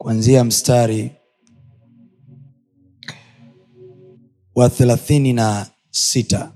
[0.00, 1.10] kuanzia mstari
[4.54, 6.52] wa thelathini na sita.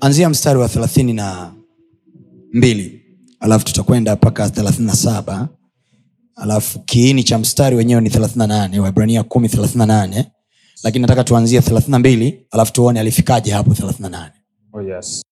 [0.00, 1.54] Anzia mstari wa thelathini na
[2.52, 3.02] mbili
[3.40, 5.48] alafu tutakwenda mpaka thelathini na saba.
[6.36, 9.24] Alafu kiini cha mstari wenyewe ni thelathini na nane waibrania
[9.86, 10.30] nane.
[10.82, 14.32] Lakini nataka tuanzie thelathini na mbili alafu tuone alifikaje hapo thelathini na nane.
[14.72, 15.22] Oh, yes.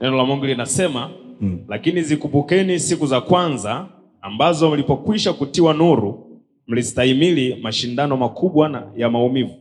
[0.00, 1.64] neno la mungu linasema mm.
[1.68, 3.88] lakini zikumbukeni siku za kwanza
[4.20, 9.54] ambazo mlipokwisha kutiwa nuru mlistahimili mashindano makubwa ya maumivu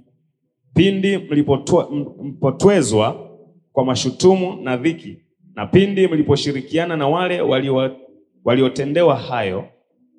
[0.74, 3.30] pindi mlipotwe- mlipotwezwa
[3.72, 5.18] kwa mashutumu na dhiki
[5.56, 7.96] na pindi mliposhirikiana na wale waliotendewa
[8.46, 9.66] waliotendewa hayo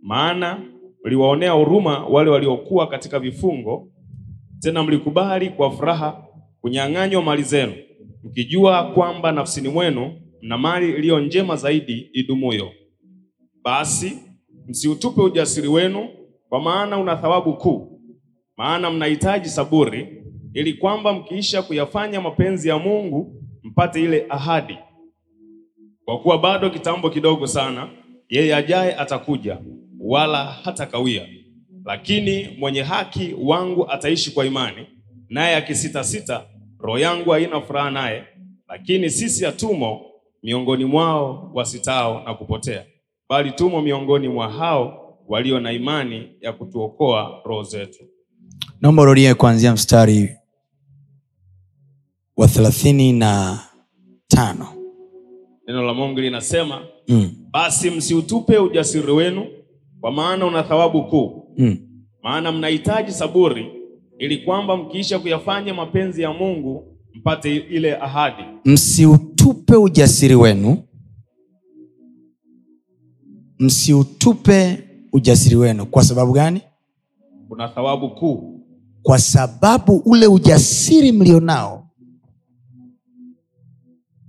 [0.02, 0.60] maana
[1.04, 3.88] mliwaonea huruma wale waliokuwa katika vifungo
[4.60, 6.22] tena mlikubali kwa furaha
[6.60, 7.72] kunyang'anywa mali zenu,
[8.24, 12.70] mkijua kwamba nafsini mwenu mna mali iliyo njema zaidi idumuyo.
[13.62, 14.18] Basi
[14.68, 16.08] msiutupe ujasiri wenu,
[16.48, 18.00] kwa maana una thawabu kuu.
[18.56, 20.22] Maana mnahitaji saburi,
[20.54, 24.78] ili kwamba mkiisha kuyafanya mapenzi ya Mungu mpate ile ahadi.
[26.04, 27.88] Kwa kuwa bado kitambo kidogo sana,
[28.28, 29.58] yeye ajaye atakuja,
[30.00, 31.28] wala hatakawia.
[31.84, 34.86] Lakini mwenye haki wangu ataishi kwa imani,
[35.28, 36.46] naye akisitasita,
[36.78, 38.24] roho yangu haina furaha naye.
[38.68, 40.05] Lakini sisi hatumo
[40.46, 42.84] miongoni mwao wasitao na kupotea,
[43.28, 48.04] bali tumo miongoni mwa hao walio na imani ya kutuokoa roho zetu.
[48.80, 50.36] naomba urudie kuanzia mstari
[52.36, 53.60] wa thelathini na
[54.28, 54.68] tano
[55.66, 57.30] Neno la Mungu linasema mm.
[57.50, 59.46] basi msiutupe ujasiri wenu,
[60.00, 61.54] kwa maana una thawabu kuu.
[61.58, 61.76] mm.
[62.22, 63.72] Maana mnahitaji saburi,
[64.18, 68.42] ili kwamba mkiisha kuyafanya mapenzi ya Mungu mpate ile ahadi.
[68.64, 70.82] msiutupe ujasiri wenu.
[73.58, 75.86] Msiutupe ujasiri wenu.
[75.86, 76.60] Kwa sababu gani?
[77.48, 78.52] Kuna thawabu kuu.
[79.02, 81.90] kwa sababu ule ujasiri mlionao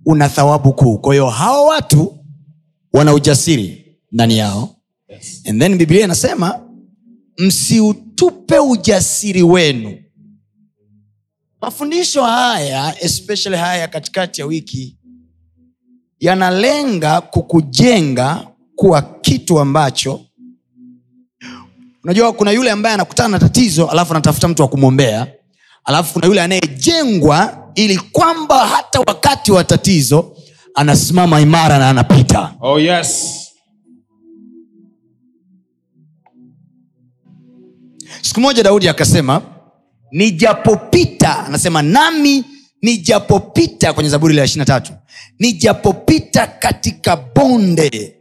[0.06, 0.98] una thawabu kuu.
[0.98, 2.18] Kwa hiyo hawa watu
[2.94, 4.74] wana ujasiri ndani yao.
[5.10, 5.44] Yes.
[5.50, 6.60] and then biblia inasema
[7.38, 9.98] msiutupe ujasiri wenu.
[11.62, 14.97] Mafundisho haya especially haya katikati ya wiki
[16.20, 20.22] yanalenga kukujenga kuwa kitu ambacho
[22.04, 25.28] unajua kuna yule ambaye anakutana na tatizo alafu anatafuta mtu wa kumwombea
[25.86, 30.38] alafu kuna yule anayejengwa ili kwamba hata wakati wa tatizo
[30.76, 33.34] anasimama imara na anapita Oh yes.
[38.22, 39.42] siku moja daudi akasema
[40.12, 42.44] nijapopita anasema nami
[42.82, 44.94] nijapopita kwenye zaburi la ishiri tatu
[45.40, 48.14] nijapopita katika bonde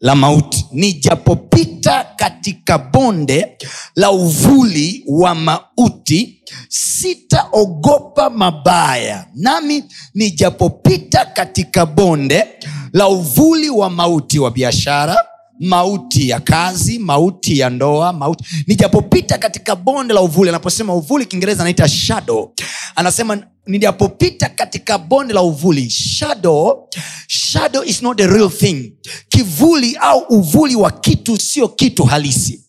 [0.00, 3.58] la mauti nijapopita katika bonde
[3.96, 9.26] la uvuli wa mauti sitaogopa mabaya.
[9.34, 9.84] Nami
[10.14, 12.46] nijapopita katika bonde
[12.92, 15.16] la uvuli wa mauti wa biashara
[15.60, 18.44] mauti ya kazi mauti ya ndoa mauti.
[18.66, 22.52] Nijapopita katika bonde la uvuli anaposema uvuli kiingereza anaita shadow.
[22.96, 25.90] Anasema nijapopita katika bonde la uvuli.
[25.90, 26.88] Shadow
[27.28, 28.92] shadow is not the real thing.
[29.28, 32.60] Kivuli au uvuli wa kitu sio kitu halisi.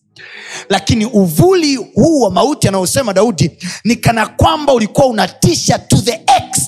[0.69, 3.51] Lakini uvuli huu wa mauti anaosema daudi
[3.83, 6.22] ni kana kwamba ulikuwa unatisha to the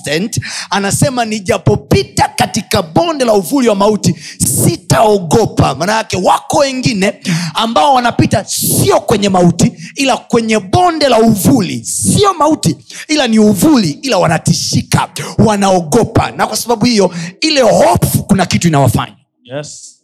[0.08, 5.74] extent anasema nijapopita katika bonde la uvuli wa mauti sitaogopa.
[5.74, 7.14] Maanayake wako wengine
[7.54, 11.84] ambao wanapita sio kwenye mauti ila kwenye bonde la uvuli.
[11.84, 12.76] Sio mauti
[13.08, 15.08] ila ni uvuli ila wanatishika
[15.38, 16.30] wanaogopa.
[16.30, 19.16] Na kwa sababu hiyo ile hofu kuna kitu inawafanya.
[19.44, 19.94] Yes.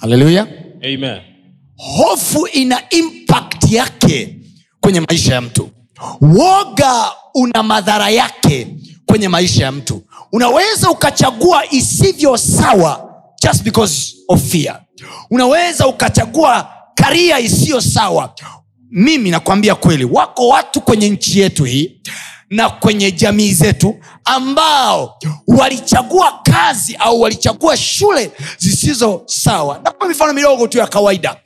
[0.00, 0.46] haleluya
[1.76, 4.36] hofu ina impact yake
[4.80, 5.70] kwenye maisha ya mtu
[6.20, 8.76] woga una madhara yake
[9.06, 10.02] kwenye maisha ya mtu.
[10.32, 13.10] Unaweza ukachagua isivyo sawa
[13.42, 14.80] just because of fear.
[15.30, 18.34] Unaweza ukachagua karia isiyo sawa.
[18.90, 22.00] Mimi nakwambia kweli wako watu kwenye nchi yetu hii
[22.50, 29.80] na kwenye jamii zetu ambao walichagua kazi au walichagua shule zisizo sawa.
[29.84, 31.36] Nakupa mifano midogo tu ya kawaida.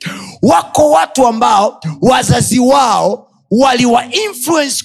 [0.41, 4.03] Wako watu ambao wazazi wao waliwa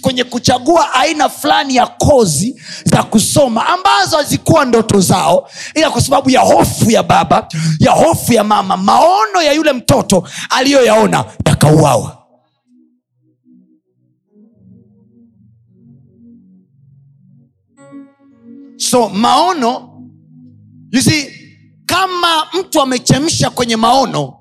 [0.01, 6.31] kwenye kuchagua aina fulani ya kozi za kusoma ambazo hazikuwa ndoto zao ila kwa sababu
[6.31, 7.49] ya hofu ya baba
[7.79, 12.17] ya hofu ya mama maono ya yule mtoto aliyoyaona yakauawa.
[18.79, 19.87] So maono
[20.93, 21.29] you see,
[21.87, 24.39] kama mtu amechemsha kwenye maono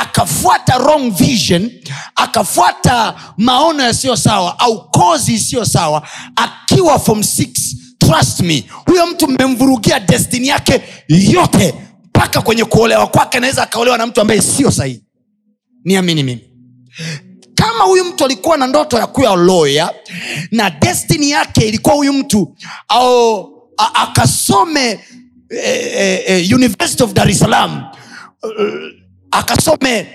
[0.00, 1.70] akafuata wrong vision
[2.14, 9.28] akafuata maono yasiyo sawa au kozi isiyo sawa akiwa form six, trust me huyo mtu
[9.28, 15.02] mmemvurugia destini yake yote mpaka kwenye kuolewa kwake anaweza akaolewa na mtu ambaye sio sahihi.
[15.84, 16.40] Niamini mimi.
[17.54, 19.94] Kama huyu mtu alikuwa na ndoto ya kuya loya
[20.50, 22.56] na destini yake ilikuwa huyu mtu
[22.88, 23.52] au
[23.94, 24.90] akasome
[25.50, 27.84] eh, eh, eh, university of dar es salaam
[28.58, 28.92] eh,
[29.30, 30.06] akasome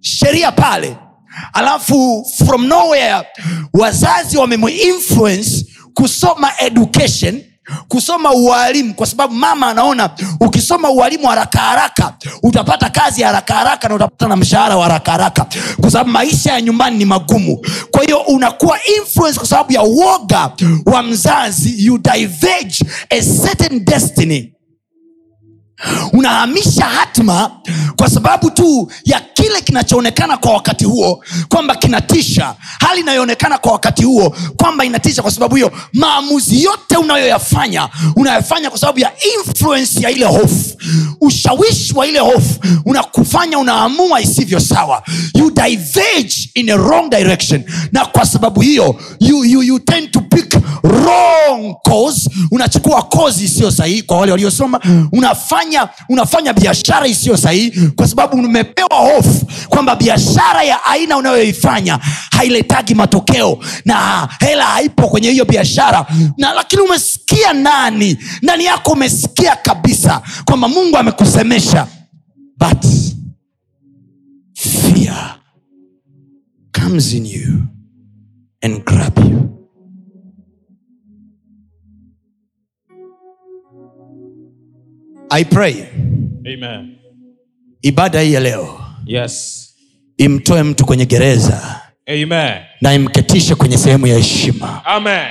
[0.00, 0.96] sheria pale.
[1.52, 3.26] Alafu from nowhere
[3.72, 7.42] wazazi wamemuinfluence kusoma education
[7.88, 10.10] kusoma ualimu kwa sababu mama anaona
[10.40, 15.46] ukisoma ualimu haraka haraka utapata kazi haraka haraka na utapata na mshahara wa haraka haraka.
[15.80, 17.58] Kwa sababu maisha ya nyumbani ni magumu.
[17.90, 20.52] Kwa hiyo unakuwa influence kwa sababu ya woga
[20.86, 22.78] wa mzazi you diverge
[23.10, 24.53] a certain destiny
[26.12, 27.50] unahamisha hatma
[27.96, 32.54] kwa sababu tu ya kile kinachoonekana kwa wakati huo kwamba kinatisha.
[32.80, 38.78] Hali inayoonekana kwa wakati huo kwamba inatisha kwa sababu hiyo maamuzi yote unayoyafanya unayafanya kwa
[38.78, 40.76] sababu ya influence ya ile hofu
[41.20, 45.02] ushawishi wa ile hofu unakufanya unaamua isivyo sawa.
[45.34, 47.64] You diverge in a wrong direction.
[47.92, 52.30] Na kwa sababu hiyo you, you, you tend to pick wrong cause.
[52.50, 54.80] Unachukua kozi isiyo sahihi kwa wale waliosoma.
[55.12, 55.73] Unafanya
[56.08, 61.98] unafanya biashara isiyo sahihi kwa sababu umepewa hofu kwamba biashara ya aina unayoifanya
[62.30, 66.06] hailetagi matokeo na hela haipo kwenye hiyo biashara.
[66.38, 68.18] Na lakini umesikia nani?
[68.42, 71.86] Ndani yako umesikia kabisa kwamba mungu amekusemesha?
[72.58, 72.84] But
[74.54, 75.36] fear
[76.72, 77.62] comes in you
[78.62, 79.53] and grab you
[85.34, 85.84] i pray
[86.54, 86.96] Amen.
[87.82, 89.60] ibada hii ya leo Yes.
[90.16, 92.62] imtoe mtu kwenye gereza Amen.
[92.80, 95.28] na imketishe kwenye sehemu ya heshima Amen.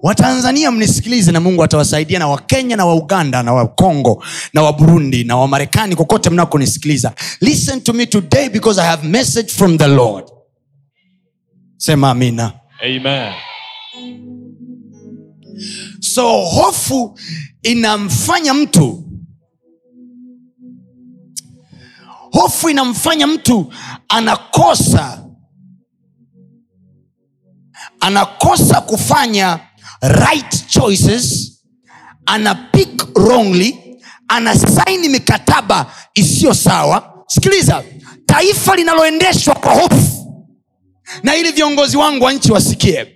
[0.02, 4.24] watanzania mnisikilize na mungu atawasaidia na wakenya na wauganda na wakongo
[4.54, 9.78] na waburundi na wamarekani kokote mnakonisikiliza listen to me today because i have message from
[9.78, 10.24] the lord
[11.76, 12.52] sema amina
[12.82, 13.32] Amen.
[16.14, 17.18] So hofu
[17.62, 19.04] inamfanya mtu
[22.32, 23.72] hofu inamfanya mtu
[24.08, 25.24] anakosa
[28.00, 29.60] anakosa kufanya
[30.02, 31.52] right choices
[32.26, 33.78] ana pick wrongly
[34.28, 37.24] anasaini mikataba isiyo sawa.
[37.26, 37.82] Sikiliza
[38.26, 40.44] taifa linaloendeshwa kwa hofu
[41.22, 43.06] na ili viongozi wangu wa nchi wasikie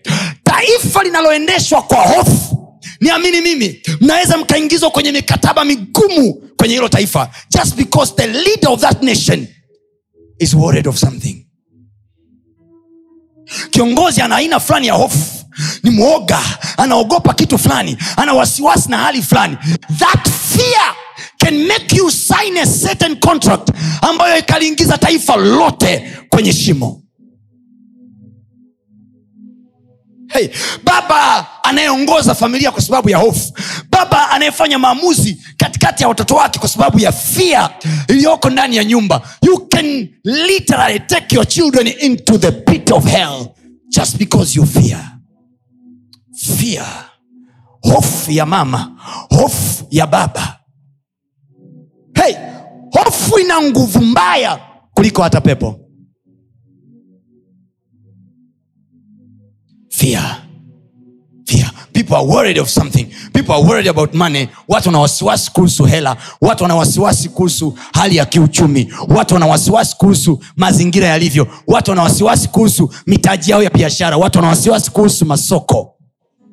[0.44, 2.47] taifa linaloendeshwa kwa hofu
[3.00, 7.30] niamini mimi mnaweza mkaingizwa kwenye mikataba migumu kwenye hilo taifa.
[7.56, 9.46] Just because the leader of that nation
[10.38, 11.46] is worried of something.
[13.70, 15.44] Kiongozi ana aina fulani ya hofu.
[15.82, 16.40] Ni mwoga
[16.76, 19.56] anaogopa kitu fulani ana wasiwasi na hali fulani.
[19.98, 20.94] That fear
[21.38, 23.70] can make you sign a certain contract
[24.02, 27.02] ambayo ikaliingiza taifa lote kwenye shimo
[30.38, 30.48] hey,
[30.84, 33.52] baba anayeongoza familia kwa sababu ya hofu.
[33.90, 37.70] Baba anayefanya maamuzi katikati ya watoto wake kwa sababu ya fia
[38.08, 39.22] iliyoko ndani ya nyumba.
[39.42, 43.46] You can literally take your children into the pit of hell
[43.88, 45.04] just because you fear.
[46.56, 46.86] Fear.
[47.82, 48.92] Hofu ya mama.
[49.30, 50.58] Hofu ya baba.
[52.14, 52.34] Hey,
[52.92, 54.58] hofu ina nguvu mbaya
[54.94, 55.80] kuliko hata pepo
[59.98, 60.22] fear.
[61.46, 61.66] Fear.
[61.92, 63.10] People are worried of something.
[63.32, 64.48] People are worried about money.
[64.68, 66.16] Watu wana wasiwasi kuhusu hela.
[66.40, 68.92] Watu wana wasiwasi kuhusu hali ya kiuchumi.
[69.08, 71.46] Watu wana wasiwasi kuhusu mazingira yalivyo.
[71.66, 74.16] Watu wana wasiwasi kuhusu mitaji yao ya biashara.
[74.16, 75.94] Watu wana wasiwasi kuhusu masoko.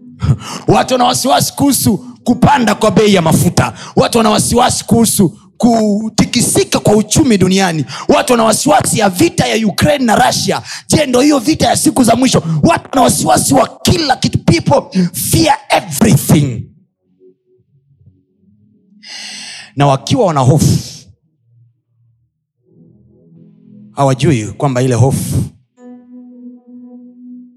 [0.68, 3.74] Watu wana wasiwasi kuhusu kupanda kwa bei ya mafuta.
[3.96, 7.85] Watu wana wasiwasi kuhusu kutikisika kwa uchumi duniani.
[8.07, 10.62] Watu wana wasiwasi ya vita ya ukraine na russia.
[10.88, 12.43] Je ndo hiyo vita ya siku za mwisho?
[12.63, 14.38] Watu wana wasiwasi wa kila kitu.
[14.39, 16.63] People fear everything.
[19.75, 20.77] Na wakiwa wana hofu
[23.91, 25.43] hawajui kwamba ile hofu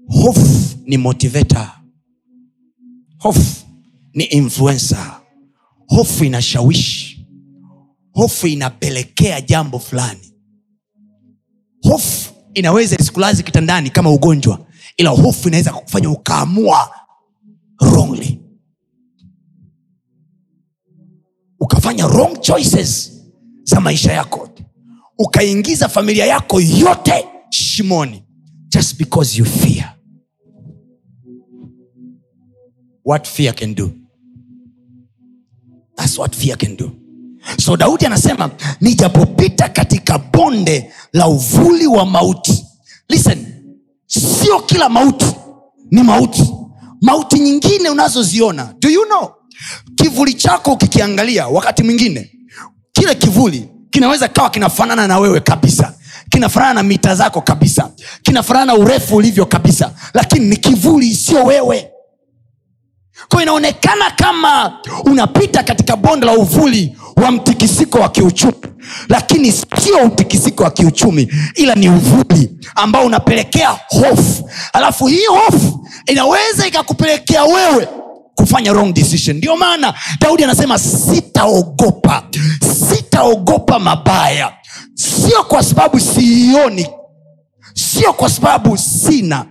[0.07, 1.71] hofu ni motivator.
[3.17, 3.65] Hofu
[4.13, 5.21] ni influencer.
[5.87, 7.18] Hofu inashawishi
[8.13, 10.33] hofu inapelekea jambo fulani.
[11.83, 14.65] Hofu inaweza isikulazi kitandani kama ugonjwa
[14.97, 16.95] ila hofu inaweza kufanya ukaamua
[17.81, 18.41] wrongly.
[21.59, 23.11] Ukafanya wrong choices
[23.63, 24.49] za maisha yako.
[25.17, 28.23] Ukaingiza familia yako yote shimoni
[28.67, 29.95] just because you fear.
[33.05, 33.91] What fear can do?
[35.95, 36.91] Thats what fear can do
[37.57, 38.49] so daudi anasema
[38.81, 42.65] nijapopita katika bonde la uvuli wa mauti.
[43.09, 43.45] Listen
[44.07, 45.25] sio kila mauti
[45.91, 46.53] ni mauti.
[47.01, 49.29] Mauti nyingine unazoziona do you know?
[49.95, 52.31] Kivuli chako ukikiangalia wakati mwingine
[52.91, 55.93] kile kivuli kinaweza kawa kinafanana na wewe kabisa.
[56.29, 57.91] Kinafanana na mita zako kabisa.
[58.23, 59.91] Kinafanana na urefu ulivyo kabisa.
[60.13, 61.89] Lakini ni kivuli sio wewe
[63.29, 68.53] kwa inaonekana kama unapita katika bonde la uvuli wa mtikisiko wa kiuchumi.
[69.09, 74.49] Lakini sio utikisiko wa kiuchumi ila ni uvuli ambao unapelekea hofu.
[74.73, 77.87] Alafu hii hofu inaweza ikakupelekea wewe
[78.35, 79.37] kufanya wrong decision.
[79.37, 82.23] Ndio maana daudi anasema sitaogopa
[82.89, 84.53] sitaogopa mabaya.
[84.93, 86.87] Sio kwa sababu siioni
[87.73, 89.45] sio kwa sababu sina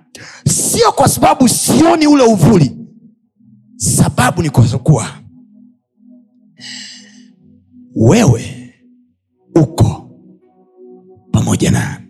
[0.48, 2.72] sio kwa sababu sioni ule uvuli
[3.78, 5.06] sababu ni kwa
[7.94, 8.72] wewe
[9.54, 10.10] uko
[11.32, 12.08] pamoja nami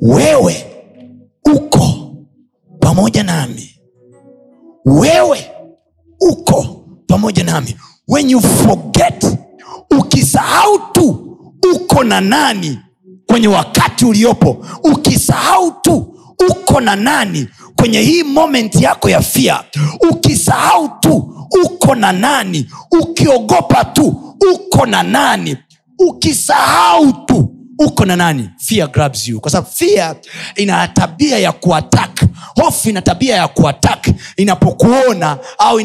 [0.00, 0.64] wewe
[1.54, 2.08] uko
[2.80, 3.80] pamoja nami.
[4.84, 5.38] Wewe
[6.20, 6.62] uko
[7.06, 7.76] pamoja nami.
[8.08, 9.24] When you forget
[9.98, 11.38] ukisahau tu
[11.74, 12.78] uko na nani
[13.26, 16.14] kwenye wakati uliopo ukisahau tu
[16.50, 19.64] uko na nani kwenye hii moment yako ya fia
[20.10, 22.70] ukisahau tu uko na nani
[23.00, 25.56] ukiogopa tu uko na nani
[25.98, 29.40] ukisahau tu uko na nani fear grabs you.
[29.40, 30.16] Kwa sababu fear
[30.56, 32.24] ina tabia ya kuatak
[32.62, 35.80] hofu ina tabia ya kuatak inapokuona au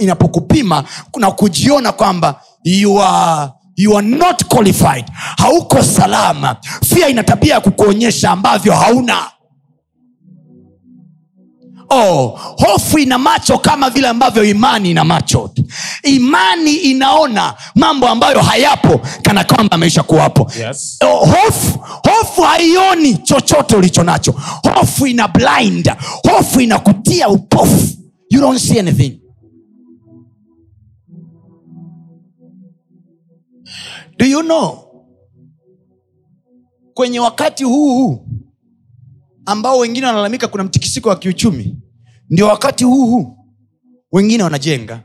[0.00, 0.84] inapokupima
[1.18, 5.04] na kujiona kwamba you are you are not qualified.
[5.38, 6.56] Hauko salama.
[6.84, 9.30] Fia ina tabia ya kukuonyesha ambavyo hauna
[11.92, 15.50] oh, hofu ina macho kama vile ambavyo imani ina macho.
[16.02, 20.50] Imani inaona mambo ambayo hayapo kana kwamba ameisha kuwapo.
[20.66, 20.98] Yes.
[21.04, 21.78] Oh, hofu
[22.10, 24.34] hofu haioni chochote ulicho nacho.
[24.74, 25.92] Hofu ina blind
[26.30, 27.88] hofu inakutia upofu.
[28.30, 29.18] You don't see anything.
[34.18, 34.78] Do you know?
[36.94, 38.26] Kwenye wakati huu huu
[39.46, 41.76] ambao wengine wanalalamika kuna mtikisiko wa kiuchumi
[42.32, 43.36] ndio wakati huu
[44.12, 45.00] wengine wanajenga.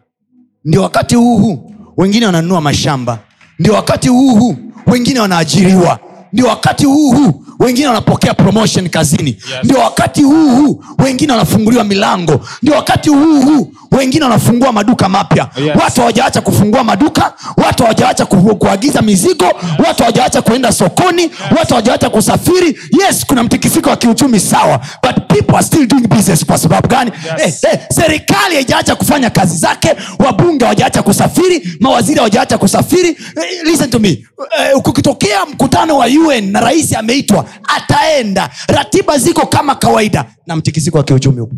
[0.66, 3.20] Ndio wakati huu wengine wananunua mashamba.
[3.60, 4.56] Ndio wakati huu
[4.88, 6.00] wengine wanaajiriwa.
[6.34, 9.30] Ndio wakati huu huu wengine wanapokea promotion kazini.
[9.30, 9.40] Yes.
[9.64, 12.42] ndio wakati huu huu wengine wanafunguliwa milango.
[12.62, 15.50] Ndio wakati huu huu wengine wanafungua maduka mapya.
[15.66, 15.76] Yes.
[15.84, 19.46] watu hawajaacha kufungua maduka watu hawajaacha kuagiza mizigo
[19.88, 22.80] watu hawajaacha kuenda sokoni watu hawajaacha kusafiri.
[23.06, 24.80] Yes kuna mtikisiko wa kiuchumi sawa.
[25.04, 27.12] But people are still doing business kwa sababu gani?
[27.46, 27.64] Yes.
[27.64, 33.10] eh, eh, serikali haijaacha kufanya kazi zake wabunge hawajaacha kusafiri mawaziri hawajaacha kusafiri.
[33.10, 34.10] Eh, listen to me.
[34.10, 38.50] Eh, kukitokea mkutano wa un na rais ameitwa ataenda.
[38.68, 41.56] Ratiba ziko kama kawaida na mtikisiko wa kiuchumi upo.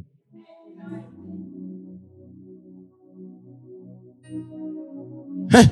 [5.51, 5.65] Heh.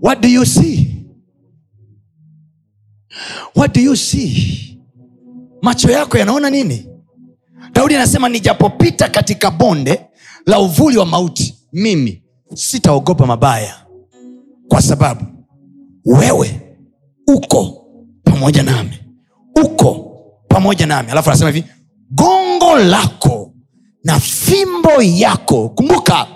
[0.00, 1.06] what do you see?
[3.54, 4.80] What do you see?
[5.62, 6.86] Macho yako yanaona nini?
[7.72, 10.06] Daudi anasema nijapopita katika bonde
[10.46, 12.22] la uvuli wa mauti mimi
[12.54, 13.86] sitaogopa mabaya
[14.68, 15.24] kwa sababu
[16.04, 16.69] wewe
[17.34, 17.84] uko
[18.24, 18.98] pamoja nami.
[19.64, 20.06] Uko
[20.48, 21.10] pamoja nami.
[21.10, 21.64] Alafu anasema hivi
[22.10, 23.52] gongo lako
[24.04, 25.68] na fimbo yako.
[25.68, 26.26] Kumbuka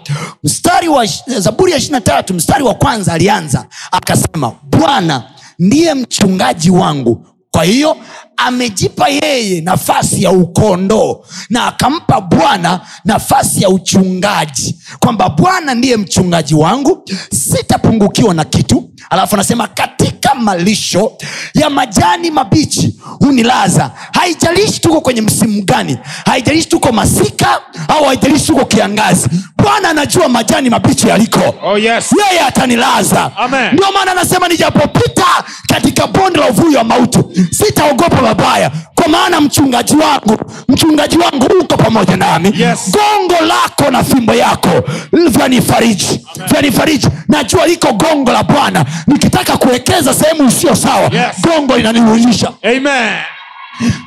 [0.44, 1.06] mstari wa
[1.38, 5.22] zaburi ya ishirina tatu mstari wa kwanza alianza akasema bwana
[5.58, 7.96] ndiye mchungaji wangu kwa hiyo
[8.36, 16.54] amejipa yeye nafasi ya ukondoo na akampa bwana nafasi ya uchungaji kwamba bwana ndiye mchungaji
[16.54, 18.90] wangu sitapungukiwa na kitu.
[19.10, 21.12] Alafu anasema katika malisho
[21.54, 23.90] ya majani mabichi hunilaza.
[24.12, 30.70] Haijalishi tuko kwenye msimu gani haijalishi tuko masika au haijalishi tuko kiangazi bwana anajua majani
[30.70, 31.54] mabichi yaliko.
[31.64, 32.04] Oh, yes.
[32.30, 33.30] yeye atanilaza.
[33.72, 35.24] Ndio maana anasema nijapopita
[35.68, 37.18] katika bonde la uvuyo wa mauti
[37.50, 42.78] sitaogopa mabaya kwa maana mchungaji wangu mchungaji wangu uko pamoja nami Yes.
[42.90, 44.70] gongo lako na fimbo yako
[45.12, 51.40] vyanifariji vyanifariji najua liko gongo la bwana nikitaka kuwekeza sehemu isiyo sawa Yes.
[51.42, 53.12] gongo linanirudisha Amen.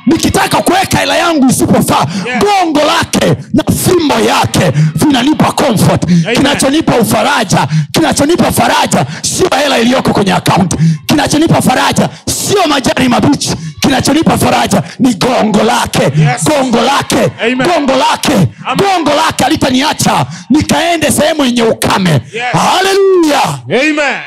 [0.06, 2.40] nikitaka kuweka hela yangu isipofaa Yeah.
[2.42, 10.32] gongo lake na fimbo yake vinanipa comfort kinachonipa ufaraja kinachonipa faraja sio hela iliyoko kwenye
[10.32, 10.76] akaunti
[11.06, 12.08] kinachonipa faraja
[12.48, 13.50] sio majani mabichi.
[13.80, 16.02] Kinachonipa faraja ni gongo lake.
[16.02, 16.44] Yes.
[16.44, 17.30] gongo lake.
[17.42, 17.68] Amen.
[17.68, 18.32] gongo lake.
[18.66, 18.76] Amen.
[18.76, 20.26] gongo lake alitaniacha.
[20.50, 22.10] Nikaende sehemu yenye ukame.
[22.10, 22.22] Yes.
[22.52, 24.20] haleluya Amen.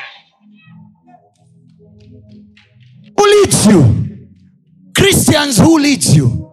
[3.70, 3.86] you?
[4.94, 6.48] Christians who leads you?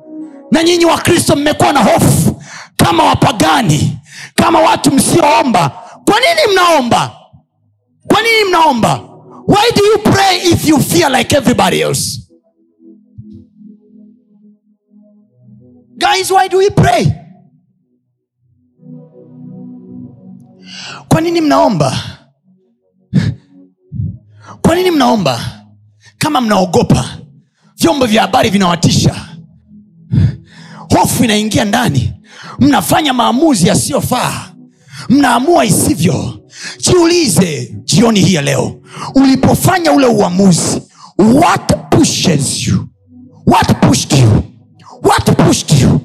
[0.50, 2.42] Na nyinyi wakristo mmekuwa na hofu
[2.76, 3.98] kama wapagani
[4.34, 5.68] kama watu msioomba.
[6.04, 7.12] Kwa nini mnaomba?
[8.06, 9.00] Kwa nini mnaomba
[9.48, 12.18] why do you pray if you fear like everybody else?
[15.98, 17.06] Guys why do we pray?
[21.08, 21.92] Kwa nini mnaomba?
[24.62, 25.40] Kwa nini mnaomba?
[26.18, 27.18] Kama mnaogopa
[27.76, 29.28] vyombo vya habari vinawatisha.
[30.96, 32.12] Hofu inaingia ndani.
[32.58, 34.52] Mnafanya maamuzi yasiyofaa.
[35.08, 36.47] Mnaamua isivyo
[36.78, 38.74] jiulize jioni hii ya leo
[39.14, 40.82] ulipofanya ule uamuzi
[41.18, 42.88] what pushes you?
[43.46, 44.42] What pushed you?
[45.02, 46.00] What pushed you?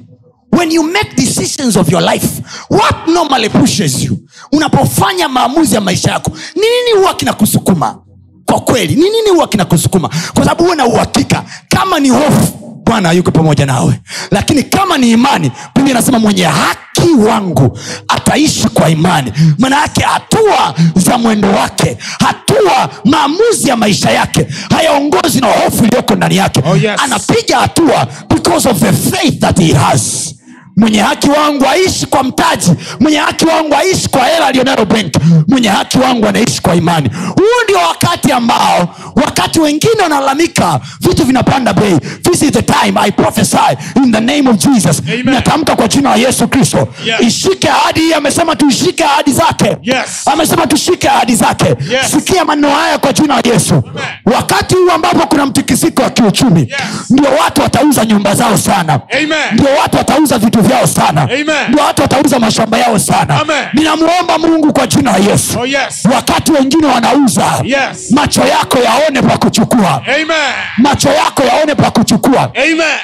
[0.52, 2.28] When you make decisions of your life
[2.70, 4.18] what normally pushes you?
[4.52, 7.98] Unapofanya maamuzi ya maisha yako ni nini huwa kinakusukuma?
[8.46, 10.08] Kwa kweli ni nini huwa kinakusukuma?
[10.08, 14.00] Kwa sababu huwe na uhakika kama ni hofu bwana yuko pamoja nawe.
[14.30, 16.80] Lakini kama ni imani biblia anasema mwenye haki
[17.12, 19.32] wangu ataishi kwa imani.
[19.58, 26.14] Maana yake hatua za mwendo wake hatua maamuzi ya maisha yake hayaongozi na hofu iliyoko
[26.14, 26.62] ndani yake.
[26.66, 27.00] Oh, yes.
[27.04, 30.34] anapiga hatua because of the faith that he has
[30.76, 32.72] mwenye haki wangu aishi kwa mtaji.
[33.00, 37.10] Mwenye haki wangu aishi kwa hela aliyonayo benki mwenye haki wangu anaishi kwa imani.
[37.36, 41.98] Huu ndio wakati ambao wakati wengine wanalalamika vitu vinapanda bei.
[42.22, 43.56] This is the time i prophesy
[43.96, 45.02] in the name of jesus.
[45.24, 46.88] Natamka kwa jina la yesu kristo.
[47.04, 47.20] Yes.
[47.20, 49.76] ishike ahadi hii amesema tuishike ahadi zake.
[49.82, 50.28] Yes.
[50.32, 51.64] amesema tushike ahadi zake.
[51.66, 52.10] Yes.
[52.10, 53.82] sikia maneno haya kwa jina la yesu.
[54.24, 57.10] Wakati huu ambapo kuna mtikisiko wa kiuchumi Yes.
[57.10, 59.00] ndio watu watauza nyumba zao sana.
[59.10, 59.28] Amen.
[59.52, 61.28] ndio watu watauza vitu vyao sana
[61.68, 63.64] ndio watu watauza mashamba yao sana Amen.
[63.72, 66.04] ninamwomba mungu kwa jina la yesu Oh, yes.
[66.14, 68.10] wakati wengine wanauza Yes.
[68.10, 70.54] macho yako yaone pa kuchukua Amen.
[70.78, 72.98] macho yako yaone pa kuchukua Amen.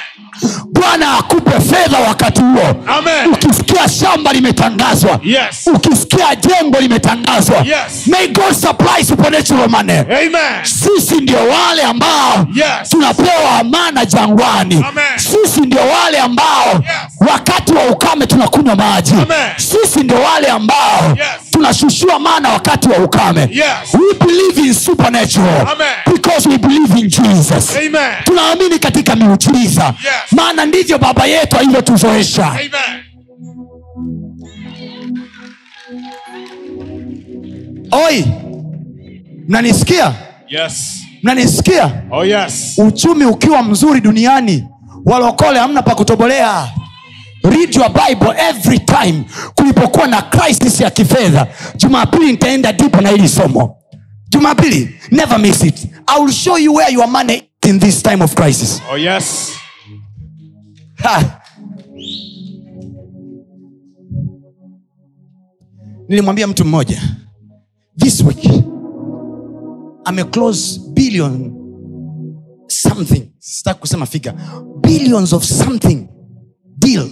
[0.71, 2.75] Bwana akupe fedha wakati huo
[3.33, 5.67] ukisikia shamba limetangazwa Yes.
[5.75, 8.07] ukisikia jengo limetangazwa Yes.
[8.07, 10.63] may god supply supernatural money Amen.
[10.63, 12.89] sisi ndio wale ambao Yes.
[12.89, 15.03] tunapewa amana jangwani Amen.
[15.17, 17.29] sisi ndio wale ambao Yes.
[17.31, 19.49] wakati wa ukame tunakunywa maji Amen.
[19.57, 21.51] sisi ndio wale ambao Yes.
[21.51, 23.93] tunashushiwa mana wakati wa ukame Yes.
[23.93, 25.87] we believe in supernatural Amen.
[26.21, 27.73] Because we believe in jesus.
[28.23, 29.83] Tunaamini katika miujiza.
[29.85, 30.31] Yes.
[30.31, 32.55] maana ndivyo baba yetu alivyotuzoesha.
[37.91, 38.25] Oi
[39.47, 40.13] mnanisikia?
[40.49, 40.97] Yes.
[41.23, 41.91] mnanisikia?
[42.11, 42.73] Oh, yes.
[42.77, 44.63] uchumi ukiwa mzuri duniani
[45.05, 46.67] walokole hamna pa kutobolea
[47.43, 49.23] read your bible every time
[49.55, 51.47] kulipokuwa na crisis ya kifedha.
[51.75, 53.75] Jumapili nitaenda dipo na hili somo
[54.31, 55.85] jumapili never miss it.
[56.07, 58.81] I will show you where your money in this time of crisis.
[58.91, 59.53] Oh, yes.
[61.03, 61.37] ha.
[66.09, 67.01] nilimwambia mtu mmoja
[67.97, 68.49] this week
[70.05, 71.53] ameclose billion
[72.67, 73.31] something.
[73.39, 74.33] Sitaki kusema figa
[74.81, 76.07] billions of something
[76.77, 77.09] deal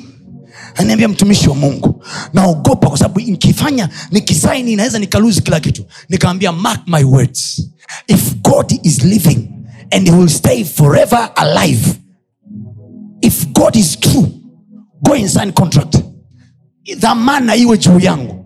[0.79, 5.85] anaambia mtumishi wa mungu naogopa kwa sababu nikifanya nikisaini naweza nikaluzi kila kitu.
[6.09, 7.69] Nikaambia mark my words.
[8.07, 9.49] If god is living
[9.91, 11.95] and he will stay forever alive
[13.21, 14.27] if god is true
[15.01, 15.97] go and sign contract.
[16.99, 18.45] Dhamana iwe juu yangu.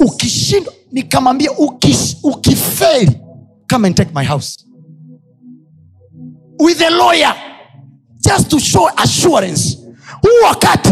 [0.00, 1.50] Ukishindwa nikamwambia
[2.22, 3.10] ukifeli
[3.72, 4.64] come and take my house.
[6.58, 7.34] With a lawyer
[8.20, 9.78] just to show assurance.
[10.22, 10.88] Huu wakati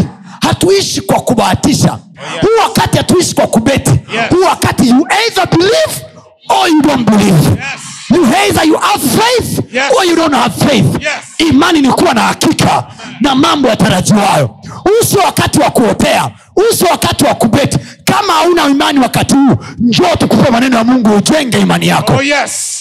[0.49, 2.41] hatuishi kwa kubahatisha yes.
[2.41, 4.29] huu wakati hatuishi kwa kubeti Yes.
[4.29, 6.05] huu wakati you either believe
[6.49, 7.81] or you don't believe Yes.
[8.15, 9.83] you either you have faith Yes.
[9.97, 11.49] or you don't have faith Yes.
[11.49, 12.87] imani ni kuwa na hakika
[13.21, 14.47] na mambo yatarajiwayo
[14.83, 19.55] huu sio wakati wa kuotea huu sio wakati wa kubeti kama hauna imani wakati huu
[19.77, 22.75] njoo tukupe maneno ya mungu ujenge imani yako Oh, yes.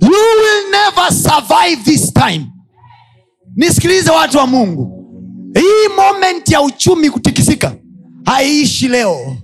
[0.00, 2.46] you will never survive this time
[3.56, 4.98] nisikilize watu wa mungu.
[5.54, 7.74] Hii moment ya uchumi kutikisika
[8.24, 9.36] haiishi leo.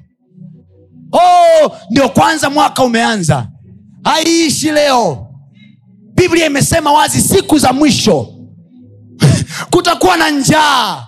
[1.13, 3.49] Oh, ndio kwanza mwaka umeanza.
[4.05, 5.27] Haiishi leo.
[6.15, 8.27] Biblia imesema wazi siku za mwisho.
[9.71, 11.05] Kutakuwa na njaa.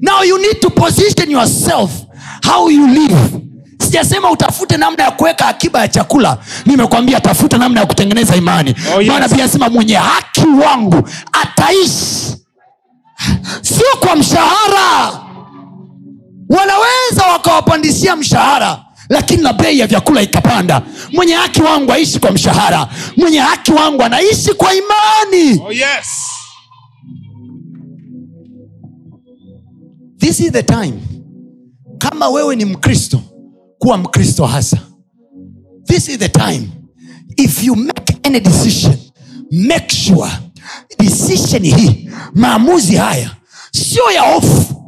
[0.00, 1.90] Now you need to position yourself
[2.52, 3.41] how you live
[3.92, 8.74] sijasema utafute namna ya kuweka akiba ya chakula nimekwambia tafuta namna ya kutengeneza imani.
[8.96, 9.08] Oh, yes.
[9.12, 12.36] maana pia sema mwenye haki wangu ataishi
[13.62, 15.12] sio kwa mshahara.
[16.48, 18.78] Wanaweza wakawapandishia mshahara
[19.08, 20.82] lakini na bei ya vyakula ikapanda.
[21.12, 25.60] Mwenye haki wangu aishi kwa mshahara mwenye haki wangu anaishi kwa imani.
[25.66, 26.06] Oh, yes.
[30.18, 30.92] this is the time.
[31.98, 33.20] Kama wewe ni mkristo
[33.82, 34.78] kuwa mkristo hasa.
[35.86, 36.68] This is the time.
[37.36, 38.96] If you make any decision
[39.50, 40.30] make sure
[40.98, 43.30] decision hii maamuzi haya
[43.72, 44.78] sio ya hofu.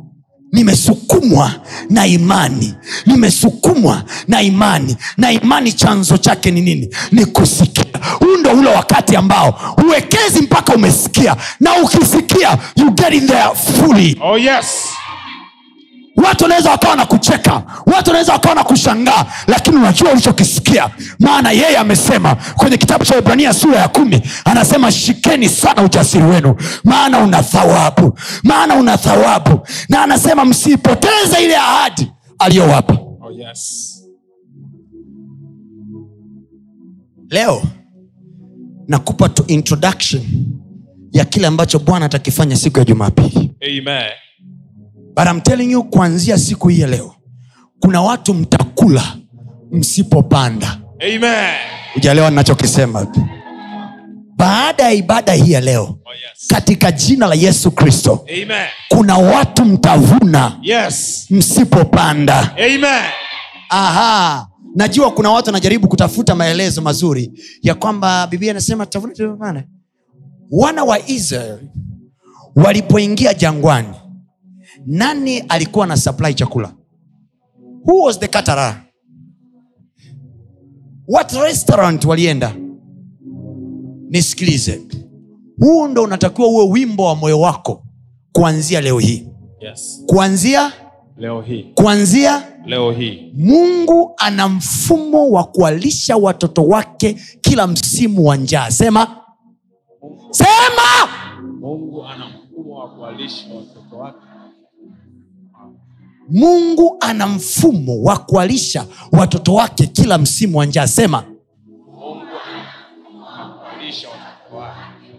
[0.53, 1.53] Nimesukumwa
[1.91, 2.75] na imani.
[3.07, 4.97] Nimesukumwa na imani.
[5.17, 6.89] Na imani chanzo chake ni nini?
[7.13, 7.85] Ni kusikia.
[8.21, 9.51] Huu ndo ule wakati ambao
[9.83, 11.37] huwekezi mpaka umesikia.
[11.61, 14.19] Na ukisikia you get in there fully.
[14.23, 14.67] Oh, yes.
[16.17, 17.53] Watu wanaweza wakawa na kucheka.
[17.87, 19.27] Watu wanaweza wakawa na kushangaa.
[19.47, 20.91] Lakini unajua ulichokisikia?
[21.21, 26.57] Maana yeye amesema kwenye kitabu cha ibrania sura ya kumi anasema shikeni sana ujasiri wenu.
[26.85, 28.19] Maana una thawabu.
[28.43, 29.61] Maana una thawabu.
[29.89, 32.93] Na anasema msiipoteze ile ahadi aliyowapa.
[32.95, 33.91] Oh, yes.
[37.31, 37.63] leo
[38.89, 40.23] nakupa tu introduction
[41.13, 43.51] ya kile ambacho bwana atakifanya siku ya jumapili.
[43.63, 44.11] Amen.
[45.17, 47.15] But I'm telling you kuanzia siku hii ya leo
[47.81, 49.17] kuna watu mtakula
[49.71, 51.55] msipopanda Amen.
[51.97, 53.07] ujalewa ninachokisema
[54.37, 56.47] baada ya ibada hii ya leo Oh, yes.
[56.49, 58.27] katika jina la yesu kristo
[58.89, 61.27] kuna watu mtavuna Yes.
[61.31, 63.03] msipopanda Amen.
[63.71, 67.31] aha najua kuna watu wanajaribu kutafuta maelezo mazuri
[67.63, 69.65] ya kwamba biblia inasema tutavuna
[70.51, 71.59] wana wa israel
[72.57, 73.89] walipoingia jangwani
[74.87, 76.73] nani alikuwa na supply chakula
[77.87, 78.81] who was the caterer
[81.09, 82.55] what restaurant walienda
[84.09, 84.83] nisikilize
[85.61, 87.83] huu ndo unatakiwa uwe wimbo wa moyo wako
[88.33, 89.29] kuanzia leo hii
[89.61, 90.03] Yes.
[90.07, 90.73] kuanzia
[91.17, 91.63] Leo hii.
[91.75, 93.33] kuanzia Leo hii.
[93.37, 99.17] mungu ana mfumo wa kuwalisha watoto wake kila msimu wa njaa sema
[100.31, 101.09] sema
[101.61, 104.19] Mungu ana mfumo wa kuwalisha watoto wake.
[106.31, 111.23] Mungu ana mfumo wa kuwalisha watoto wake kila msimu wa njaa sema
[113.63, 114.79] Kuwalisha watoto wake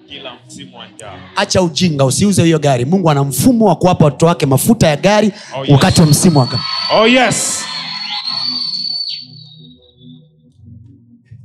[0.10, 1.14] kila msimu wa njaa.
[1.36, 5.32] acha ujinga usiuze hiyo gari mungu ana mfumo wa kuwapa watoto wake mafuta ya gari
[5.56, 5.70] Oh, yes.
[5.72, 6.50] wakati wa msimu wa
[6.94, 7.64] Oh, yes.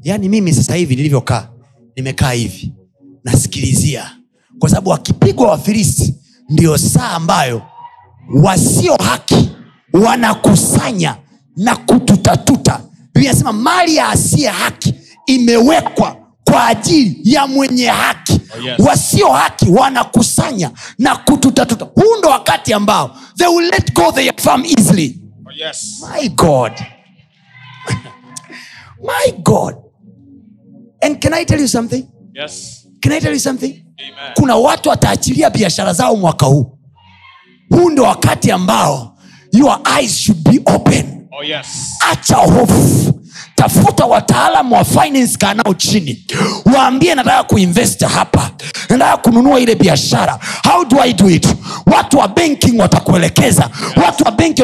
[0.03, 1.49] yaani mimi sasa hivi nilivyokaa
[1.97, 2.73] nimekaa hivi
[3.25, 4.11] nasikilizia
[4.59, 6.15] kwa sababu wakipigwa wafilisti
[6.49, 7.63] ndio saa ambayo
[8.43, 9.50] wasio haki
[9.93, 11.17] wanakusanya
[11.57, 12.81] na kututatuta.
[13.15, 14.95] Biblia inasema mali ya asiye haki
[15.27, 18.33] imewekwa kwa ajili ya mwenye haki.
[18.33, 18.79] Oh, yes.
[18.79, 21.85] wasio haki wanakusanya na kututatuta.
[21.85, 25.21] Huu ndo wakati ambao they will let go their farm easily.
[25.47, 26.05] Oh, yes.
[26.21, 26.73] my god.
[29.03, 29.75] My god.
[31.03, 32.07] And can i tell you something?
[32.35, 32.87] Yes.
[33.01, 33.85] can i tell you something?
[33.99, 34.33] Amen.
[34.35, 36.79] kuna watu wataachilia biashara zao mwaka huu.
[37.71, 39.10] Huu ndo wakati ambao
[39.53, 41.29] your eyes should be open.
[41.33, 41.67] Oh, yes.
[42.11, 43.21] acha hofu.
[43.55, 46.25] Tafuta wataalamu wa finance kaa nao chini.
[46.75, 48.51] Waambie nataka kuinvest hapa.
[48.89, 50.39] Nataka kununua ile biashara.
[50.65, 51.47] How do i do it?
[51.87, 53.71] Watu wa banking watakuelekeza.
[54.07, 54.63] Watu wa benki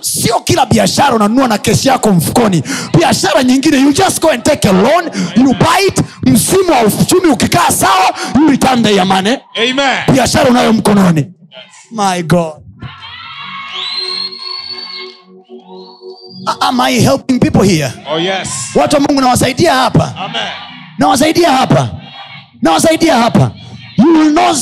[0.00, 2.62] sio kila biashara unanunua na kesi yako mfukoni.
[2.98, 5.04] Biashara nyingine you just go and take a loan
[5.36, 9.38] you buy it msimu wa uchumi ukikaa sawa you return the money.
[10.12, 11.26] Biashara unayo mkononi.
[11.90, 12.67] My god
[16.60, 18.48] am i helping people here Oh, yes.
[18.74, 20.42] watu wa mungu nawasaidia hapa Amen.
[20.98, 21.88] nawasaidia hapa
[22.62, 23.50] nawasaidia hapa
[23.98, 24.54] you will know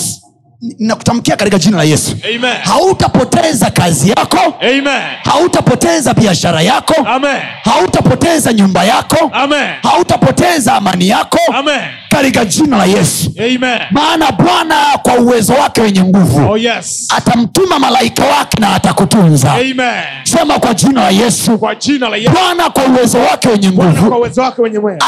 [0.79, 2.55] nakutamkia katika jina la yesu Amen.
[2.64, 5.03] hautapoteza kazi yako Amen.
[5.25, 7.37] hautapoteza biashara yako Amen.
[7.64, 9.69] hautapoteza nyumba yako Amen.
[9.83, 11.81] hautapoteza amani yako Amen.
[12.09, 13.79] katika jina la yesu Amen.
[13.90, 17.09] maana bwana kwa uwezo wake wenye nguvu Oh yes.
[17.16, 20.03] atamtuma malaika wake na atakutunza Amen.
[20.25, 22.31] sema kwa jina la yesu Kwa jina la Yesu.
[22.33, 24.27] bwana kwa uwezo wake wenye nguvu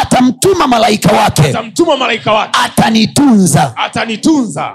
[0.01, 2.59] atamtuma malaika wake Atamtuma malaika wake.
[2.65, 4.71] atanitunza Atanitunza.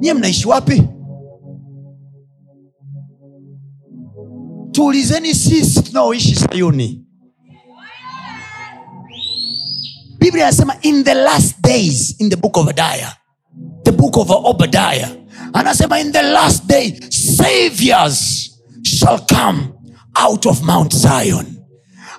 [0.00, 0.82] Nyie mnaishi wapi?
[4.72, 7.04] Tuulizeni sisi tunaoishi sayuni.
[10.18, 13.16] Biblia anasema in the last days in the book of adaya
[13.84, 15.08] the book of obadiah.
[15.52, 18.50] Anasema in the last day saviors
[18.82, 19.72] shall come
[20.14, 21.46] out of mount zion.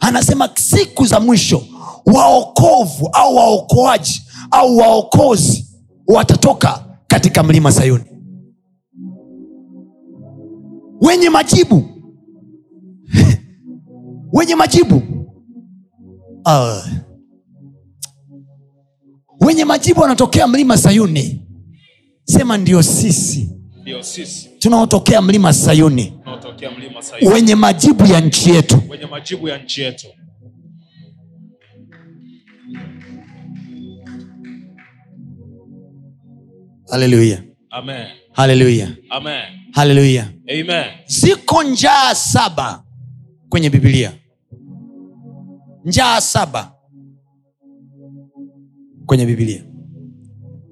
[0.02, 1.64] Anasema siku za mwisho
[2.06, 5.68] waokovu au waokoaji au waokozi
[6.08, 8.04] watatoka katika mlima sayuni.
[11.02, 11.84] Wenye majibu.
[14.38, 14.96] Wenye majibu.
[16.46, 16.86] Uh,
[19.48, 21.48] wenye majibu wanatokea mlima sayuni.
[22.24, 23.50] Sema ndio sisi.
[24.60, 26.14] Tunaotokea mlima sayuni.
[26.78, 27.34] Mlima Sayuni.
[27.34, 28.82] wenye majibu ya nchi yetu.
[28.90, 30.08] Wenye majibu ya nchi yetu.
[36.92, 37.44] Haleluya
[38.32, 38.88] haleluya
[39.74, 40.34] haleluya
[41.08, 42.84] ziko njaa saba
[43.50, 44.14] kwenye bibilia
[45.86, 46.76] njaa saba
[49.06, 49.64] kwenye bibilia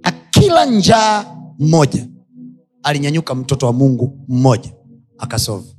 [0.04, 1.26] na kila njaa
[1.60, 2.08] mmoja
[2.84, 4.72] alinyanyuka mtoto wa mungu mmoja
[5.18, 5.74] akasovu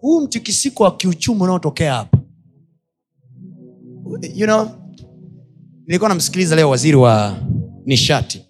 [0.00, 2.18] huu mtikisiko wa kiuchumi unaotokea hapa.
[4.34, 4.68] You know,
[5.86, 7.36] nilikuwa namsikiliza leo waziri wa
[7.86, 8.44] nishati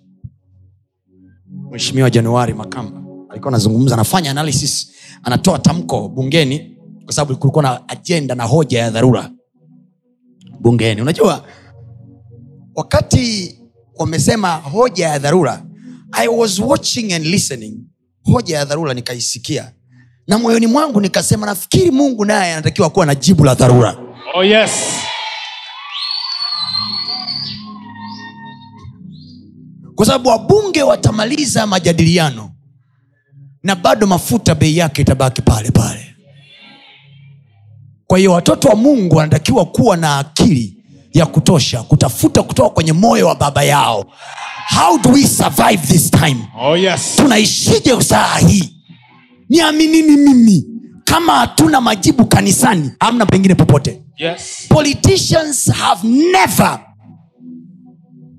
[1.73, 8.35] mheshimiwa januari makamba alikuwa anazungumza anafanya analysis anatoa tamko bungeni kwa sababu kulikuwa na ajenda
[8.35, 9.31] na hoja ya dharura
[10.61, 11.03] bungeni.
[11.03, 11.45] Unajua
[12.75, 13.59] wakati
[13.95, 15.63] wamesema hoja ya dharura
[16.13, 17.75] i was watching and listening.
[18.25, 19.73] Hoja ya dharura nikaisikia.
[20.29, 23.97] Na moyoni mwangu nikasema nafikiri mungu naye anatakiwa kuwa na jibu la dharura.
[24.35, 24.71] Oh yes.
[30.03, 32.51] Kwa sababu wabunge watamaliza majadiliano
[33.63, 36.15] na bado mafuta bei yake itabaki pale pale.
[38.07, 40.77] Kwa hiyo watoto wa mungu wanatakiwa kuwa na akili
[41.13, 44.05] ya kutosha kutafuta kutoka kwenye moyo wa baba yao.
[44.81, 46.49] How do we survive this time?
[46.61, 47.17] Oh yes.
[47.17, 48.75] tunaishije saa hii?
[49.49, 50.65] Niaminini mimi.
[51.05, 54.03] Kama hatuna majibu kanisani hamna pengine popote.
[54.19, 54.67] Yes.
[54.69, 56.81] politicians have never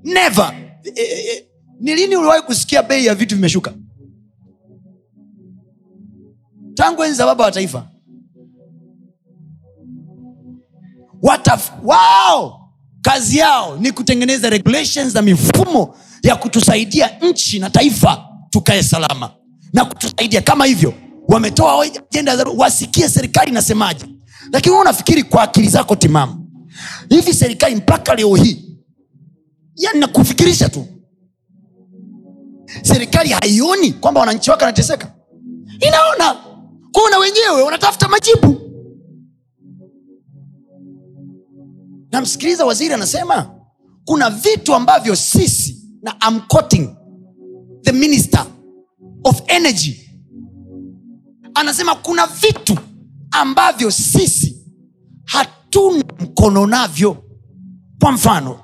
[0.04, 0.54] never
[0.86, 1.52] eh, e, e,
[1.83, 3.73] ni lini uliwahi kusikia bei ya vitu vimeshuka?
[6.73, 7.87] Tangu enzi za baba wa taifa.
[11.21, 12.69] Wataf, wao
[13.01, 19.31] kazi yao ni kutengeneza regulations na mifumo ya kutusaidia nchi na taifa tukae salama
[19.73, 20.41] na kutusaidia.
[20.41, 20.93] Kama hivyo
[21.27, 24.05] wametoa ajenda wasikie serikali inasemaje.
[24.51, 26.49] Lakini unafikiri kwa akili zako timamu
[27.09, 28.79] hivi serikali mpaka leo hii
[29.75, 30.87] yani nakufikirisha tu
[32.81, 35.13] serikali haioni kwamba wananchi wake wanateseka?
[35.79, 36.33] Inaona
[36.91, 38.59] kwao wenyewe wanatafuta majibu.
[42.12, 43.55] Namsikiliza waziri anasema
[44.05, 46.41] kuna vitu ambavyo sisi na I'm
[47.81, 48.45] the minister
[49.23, 50.09] of energy.
[51.53, 52.77] Anasema kuna vitu
[53.31, 54.57] ambavyo sisi
[55.25, 57.17] hatuna mkono navyo.
[58.01, 58.59] Kwa mfano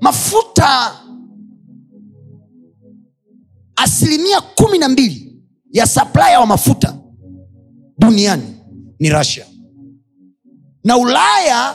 [0.00, 0.92] mafuta
[3.82, 5.36] asilimia kumi na mbili
[5.72, 6.96] ya saplaya wa mafuta
[7.98, 8.56] duniani
[8.98, 9.46] ni rasia
[10.84, 11.74] na ulaya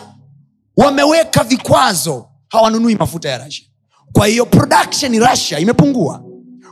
[0.78, 3.68] wameweka vikwazo hawanunui mafuta ya rasia
[4.18, 6.24] kwa hiyo production rasia imepungua.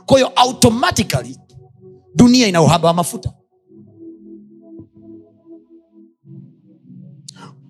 [0.06, 1.38] Kwa hiyo automatically
[2.14, 3.32] dunia ina uhaba wa mafuta.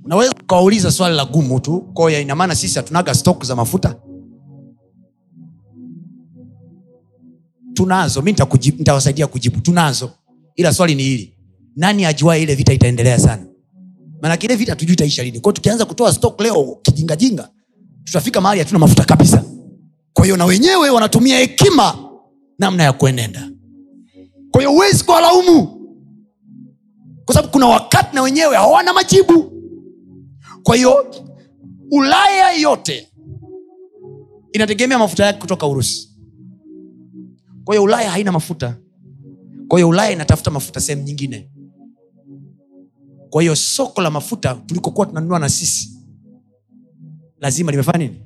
[0.04, 1.80] Unaweza ukawauliza swali la gumu tu.
[1.94, 3.96] Kwa hiyo ina sisi hatunaga stok za mafuta
[7.76, 8.22] tunazo.
[8.22, 8.34] Mi
[8.78, 9.60] nitawasaidia kujibu.
[9.60, 10.10] Tunazo.
[10.56, 11.32] Ila swali ni hili.
[11.76, 13.46] Nani ajuae ile vita itaendelea sana?
[14.22, 15.40] Maanake ile vita tujui itaisha lini.
[15.40, 17.48] Kwao tukianza kutoa stock leo kijingajinga
[18.04, 19.44] tutafika mahali hatuna mafuta kabisa.
[20.12, 21.98] Kwa hiyo na wenyewe wanatumia hekima
[22.58, 23.50] namna ya kuenenda.
[24.50, 25.66] Kwa hiyo huwezi kuwalaumu.
[27.24, 29.52] Kwa sababu kuna wakati na wenyewe hawana majibu.
[30.62, 31.14] Kwa hiyo
[31.90, 33.08] ulaya yote
[34.52, 36.15] inategemea mafuta yake kutoka urusi
[37.66, 38.76] kwa ulaya haina mafuta.
[39.68, 41.50] Kwa hiyo ulaya inatafuta mafuta sehemu nyingine.
[43.30, 45.90] Kwa hiyo soko la mafuta tulikokuwa tunanunua na sisi
[47.40, 48.20] lazima limefanya nini?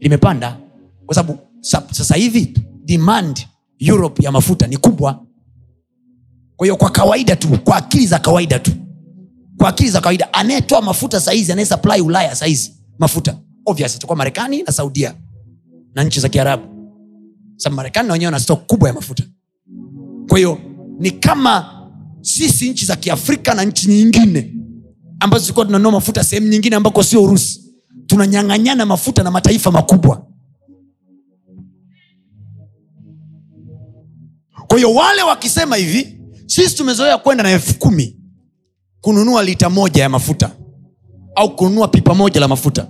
[0.00, 0.60] Limepanda.
[1.06, 3.46] Kwa sababu sa- sasa hivi demand
[3.78, 5.26] europe ya mafuta ni kubwa.
[6.56, 8.70] Kwa hiyo kwa kawaida tu kwa akili za kawaida tu
[9.56, 13.38] kwa akili za kawaida anayetoa mafuta sahizi anayesupply ulaya sahizi mafuta.
[13.66, 15.14] Obvious itakuwa marekani na saudia
[15.94, 16.75] na nchi za kiarabu
[17.56, 19.24] sababu marekani na wenyewe wana stok kubwa ya mafuta.
[20.28, 20.58] Kwa hiyo
[20.98, 21.72] ni kama
[22.20, 24.54] sisi nchi za kiafrika na nchi nyingine
[25.20, 27.60] ambazo zilikuwa tunanua mafuta sehemu nyingine ambako sio urusi
[28.06, 30.26] tunanyang'anyana mafuta na mataifa makubwa.
[34.66, 38.16] Kwa hiyo wale wakisema hivi sisi tumezoea kwenda na elfu kumi
[39.00, 40.50] kununua lita moja ya mafuta
[41.36, 42.88] au kununua pipa moja la mafuta.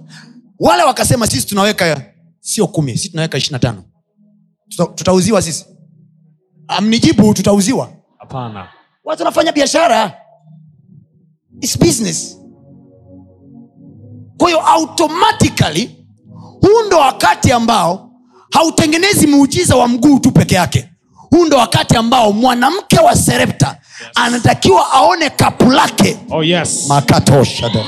[0.58, 3.84] Wale wakasema sisi tunaweka sio kumi sisi tunaweka ishirina tano
[4.68, 5.66] Tuta, tutauziwa sisi.
[6.68, 7.90] Amnijibu tutauziwa.
[8.18, 8.68] Hapana.
[9.04, 10.12] Watu wanafanya biashara.
[11.60, 12.38] It's business.
[14.38, 16.06] Kwa hiyo automatically
[16.60, 18.10] huu ndo wakati ambao
[18.52, 20.88] hautengenezi muujiza wa mguu tu peke yake.
[21.30, 23.78] Huu ndo wakati ambao mwanamke wa serepta
[24.14, 26.16] anatakiwa aone kapu lake.
[26.30, 26.86] Oh yes.
[26.88, 27.84] Makatoshada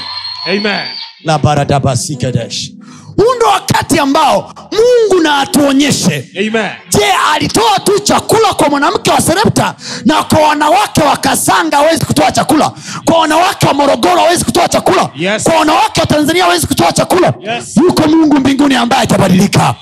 [0.47, 0.87] amen.
[1.25, 2.73] La baradabasikadesh
[3.19, 6.25] huu ndo wakati ambao mungu na atuonyeshe.
[6.39, 6.71] Amen.
[6.91, 7.05] Je
[7.35, 12.73] alitoa tu chakula kwa mwanamke wa serepta na kwa wanawake wa kasanga hawezi kutoa chakula?
[13.05, 15.09] Kwa wanawake wa morogoro hawezi kutoa chakula?
[15.17, 15.43] Yes.
[15.43, 17.33] kwa wanawake wa tanzania hawezi kutoa chakula?
[17.41, 17.77] Yes.
[17.77, 19.75] yuko mungu mbinguni ambaye atabadilika.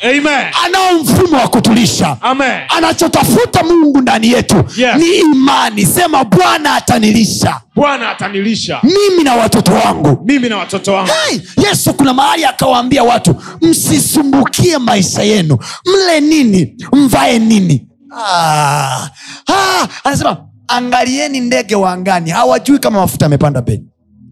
[0.64, 2.16] Anao mfumo wa kutulisha.
[2.20, 2.60] Amen.
[2.68, 4.96] Anachotafuta mungu ndani yetu Yes.
[4.96, 5.86] ni imani.
[5.86, 7.60] Sema bwana atanilisha.
[7.74, 8.80] Bwana atanilisha.
[8.82, 10.22] Mimi na watoto wangu.
[10.24, 11.10] Mimi na watoto wangu.
[11.28, 13.25] Hey, yesu kuna mahali akawaambia watu
[13.62, 15.58] msisumbukie maisha yenu.
[15.86, 16.76] Mle nini?
[16.92, 17.88] Mvae nini?
[18.18, 19.08] Ah,
[19.52, 22.30] ah, anasema angalieni ndege wa angani.
[22.30, 23.82] Hawajui kama mafuta amepanda bei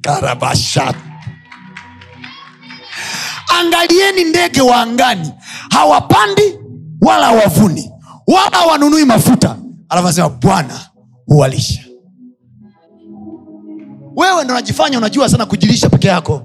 [0.01, 0.97] karabashat
[3.61, 5.33] angalieni ndege wa angani.
[5.71, 6.43] Hawapandi
[7.01, 7.91] wala hawavuni
[8.27, 9.57] wala hawanunui mafuta.
[9.89, 10.81] Alafu anasema bwana
[11.27, 11.81] huwalisha.
[14.17, 16.43] Wewe ndo unajifanya unajua sana kujilisha peke yako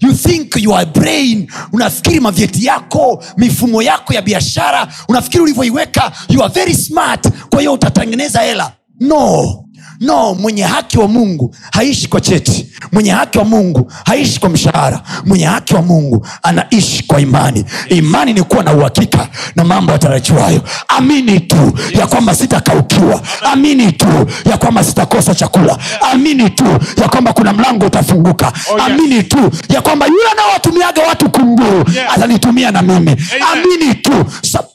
[0.00, 6.54] you think your brain unafikiri mavyeti yako mifumo yako ya biashara unafikiri ulivyoiweka you are
[6.54, 8.72] very smart kwa hiyo utatengeneza hela.
[9.00, 9.61] No
[10.02, 12.66] no mwenye haki wa mungu haishi kwa cheti.
[12.92, 15.02] Mwenye haki wa mungu haishi kwa mshahara.
[15.26, 17.64] Mwenye haki wa mungu anaishi kwa imani.
[17.88, 20.60] Imani ni kuwa na uhakika na mambo yatarajiwayo.
[20.88, 23.20] Amini tu ya kwamba sitakaukiwa.
[23.52, 25.78] Amini tu ya kwamba sitakosa chakula.
[26.12, 26.64] Amini tu
[27.00, 28.52] ya kwamba kuna mlango utafunguka.
[28.72, 31.84] Oh, amini tu ya kwamba yule anaowatumiaga watu kunguru
[32.14, 33.16] atanitumia na mimi.
[33.52, 34.24] Amini tu.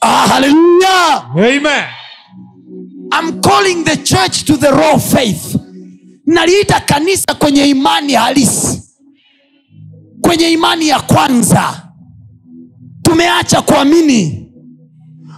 [0.00, 1.22] Ah, haleluya
[3.12, 5.56] I'm calling the church to the raw faith.
[6.26, 8.82] Naliita kanisa kwenye imani halisi.
[10.20, 11.82] Kwenye imani ya kwanza.
[13.02, 14.52] Tumeacha kuamini.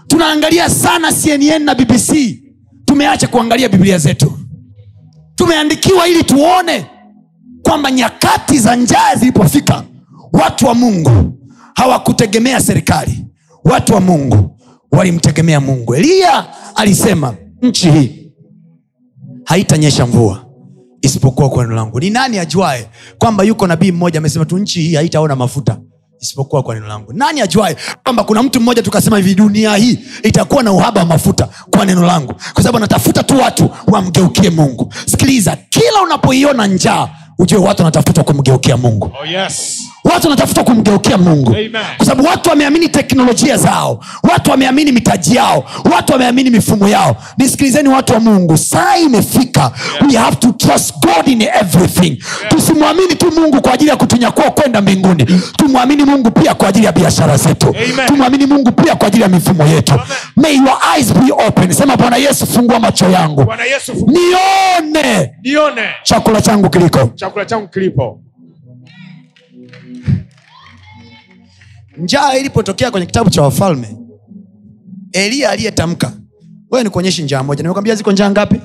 [0.06, 2.38] Tunaangalia sana cnn na bbc
[2.85, 4.33] tumeacha kuangalia biblia zetu.
[5.35, 6.87] Tumeandikiwa ili tuone
[7.62, 9.85] kwamba nyakati za njaa zilipofika
[10.33, 11.38] watu wa mungu
[11.74, 13.24] hawakutegemea serikali.
[13.64, 14.59] Watu wa mungu
[14.92, 15.94] walimtegemea mungu.
[15.94, 18.32] Eliya alisema nchi hii
[19.44, 20.46] haitanyesha mvua
[21.02, 22.00] isipokuwa kwa neno langu.
[22.00, 25.78] Ni nani ajuae kwamba yuko nabii mmoja amesema tu nchi hii haitaona mafuta
[26.20, 27.12] isipokuwa kwa neno langu?
[27.12, 31.48] Nani ajuae kwamba kuna mtu mmoja tukasema hivi dunia hii itakuwa na uhaba wa mafuta
[31.70, 32.34] kwa neno langu?
[32.54, 34.92] Kwa sababu anatafuta tu watu wamgeukie mungu.
[35.06, 39.10] Sikiliza kila unapoiona njaa ujue watu wanatafuta kumgeukia mungu.
[39.22, 41.56] Oh yes watu wanatafuta kumgeukia mungu.
[41.96, 44.04] Kwa sababu watu wameamini teknolojia zao.
[44.32, 45.64] Watu wameamini mitaji yao.
[45.94, 47.16] Watu wameamini mifumo yao.
[47.38, 49.72] Nisikilizeni watu wa mungu saa imefika.
[50.08, 52.22] We have to trust god in everything.
[52.48, 55.24] Tusimwamini tu mungu kwa ajili ya kutunyakua kwenda mbinguni.
[55.57, 57.74] Tumwamini mungu pia kwa ajili ya biashara zetu.
[58.07, 59.94] Tumwamini mungu pia kwa ajili ya mifumo yetu.
[60.36, 61.72] May your eyes be open.
[61.72, 63.53] Sema bwana yesu fungua macho yangu.
[63.72, 65.32] Yesu nione.
[65.44, 65.82] Nione.
[66.03, 67.11] Chakula changu kiliko.
[67.14, 68.20] Chakula changu kilipo
[71.98, 73.96] njaa ilipotokea kwenye kitabu cha wafalme
[75.12, 76.12] eliya aliyetamka
[76.70, 77.62] wewe nikuonyeshi njaa moja.
[77.62, 78.61] Nimekwambia ziko njaa ngapi?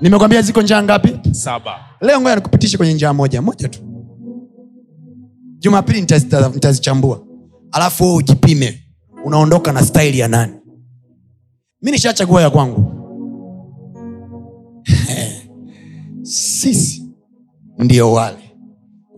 [0.00, 1.18] Nimekwambia ziko njaa ngapi?
[1.34, 1.78] Saba.
[2.00, 3.78] Leo ngoja nikupitishe kwenye njaa moja moja tu.
[5.58, 6.00] Jumapili
[6.54, 7.24] nitazichambua.
[7.72, 8.84] Alafu wewe ujipime
[9.24, 10.52] unaondoka na staili ya nani?
[11.82, 12.92] Mi nishachagua ya kwangu.
[16.22, 17.04] Sisi
[17.78, 18.47] ndio wale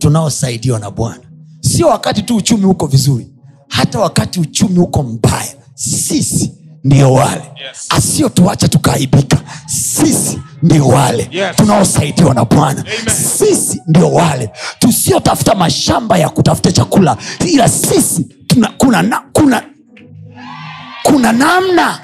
[0.01, 1.21] tunaosaidiwa na bwana.
[1.59, 3.27] Sio wakati tu uchumi uko vizuri
[3.67, 7.41] hata wakati uchumi uko mbaya sisi ndio wale.
[7.41, 7.85] Yes.
[7.89, 9.37] asiotuacha tukaaibika
[9.67, 11.29] sisi ndio wale.
[11.31, 11.55] Yes.
[11.55, 12.83] tunaosaidiwa na bwana.
[13.37, 14.51] Sisi ndio wale.
[14.79, 19.63] Tusiotafuta mashamba ya kutafuta chakula ila sisi tuna, kuna, na, kuna,
[21.03, 21.99] kuna namna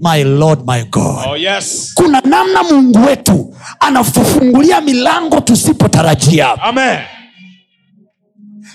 [0.00, 1.92] my lord my god Oh, yes.
[1.94, 6.98] kuna namna mungu wetu anatufungulia milango tusipotarajia Amen.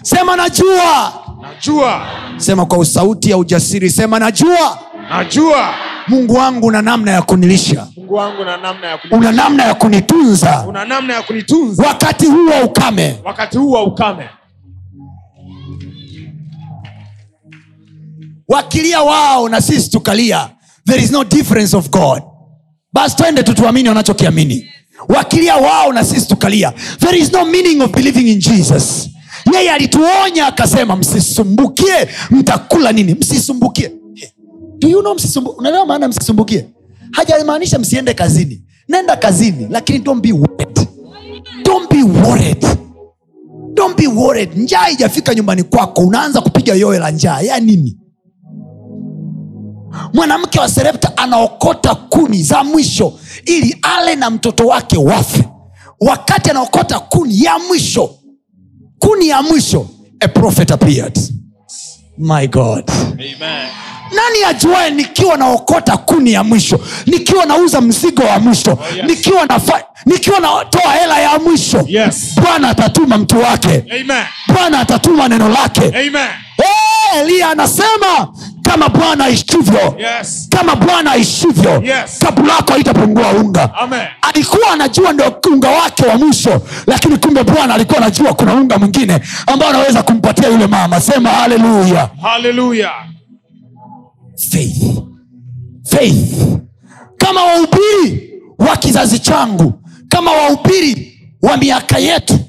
[0.04, 2.02] sema najua Najua.
[2.38, 5.74] sema kwa sauti ya ujasiri sema najua Najua.
[6.08, 7.88] mungu wangu una namna ya kunilisha
[9.20, 13.84] una namna ya kunitunza una namna ya kunitunza wakati huu wa ukame wakati huu wa
[13.84, 14.30] ukame.
[18.48, 20.50] wakilia wao na sisi tukalia
[20.92, 22.22] there is no difference of god.
[22.94, 24.70] Basi twende tutuamini wanachokiamini.
[25.10, 26.74] Wakilia wao na sisi tukalia.
[27.00, 29.10] There is no meaning of believing in jesus.
[29.54, 33.14] Yeye alituonya akasema msisumbukie mtakula nini?
[33.14, 33.92] Msisumbukie.
[34.80, 35.56] Do you know msisumbu...
[35.88, 36.66] maana msisumbukie?
[37.12, 38.62] Hajamaanisha msiende kazini.
[38.90, 40.88] Nenda kazini lakini don't be worried.
[41.64, 42.66] don't be worried.
[43.74, 44.58] don't be worried.
[44.58, 47.42] Njaa ijafika nyumbani kwako unaanza kupiga yowe la njaa.
[47.42, 47.98] Ya nini
[50.14, 53.14] mwanamke wa serepta anaokota kuni za mwisho
[53.46, 55.44] ili ale na mtoto wake wafe
[56.00, 58.10] wakati anaokota kuni ya mwisho
[59.00, 59.88] kuni ya mwisho
[60.20, 61.20] a prophet appeared
[62.18, 63.68] my god Amen.
[64.16, 69.06] nani ajuae nikiwa naokota kuni ya mwisho nikiwa nauza mzigo wa mwisho Oh, yes.
[69.08, 72.36] nikiwa nafa, nikiwa natoa hela ya mwisho Yes.
[72.42, 74.24] bwana atatuma mtu wake Amen.
[74.54, 76.28] bwana atatuma neno lake Amen.
[76.58, 79.96] hey, eliya anasema kama bwana aishivyo.
[79.98, 80.48] Yes.
[80.50, 82.20] kama bwana aishivyo Yes.
[82.20, 83.74] kapu lako haitapungua unga.
[83.76, 84.08] Amen.
[84.22, 89.20] alikuwa anajua ndio unga wake wa mwisho lakini kumbe bwana alikuwa anajua kuna unga mwingine
[89.48, 91.02] ambao anaweza kumpatia yule mama.
[91.02, 92.10] Sema haleluya.
[94.52, 94.84] Faith.
[95.84, 96.34] Faith.
[97.18, 99.74] Kama wahubiri wa kizazi changu
[100.10, 102.40] kama wahubiri wa miaka yetu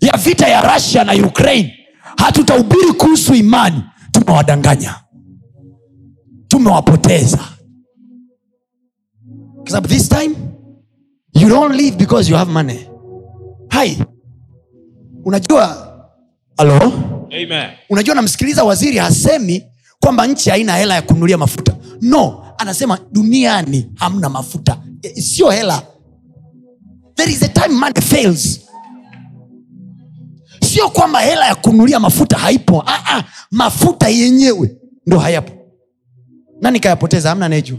[0.00, 1.74] ya vita ya rasia na ukraine
[2.16, 3.82] hatutahubiri kuhusu imani
[4.12, 4.94] tumewadanganya
[6.50, 7.38] tumewapoteza.
[9.66, 10.34] Sababu this time
[11.34, 12.86] you don't live because you have money.
[13.68, 13.98] Hai.
[15.24, 15.86] Unajua
[16.56, 16.92] alo
[17.90, 19.64] unajua namsikiliza waziri hasemi
[20.00, 21.76] kwamba nchi haina hela ya kununulia mafuta.
[22.00, 24.82] No anasema duniani hamna mafuta.
[25.02, 25.82] E, sio hela.
[27.14, 28.60] There is a time money fails.
[30.62, 32.82] Sio kwamba hela ya kununulia mafuta haipo.
[32.86, 34.76] Ah, ah, mafuta yenyewe
[35.06, 35.52] ndo hayapo
[36.60, 37.28] nani kayapoteza?
[37.28, 37.78] Hamna anayejua.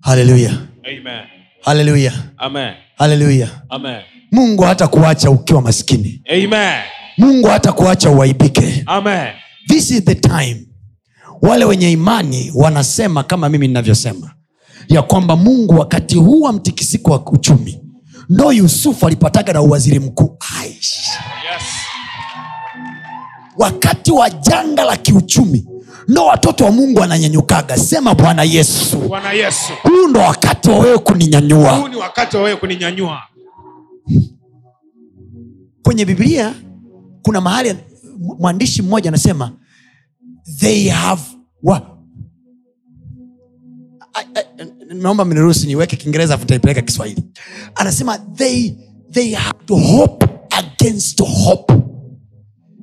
[0.00, 0.52] Haleluya.
[1.62, 2.12] Haleluya.
[2.96, 3.48] Haleluya.
[4.32, 6.22] Mungu hata kuacha ukiwa maskini.
[6.28, 6.80] Amen.
[7.18, 8.82] mungu hata kuacha uaibike.
[8.86, 9.28] Amen.
[9.68, 10.66] this is the time.
[11.42, 14.34] Wale wenye imani wanasema kama mimi ninavyosema.
[14.88, 17.81] Ya kwamba mungu wakati huu wa mtikisiko wa uchumi
[18.32, 20.98] ndo yusufu alipataga na uwaziri mkuu Yes.
[23.58, 25.66] wakati wa janga la kiuchumi
[26.08, 29.72] ndo watoto wa mungu wananyanyukaga sema bwana yesu Bwana Yesu.
[29.82, 33.22] huu ndo wakati wa wewe kuninyanyua Huu ni wakati wa wewe kuninyanyua.
[35.82, 36.54] kwenye biblia
[37.22, 37.76] kuna mahali
[38.38, 39.52] mwandishi mmoja anasema
[40.58, 41.22] they have
[41.62, 41.98] wa
[44.14, 46.46] I- I- naomba mniruhusu niweke kiingereza afu
[46.84, 47.22] kiswahili.
[47.74, 48.70] Anasema they,
[49.10, 51.74] they had hope against hope.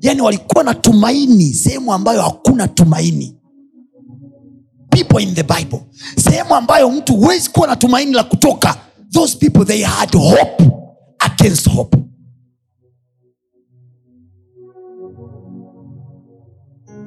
[0.01, 3.35] Yaani walikuwa na tumaini sehemu ambayo hakuna tumaini.
[4.89, 5.79] People in the bible.
[6.17, 8.77] Sehemu ambayo mtu huwezi kuwa na tumaini la kutoka.
[9.11, 10.71] Those people they had hope
[11.19, 11.97] against hope.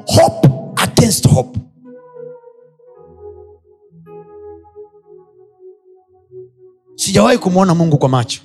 [0.06, 1.61] Hope against hope
[7.02, 8.42] sijawahi kumwona mungu kwa macho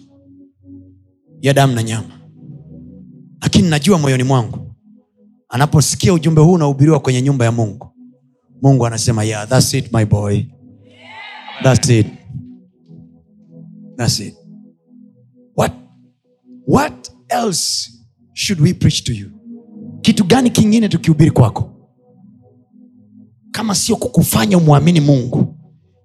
[1.41, 2.20] ya damu na nyama.
[3.41, 4.76] Lakini najua moyoni mwangu
[5.49, 7.88] anaposikia ujumbe huu unahubiriwa kwenye nyumba ya mungu
[8.62, 10.43] mungu anasema yeah, that's it my boy.
[11.64, 12.08] That's it.
[13.97, 14.36] That's it.
[15.55, 15.72] What,
[16.68, 17.91] what else
[18.34, 19.32] should we preach to you?
[20.01, 21.72] Kitu gani kingine tukihubiri kwako?
[23.51, 25.55] Kama sio kukufanya umwamini mungu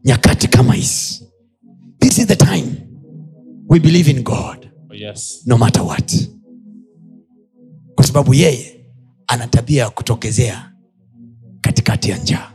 [0.04, 1.21] nyakati kama hizi
[2.02, 2.66] this is the time
[3.68, 5.42] we believe in god Oh, yes.
[5.46, 6.28] no matter what.
[7.94, 8.86] Kwa sababu yeye
[9.26, 10.72] ana tabia ya kutokezea
[11.60, 12.52] katikati ya njaa.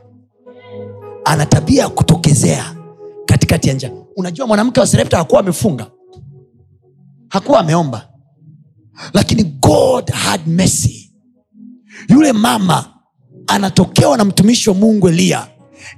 [1.26, 2.76] Ana tabia ya kutokezea
[3.26, 3.92] katikati ya njaa.
[4.16, 5.92] Unajua mwanamke wa serepta hakuwa amefunga.
[7.30, 8.10] Hakuwa ameomba.
[9.14, 11.14] Lakini god had mercy.
[12.10, 12.94] Yule mama
[13.48, 15.48] anatokewa na mtumishi wa mungu eliya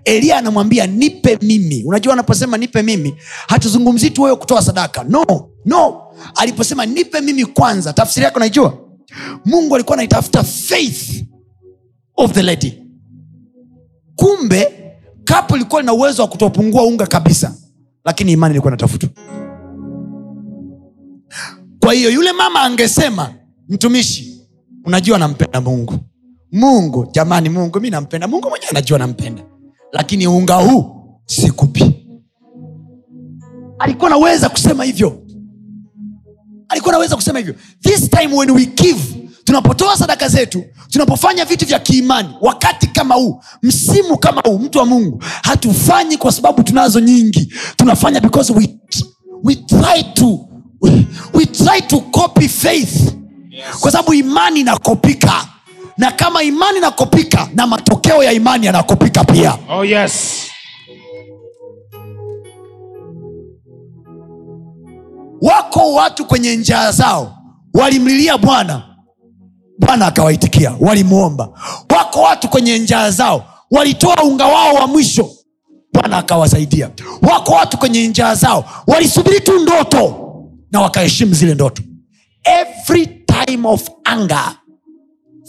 [0.06, 1.84] eliya anamwambia nipe mimi.
[1.84, 3.16] Unajua anaposema nipe mimi
[3.48, 5.04] hatuzungumzii tu wewe kutoa sadaka.
[5.04, 5.26] No
[5.66, 6.02] no.
[6.36, 8.78] Aliposema nipe mimi kwanza tafsiri yako naijua
[9.46, 11.24] mungu alikuwa anaitafuta faith
[12.18, 12.84] of the lady.
[14.16, 14.74] Kumbe
[15.24, 17.56] kapu ilikuwa lina uwezo wa kutopungua unga kabisa
[18.06, 19.10] lakini imani ilikuwa inatafutwa.
[21.80, 23.34] Kwa hiyo yule mama angesema
[23.70, 24.42] mtumishi
[24.86, 25.94] unajua nampenda mungu.
[26.52, 28.28] Mungu jamani mungu mi nampenda.
[28.28, 29.44] Mungu mwenyewe anajua nampenda
[29.92, 31.96] lakini unga huu sikupi
[33.80, 35.24] alikuwa naweza kusema hivyo.
[36.70, 37.56] Alikuwa naweza kusema hivyo.
[37.82, 39.00] This time when we give
[39.44, 44.86] tunapotoa sadaka zetu tunapofanya vitu vya kiimani wakati kama huu msimu kama huu mtu wa
[44.86, 47.54] mungu hatufanyi kwa sababu tunazo nyingi.
[47.76, 48.80] Tunafanya because we,
[49.44, 50.40] we try to
[50.82, 53.14] we, we try to copy faith.
[53.80, 55.48] Kwa sababu imani inakopika
[56.00, 59.58] na kama imani inakopika na matokeo ya imani yanakopika pia.
[59.70, 60.46] Oh yes.
[65.42, 67.38] wako watu kwenye njaa zao
[67.74, 68.84] walimlilia bwana.
[69.80, 71.50] Bwana akawaitikia walimwomba.
[71.96, 75.30] Wako watu kwenye njaa zao walitoa unga wao wa mwisho.
[75.94, 76.90] Bwana akawasaidia.
[77.22, 80.16] Wako watu kwenye njaa zao walisubiri tu ndoto
[80.72, 81.84] na wakaheshimu zile ndoto.
[82.44, 84.56] Every time of anger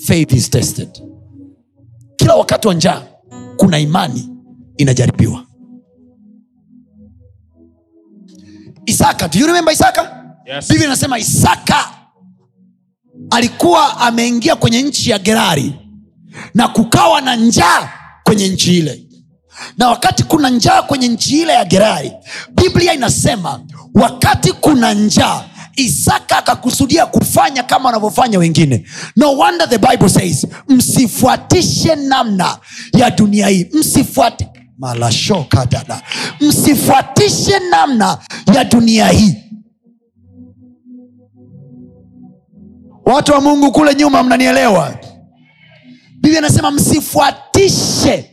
[0.06, 0.88] faith is tested.
[2.16, 3.02] Kila wakati wa njaa
[3.56, 4.28] kuna imani
[4.76, 5.44] inajaribiwa.
[8.86, 10.16] Isaka do you remember isaka?
[10.46, 10.68] Yes.
[10.68, 11.90] biblia inasema isaka
[13.30, 15.74] alikuwa ameingia kwenye nchi ya gerari
[16.54, 17.88] na kukawa na njaa
[18.24, 19.06] kwenye nchi ile.
[19.78, 22.12] Na wakati kuna njaa kwenye nchi ile ya gerari
[22.54, 23.60] biblia inasema
[23.94, 25.44] wakati kuna njaa
[25.76, 28.86] isaka akakusudia kufanya kama wanavyofanya wengine.
[29.16, 32.58] No wonder the bible says msifuatishe namna
[32.98, 33.66] ya dunia hii.
[33.72, 34.46] Msifuati
[34.78, 36.02] malashokadada
[36.40, 38.18] msifuatishe namna
[38.54, 39.34] ya dunia hii.
[43.04, 44.98] Watu wa mungu kule nyuma mnanielewa?
[46.20, 48.30] Biblia anasema msifuatishe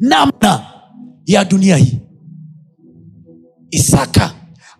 [0.00, 0.66] namna
[1.26, 2.00] ya dunia hii.
[3.70, 4.32] Isaka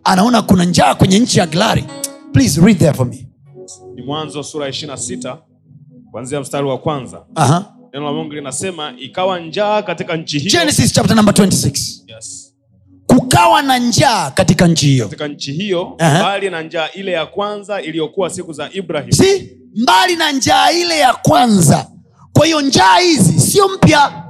[0.04, 1.84] anaona kuna njaa kwenye nchi ya glari
[2.32, 3.26] please read there for me
[3.94, 5.36] Ni Mwanzo sura ya 26
[6.10, 7.24] kuanzia mstari wa kwanza.
[7.34, 7.62] uh-huh.
[7.92, 10.50] Neno la Mungu linasema ikawa njaa katika nchi hiyo.
[10.60, 12.54] genesis chapter number 26 Yes.
[13.06, 16.18] kukawa na njaa katika nchi hiyo Katika nchi hiyo uh-huh.
[16.18, 19.12] mbali na njaa ile ya kwanza iliyokuwa siku za Ibrahim.
[19.12, 21.90] si mbali na njaa ile ya kwanza
[22.32, 24.24] kwa hiyo njaa hizi sio mpya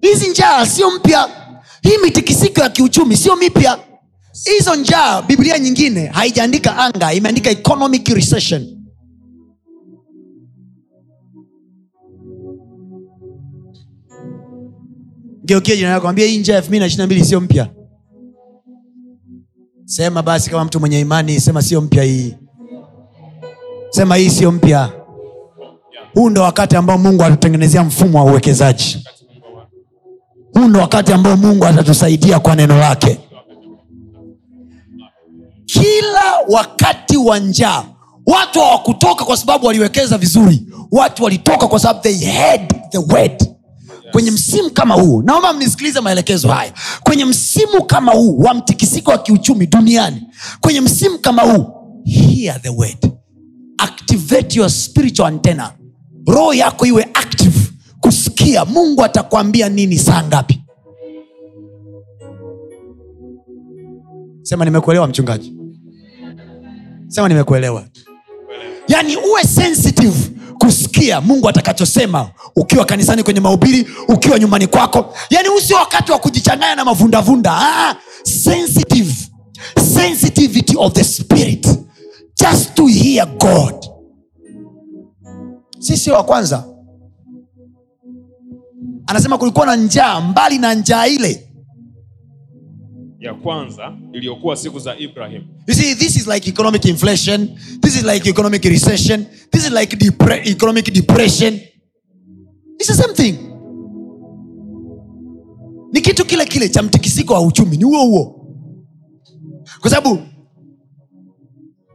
[0.00, 1.28] hizi njaa sio mpya
[1.82, 3.78] hii mitikisiko ya kiuchumi sio mipya.
[4.58, 8.78] Hizo njaa biblia nyingine haijaandika anga imeandika economic recession.
[15.44, 17.68] Geukie jina ambia hii njaa elfu na ishirina mbili sio mpya.
[19.84, 22.34] Sema basi kama mtu mwenye imani sema sio mpya hii.
[23.90, 24.92] Sema hii sio mpya.
[26.14, 29.04] Huu ndo wakati ambao mungu atutengenezea mfumo wa uwekezaji
[30.54, 33.18] huu ndo wakati ambao mungu atatusaidia kwa neno lake.
[35.66, 37.84] Kila wakati wa njaa
[38.26, 40.62] watu hawakutoka kwa sababu waliwekeza vizuri.
[40.90, 43.48] Watu walitoka kwa sababu they had the word.
[44.12, 46.72] Kwenye msimu kama huu naomba mnisikilize maelekezo haya.
[47.02, 50.22] Kwenye msimu kama huu wa mtikisiko wa kiuchumi duniani
[50.60, 51.66] kwenye msimu kama huu
[52.04, 53.10] hear the word.
[53.78, 55.72] Activate your spiritual antenna.
[56.26, 57.71] Roho yako iwe active
[58.02, 60.64] kusikia mungu atakwambia nini saa ngapi.
[64.42, 65.54] Sema nimekuelewa mchungaji.
[67.08, 67.84] Sema nimekuelewa.
[68.88, 75.14] Yaani uwe sensitive kusikia mungu atakachosema ukiwa kanisani kwenye mahubiri ukiwa nyumbani kwako.
[75.30, 77.52] Yaani usio wakati wa kujichanganya na mavundavunda.
[77.54, 79.14] Ah, sensitive.
[79.94, 81.66] Sensitivity of the spirit.
[82.40, 83.74] Just to hear god.
[85.78, 86.64] Sisi wa kwanza
[89.06, 91.48] anasema kulikuwa na njaa mbali na njaa ile
[93.18, 95.42] ya kwanza iliyokuwa siku za Ibrahim.
[95.68, 97.48] You see, this is like economic inflation.
[97.80, 99.24] This is like economic recession.
[99.50, 101.54] This is like depre- economic depression.
[102.80, 103.34] It's the same thing.
[105.92, 108.46] Ni kitu kile kile cha mtikisiko wa uchumi, ni huo huo,
[109.80, 110.18] kwa sababu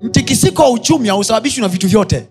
[0.01, 2.29] mtikisiko wa uchumi hausababishwi na vitu vyote.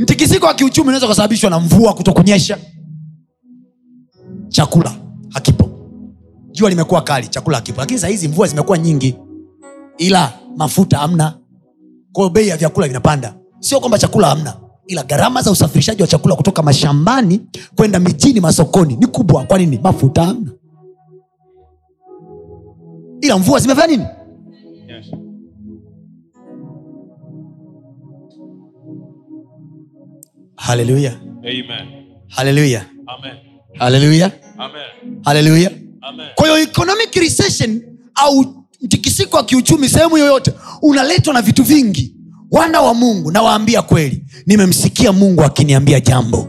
[0.00, 2.58] Mtikisiko wa kiuchumi unaweza kusababishwa na mvua kutokunyesha.
[4.48, 4.92] Chakula
[5.28, 5.70] hakipo.
[6.52, 7.80] Jua limekuwa kali chakula hakipo.
[7.80, 9.16] Lakini sahizi mvua zimekuwa nyingi.
[9.98, 11.34] Ila mafuta hamna.
[12.12, 13.34] Kwayo bei ya vyakula vinapanda.
[13.60, 17.40] Sio kwamba chakula hamna ila gharama za usafirishaji wa chakula kutoka mashambani
[17.76, 19.44] kwenda mijini masokoni ni kubwa.
[19.44, 19.80] Kwa nini?
[19.82, 20.50] Mafuta hamna.
[23.20, 24.06] Ila mvua zimefanya nini
[30.70, 31.86] haleluya Amen.
[32.28, 32.84] haleluya
[33.78, 34.30] haleluya
[35.24, 35.70] haleluya
[36.02, 36.26] Amen.
[36.34, 37.82] kwa hiyo economic recession
[38.14, 40.52] au mtikisiko wa kiuchumi sehemu yoyote
[40.82, 42.14] unaletwa na vitu vingi.
[42.50, 46.48] Wana wa mungu nawaambia kweli nimemsikia mungu akiniambia jambo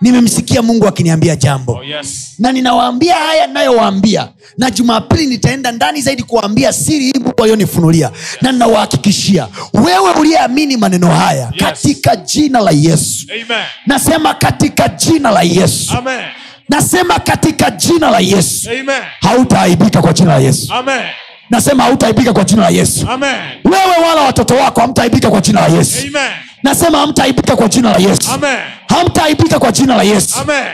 [0.00, 2.34] nimemsikia mungu akiniambia jambo Oh, yes.
[2.38, 4.28] na ninawaambia haya nayowaambia
[4.58, 8.10] na jumapili nitaenda ndani zaidi kuwaambia siri hii mungu aliyonifunulia
[8.42, 11.62] na ninawahakikishia wewe uliyeamini maneno haya Yes.
[11.64, 13.64] katika jina la yesu Amen.
[13.86, 16.20] nasema katika jina la yesu Amen.
[16.68, 19.02] nasema katika jina la yesu Amen.
[19.20, 21.02] hautaaibika kwa jina la yesu Amen.
[21.50, 23.34] nasema hautaaibika kwa jina la yesu Amen.
[23.64, 26.30] wewe wala watoto wako hamtaaibika kwa jina la yesu Amen.
[26.62, 28.58] nasema hamtaaibika kwa jina la yesu Amen.
[28.96, 30.64] Hamtaaibika kwa jina la yesu Amen.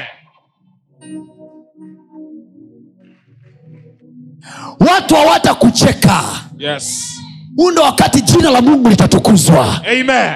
[4.90, 6.22] watu hawatakucheka
[6.58, 7.04] Yes.
[7.56, 10.32] huu ndo wakati jina la mungu litatukuzwa Amen.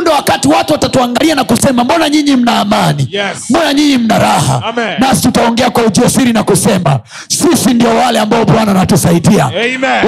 [0.00, 3.08] Ndo wakati watu watatuangalia na kusema mbona nyinyi mna amani?
[3.10, 3.50] Yes.
[3.50, 4.62] mbona nyinyi mna raha?
[4.98, 9.50] Nasi tutaongea kwa ujasiri na kusema sisi ndio wale ambao bwana anatusaidia.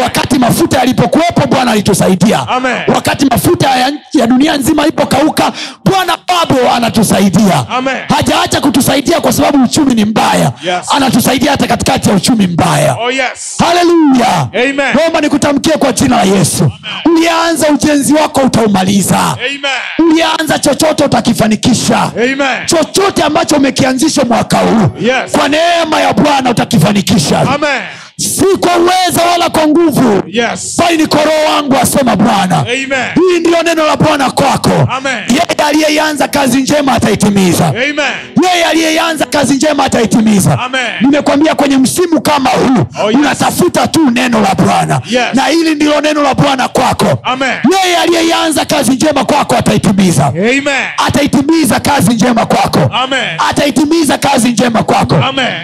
[0.03, 2.49] Wakati mafuta yalipokuwepo bwana alitusaidia.
[2.49, 2.76] Amen.
[2.95, 5.53] wakati mafuta ya, ya dunia nzima ilipokauka
[5.84, 7.64] bwana bado anatusaidia.
[7.70, 7.97] Amen.
[8.16, 10.53] hajaacha kutusaidia kwa sababu uchumi ni mbaya.
[10.64, 10.86] Yes.
[10.97, 12.95] anatusaidia hata katikati ya uchumi mbaya.
[13.01, 13.57] Oh, yes.
[13.59, 14.49] haleluya.
[14.95, 16.70] Naomba nikutamkie kwa jina la yesu.
[17.05, 19.18] Ulianza ujenzi wako utaumaliza.
[19.20, 19.61] Amen.
[19.99, 22.66] Ulianza chochote utakifanikisha Amen.
[22.66, 25.33] chochote ambacho umekianzisha mwaka huu Yes.
[25.33, 27.81] kwa neema ya bwana utakifanikisha Amen.
[28.19, 30.77] Si kwa uweza wala kwa nguvu Yes.
[30.79, 32.89] bali ni kwa roho wangu asema bwana Amen.
[33.14, 35.19] hii ndiyo neno la bwana kwako Amen.
[35.29, 37.99] yeye aliyeanza kazi njema ataitimiza Amen.
[38.53, 40.59] yeye aliyeanza kazi njema ataitimiza
[41.01, 43.21] nimekwambia kwenye msimu kama huu Oh, yes.
[43.21, 45.25] unatafuta tu neno la bwana Yes.
[45.35, 47.53] na hili ndilo neno la bwana kwako Amen.
[47.85, 50.33] yeye aliyeanza kazi njema kwako ataitimiza
[51.07, 53.41] ataitimiza kazi njema kwako Amen.
[53.51, 55.14] ataitimiza kazi njema kwako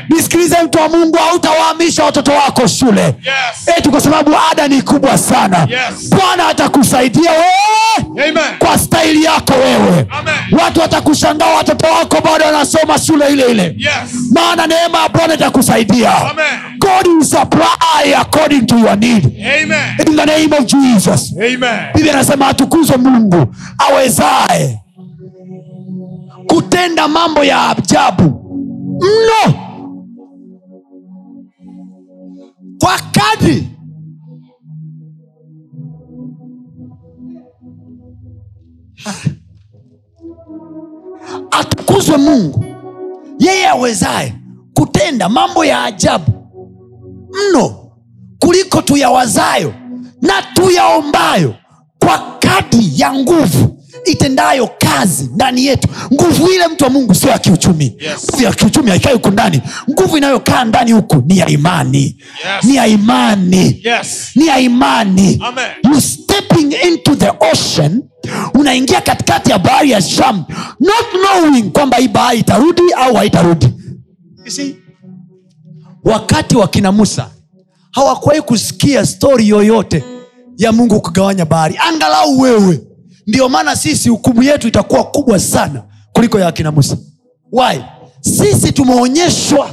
[0.08, 3.76] nisikilize mtu wa mungu hautawahamisha watoto wako shule Yes.
[3.78, 6.10] eti kwa sababu ada ni kubwa sana Yes.
[6.10, 8.58] bwana atakusaidia wewe Amen.
[8.58, 10.60] kwa staili yako wewe Amen.
[10.64, 14.14] watu watakushangaa watoto wako bado wanasoma shule ile ile Yes.
[14.34, 16.12] maana neema ya bwana itakusaidia
[16.78, 19.94] god will supply according to your need Amen.
[20.06, 22.08] in the name of jesus Amen.
[22.10, 24.80] anasema atukuzwe mungu awezaye
[26.48, 28.40] kutenda mambo ya ajabu
[29.00, 29.54] mno
[33.32, 33.68] kwa
[41.50, 42.64] atukuzwe mungu.
[43.38, 44.34] Yeye awezaye
[44.74, 46.32] kutenda mambo ya ajabu
[47.32, 47.90] mno
[48.38, 49.74] kuliko tuyawazayo
[50.22, 51.54] na tuyaombayo
[51.98, 53.73] kwa kadi ya nguvu
[54.04, 58.26] itendayo kazi ndani yetu nguvu ile mtu wa mungu sio ya kiuchumi Yes.
[58.30, 61.98] nguvu ya kiuchumi haikai huku ndani nguvu inayokaa ndani huku ni ya imani
[62.44, 62.64] Yes.
[62.64, 64.30] ni ya imani Yes.
[64.34, 65.64] ni ya imani Amen.
[65.94, 68.02] you stepping into the ocean
[68.54, 70.44] unaingia katikati ya bahari ya sham
[70.80, 73.68] not knowing kwamba hii bahari itarudi au haitarudi
[76.04, 77.30] wakati wa kina musa
[77.90, 80.04] hawakuwahi kusikia stori yoyote
[80.56, 82.80] ya mungu kugawanya bahari angalau wewe
[83.26, 86.96] ndio maana sisi hukumu yetu itakuwa kubwa sana kuliko ya akina musa.
[87.52, 87.80] Why?
[88.20, 89.70] Sisi tumeonyeshwa.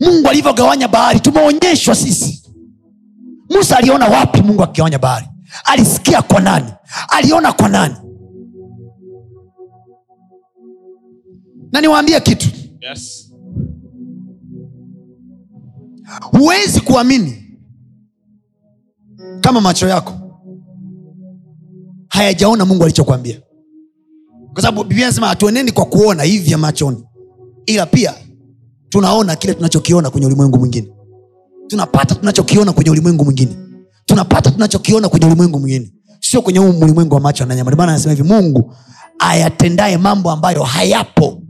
[0.00, 2.42] Mungu alivyogawanya bahari tumeonyeshwa sisi.
[3.50, 5.26] Musa aliona wapi mungu akigawanya bahari?
[5.64, 6.72] Alisikia kwa nani?
[7.08, 7.94] Aliona kwa nani?
[11.72, 12.48] Na niwaambie kitu.
[12.80, 13.22] Yes.
[16.32, 17.58] huwezi kuamini
[19.40, 20.12] kama macho yako
[22.16, 23.40] hayajaona mungu alichokwambia.
[24.52, 27.04] Kwa sababu biblia nasema hatueneni kwa kuona hivi vya machoni.
[27.66, 28.14] Ila pia
[28.88, 30.88] tunaona kile tunachokiona kwenye ulimwengu mwingine.
[31.66, 33.56] Tunapata tunachokiona kwenye ulimwengu mwingine.
[34.06, 35.92] Tunapata tunachokiona kwenye ulimwengu mwingine.
[36.20, 37.70] Sio kwenye huu ulimwengu wa macho na nyama.
[37.70, 38.74] Ndio maana anasema hivi mungu
[39.18, 41.42] ayatendaye mambo ambayo hayapo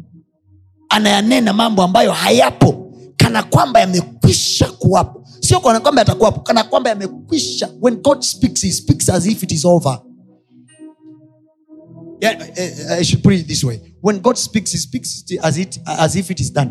[0.89, 5.25] anayanena mambo ambayo hayapo kana kwamba yamekwisha kuwapo.
[5.41, 7.69] Sio kana kwamba yatakuwapo kana kwamba yamekwisha.
[7.83, 10.01] When god speaks he speaks as if it is over
[12.21, 13.81] yeah, i should put it this way.
[14.03, 16.71] When god speaks he speaks as, it, as if it is done.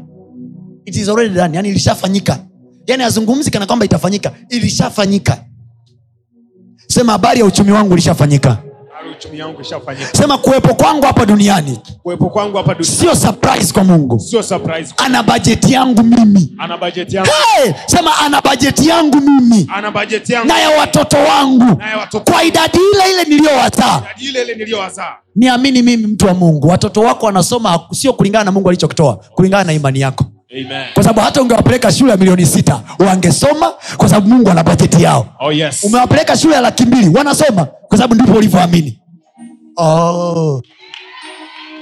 [0.85, 1.55] It is already done.
[1.55, 2.39] Yani ilishafanyika.
[2.87, 4.31] Yani azungumzi kana kwamba itafanyika.
[4.49, 5.45] Ilishafanyika.
[6.87, 8.64] Sema habari ya uchumi wangu ilishafanyika
[9.17, 10.17] uchumi wangu ishafanyika.
[10.17, 14.19] Sema kuwepo kwangu hapa duniani kuwepo kwangu hapa duniani sio surprise kwa mungu.
[14.19, 16.53] sio surprise ana bajeti yangu mimi.
[16.57, 17.29] Ana bajeti yangu.
[17.63, 19.67] Hey, sema ana bajeti yangu mimi.
[19.75, 20.47] Ana bajeti yangu.
[20.47, 21.79] Na ya watoto wangu.
[21.79, 24.01] Na ya watoto kwa idadi ile ile niliyowazaa.
[24.05, 25.15] Idadi ile ile niliyowazaa.
[25.35, 26.67] Niamini mimi mtu wa mungu.
[26.67, 30.25] Watoto wako wanasoma sio kulingana na mungu alichokitoa kulingana na imani yako.
[30.51, 30.85] Amen.
[30.93, 35.27] Kwa sababu hata ungewapeleka shule ya milioni sita wangesoma kwa sababu mungu ana bajeti yao.
[35.39, 35.83] Oh yes.
[35.83, 38.99] Umewapeleka shule ya laki mbili wanasoma kwa sababu ndipo ulivyoamini
[39.77, 40.61] oh.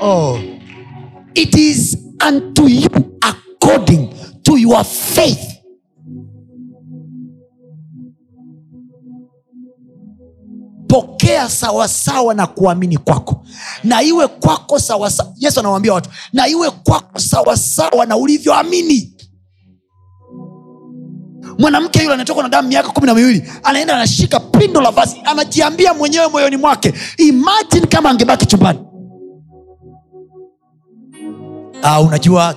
[0.02, 0.40] oh.
[1.36, 2.88] it is unto you
[3.24, 4.14] according
[4.44, 5.50] to your faith
[10.88, 13.46] pokea sawasawa na kuamini kwako
[13.84, 19.13] na iwe kwako sawasawa yesu anawambia watu na iwe kwako sawasawa na ulivyoamini
[21.60, 25.94] mwanamke yule anatoka na damu miaka kumi na miwili anaenda anashika pindo la vazi anajiambia
[25.94, 28.80] mwenyewe moyoni mwake imajini kama angebaki chumbani.
[31.84, 32.56] Ah, unajua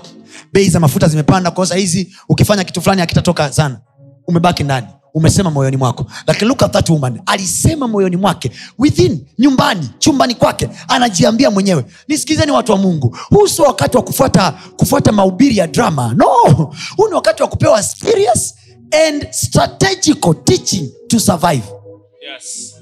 [0.53, 3.81] bei za mafuta zimepanda kwa hizi ukifanya kitu fulani akitatoka sana.
[4.29, 6.07] Umebaki ndani umesema moyoni mwako.
[6.27, 11.85] Lakini look at that woman alisema moyoni mwake within nyumbani chumbani kwake anajiambia mwenyewe.
[12.09, 16.15] Nisikilizeni watu wa mungu huu sio wakati wa kufuata kufuata mahubiri ya drama.
[16.17, 16.27] No
[16.97, 18.55] huu ni wakati wa kupewa serious
[18.93, 21.65] and strategical teaching to survive.
[22.23, 22.73] Yes.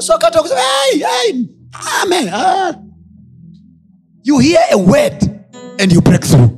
[0.00, 0.60] Sio kusema
[0.90, 1.46] hey, hey,
[2.02, 2.74] amen ah.
[4.24, 5.22] you hear a word
[5.78, 6.50] and you break through.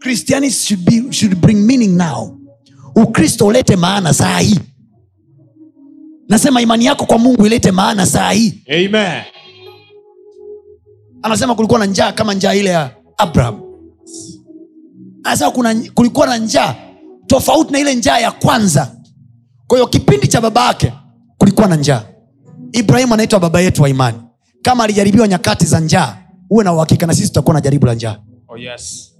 [0.00, 2.38] Christianity should, be, should bring meaning now.
[2.96, 4.58] Ukristo ulete maana saa hii.
[6.28, 8.54] Nasema imani yako kwa mungu ilete maana saa hii.
[8.68, 9.22] Amen.
[11.22, 13.60] Anasema kulikuwa na njaa kama njaa ile ya abraham
[15.24, 16.74] anasema kuna, kulikuwa na njaa
[17.26, 18.96] tofauti na ile njaa ya kwanza.
[19.66, 20.92] Kwa hiyo kipindi cha baba yake
[21.38, 22.02] kulikuwa na njaa.
[22.72, 24.18] Ibrahimu anaitwa baba yetu wa imani.
[24.62, 26.16] Kama alijaribiwa nyakati za njaa
[26.50, 28.16] uwe na uhakika na sisi tutakuwa na jaribu la njaa.
[28.48, 29.12] Oh yes.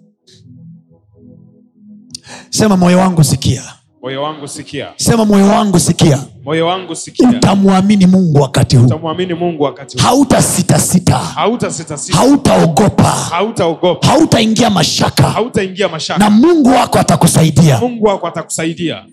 [2.50, 3.62] Sema moyo wangu sikia
[4.02, 4.88] moyo wangu sikia.
[4.96, 6.18] Sema moyo wangu sikia.
[6.44, 7.28] Moyo wangu sikia.
[7.30, 8.86] Utamwamini mungu wakati huu.
[8.86, 10.04] Utamwamini mungu wakati huu.
[10.04, 11.18] Hautasitasita.
[11.18, 12.18] Hautasitasita.
[12.18, 13.02] Hautaogopa.
[13.04, 14.06] Hautaogopa.
[14.06, 15.22] Hautaingia mashaka.
[15.22, 16.18] Hautaingia mashaka.
[16.18, 17.78] Na mungu wako atakusaidia.
[17.80, 19.04] Mungu wako atakusaidia.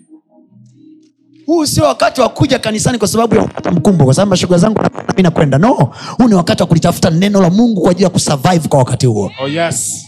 [1.46, 4.80] Huu sio wakati wa kuja kanisani kwa sababu ya kupata mkumbo kwa sababu mashughuli zangu
[5.16, 5.58] mi nakwenda.
[5.58, 9.06] No huu ni wakati wa kulitafuta neno la mungu kwa ajili ya kusurvive kwa wakati
[9.06, 9.30] huo.
[9.42, 10.04] Oh yes.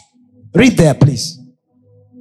[0.54, 1.41] Read there please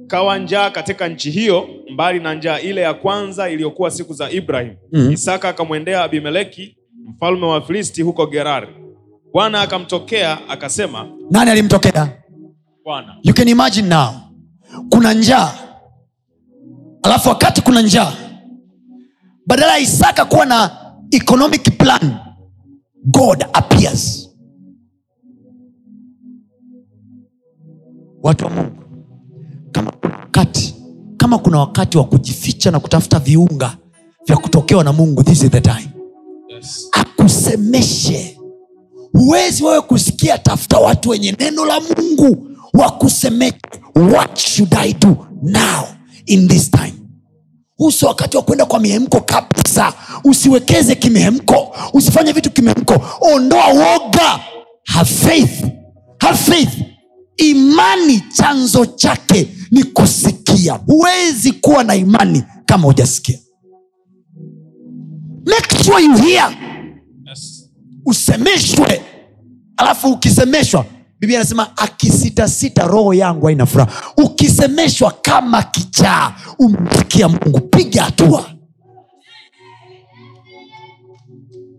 [0.06, 4.74] kawa njaa katika nchi hiyo mbali na njaa ile ya kwanza iliyokuwa siku za ibrahim.
[4.92, 5.12] Mhm.
[5.12, 6.76] isaka akamwendea abimeleki
[7.08, 8.68] mfalme wa filisti huko gerari.
[9.32, 12.08] Bwana akamtokea akasema nani alimtokea?
[12.84, 13.16] Bwana.
[13.22, 14.10] You can imagine now.
[14.90, 15.52] Kuna njaa.
[17.02, 18.12] Alafu wakati kuna njaa
[19.46, 20.70] badala ya isaka kuwa na
[21.10, 22.14] economic plan
[23.04, 24.28] god appears.
[28.22, 28.81] Watu wa mungu
[31.22, 33.76] kama kuna wakati wa kujificha na kutafuta viunga
[34.26, 35.88] vya kutokewa na mungu this is the time.
[36.48, 36.88] Yes.
[36.92, 38.38] akusemeshe.
[39.12, 43.58] Huwezi wewe kusikia tafuta watu wenye neno la mungu wakusemeshe.
[43.94, 45.84] What should i do now
[46.26, 46.94] in this time?
[47.76, 49.92] Huu sio wakati wa kwenda kwa mihemko kabisa.
[50.24, 51.76] Usiwekeze kimihemko.
[51.92, 53.04] Usifanye vitu kimihemko.
[53.20, 54.40] Ondoa woga.
[54.84, 55.64] Have faith.
[56.18, 56.72] Have faith.
[57.36, 60.41] Imani chanzo chake ni kusikia
[60.86, 63.38] huwezi kuwa na imani kama hujasikia.
[65.46, 66.56] Make sure you hear.
[67.28, 67.70] Yes.
[68.06, 69.02] usemeshwe.
[69.76, 70.84] Alafu ukisemeshwa
[71.20, 73.92] biblia anasema akisitasita roho yangu haina furaha.
[74.16, 77.60] Ukisemeshwa kama kichaa umsikia mungu.
[77.60, 78.50] Piga hatua.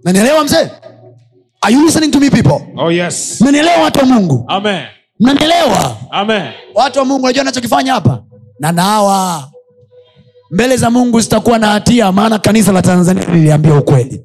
[0.03, 0.69] Nanielewa mzee?
[1.61, 2.59] Are you listening to me people?
[2.77, 3.41] Oh, yes.
[3.41, 4.45] nanielewa watu wa mungu?
[4.47, 4.83] Amen.
[5.19, 5.97] mnanielewa?
[6.75, 8.23] Watu wa mungu najua anachokifanya hapa
[8.63, 9.49] na nawa.
[10.51, 14.23] Mbele za mungu zitakuwa na hatia maana kanisa la tanzania liliambia ukweli.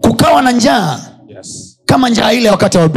[0.00, 1.80] Kukawa na njaa Yes.
[1.86, 2.90] kama njaa ile wakati wa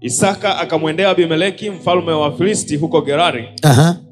[0.00, 3.48] isaka akamwendea abimeleki mfalme wa filisti huko gerari.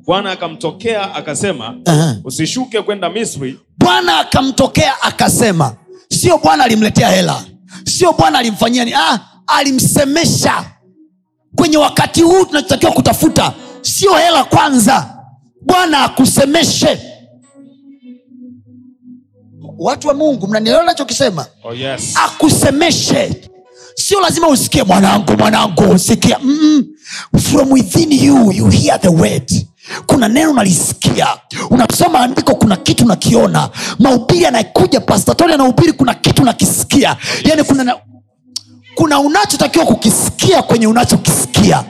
[0.06, 2.16] Bwana akamtokea akasema aha.
[2.24, 3.59] usishuke kwenda misri.
[3.78, 5.76] Bwana akamtokea akasema
[6.11, 7.44] sio bwana alimletea hela.
[7.84, 10.64] Sio bwana alimfanyia ni ah, alimsemesha
[11.57, 15.14] kwenye wakati huu tunachotakiwa kutafuta sio hela kwanza.
[15.62, 17.01] Bwana akusemeshe.
[19.78, 22.14] Watu wa mungu mnanielewa nachokisema Oh, yes.
[22.24, 23.42] akusemeshe.
[23.94, 26.84] Sio lazima usikie mwanangu mwanangu usikia mm
[27.38, 29.66] from within you you hear the word.
[30.07, 31.26] Kuna neno unalisikia
[31.70, 33.70] unasoma andiko kuna kitu nakiona.
[33.99, 37.16] Maubiri anakuja pastatori anahubiri kuna kitu nakisikia.
[37.44, 37.96] Yani kuna na,
[38.99, 41.84] kuna unachotakiwa kukisikia kwenye unachokisikia.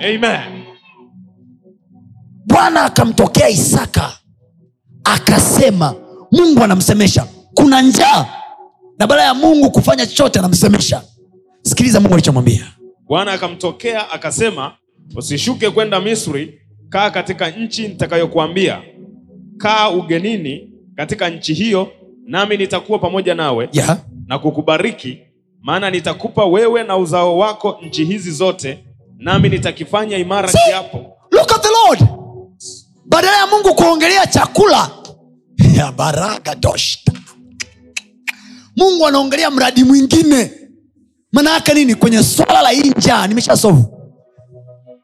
[2.47, 4.13] Bwana akamtokea isaka
[5.05, 5.95] akasema
[6.33, 7.27] mungu anamsemesha.
[7.55, 8.27] Kuna njaa
[8.99, 11.03] na baada ya mungu kufanya chochote anamsemesha.
[11.63, 12.67] Sikiliza mungu alichomwambia.
[13.07, 14.73] Bwana akamtokea akasema
[15.17, 18.83] usishuke kwenda misri kaa katika nchi nitakayokuambia.
[19.59, 21.89] Kaa ugenini katika nchi hiyo
[22.27, 23.99] nami nitakuwa pamoja nawe yeah.
[24.27, 25.19] na kukubariki
[25.63, 28.85] maana nitakupa wewe na uzao wako nchi hizi zote
[29.19, 30.59] nami nitakifanya imara See?
[30.69, 30.99] kiapo.
[31.33, 32.11] look at the lord.
[33.07, 34.91] Badala ya mungu kuongelea chakula
[35.77, 37.13] ya baraka doshta
[38.77, 40.51] mungu anaongelea mradi mwingine.
[41.33, 41.95] Maana yake nini?
[41.95, 43.98] Kwenye swala la hii njaa nimesha sovu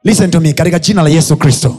[0.05, 1.77] listen to me katika jina la yesu kristo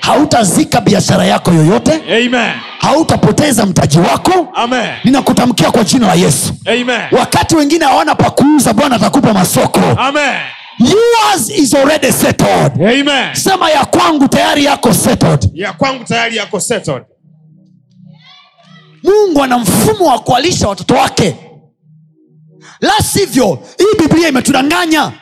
[0.00, 2.52] hautazika biashara yako yoyote Amen.
[2.78, 4.90] hautapoteza mtaji wako Amen.
[5.04, 7.00] ninakutamkia kwa jina la yesu Amen.
[7.12, 10.34] wakati wengine hawana pa kuuza bwana atakupa masoko Amen.
[10.78, 13.34] yours is already settled Amen.
[13.34, 17.02] sema ya kwangu tayari yako settled ya kwangu tayari yako settled.
[19.02, 21.36] mungu ana mfumo wa kualisha watoto wake
[22.80, 25.12] la sivyo hii biblia imetudanganya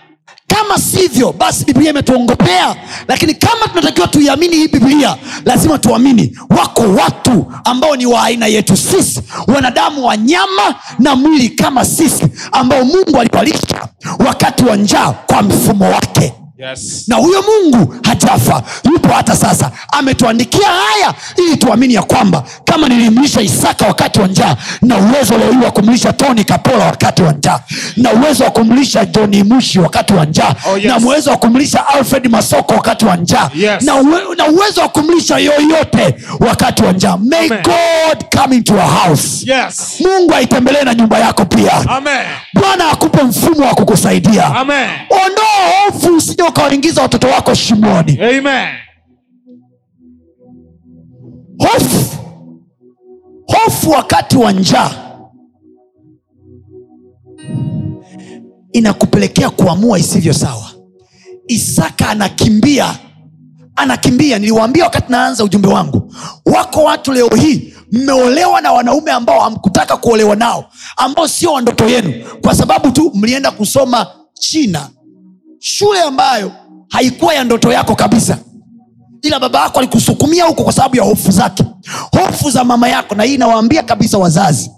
[0.59, 2.77] kama sivyo basi biblia imetuongopea
[3.09, 6.39] lakini kama tunatakiwa tuiamini hii biblia lazima tuamini.
[6.51, 12.25] Wako watu ambao ni wa aina yetu sisi wanadamu wa nyama na mwili kama sisi
[12.53, 13.89] ambao mungu aliwalisha
[14.27, 17.05] wakati wa njaa kwa mfumo wake Yes.
[17.09, 23.41] na huyo mungu hajafa yupo hata sasa ametuandikia haya ili tuamini ya kwamba kama nilimlisha
[23.41, 27.61] isaka wakati wa njaa na uwezo leo hii wa kumlisha toni kapola wakati wa njaa
[27.97, 30.87] na uwezo wa kumlisha joni mushi wakati wa njaa Oh, yes.
[30.87, 33.83] na uwezo wa kumlisha alfred masoko wakati wa njaa Yes.
[33.83, 37.63] na, uwe, na uwezo wa kumlisha yoyote wakati wa njaa may Amen.
[37.63, 40.01] god come into your house Yes.
[40.01, 41.73] mungu aitembelee na nyumba yako pia
[42.55, 44.51] bwana akupe mfumo wa kukusaidia
[45.11, 45.49] ondoa
[45.87, 48.19] hofu usije ukawaingiza watoto wako shimoni.
[48.21, 48.69] Amen.
[51.59, 52.17] hofu.
[53.47, 54.91] Hofu wakati wa njaa
[58.73, 60.71] inakupelekea kuamua isivyo sawa.
[61.49, 62.99] Isaka anakimbia
[63.77, 64.39] anakimbia.
[64.39, 66.15] Niliwaambia wakati naanza ujumbe wangu
[66.47, 70.65] wako watu leo hii mmeolewa na wanaume ambao hamkutaka kuolewa nao
[70.97, 74.89] ambao sio wa ndoto yenu kwa sababu tu mlienda kusoma china
[75.59, 76.53] shule ambayo
[76.89, 78.39] haikuwa ya ndoto yako kabisa.
[79.23, 81.65] Ila baba yako alikusukumia huko kwa sababu ya hofu zake.
[82.13, 84.71] Hofu za mama yako na hii inawaambia kabisa wazazi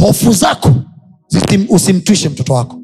[0.00, 0.70] hofu zako
[1.68, 2.78] usimtwishe mtoto wako.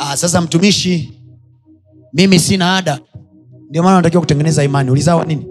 [0.00, 1.12] Aa, sasa mtumishi
[2.12, 3.00] mimi sina ada.
[3.68, 4.90] Ndio maana natakiwa kutengeneza imani.
[4.90, 5.46] Ulizawa nini?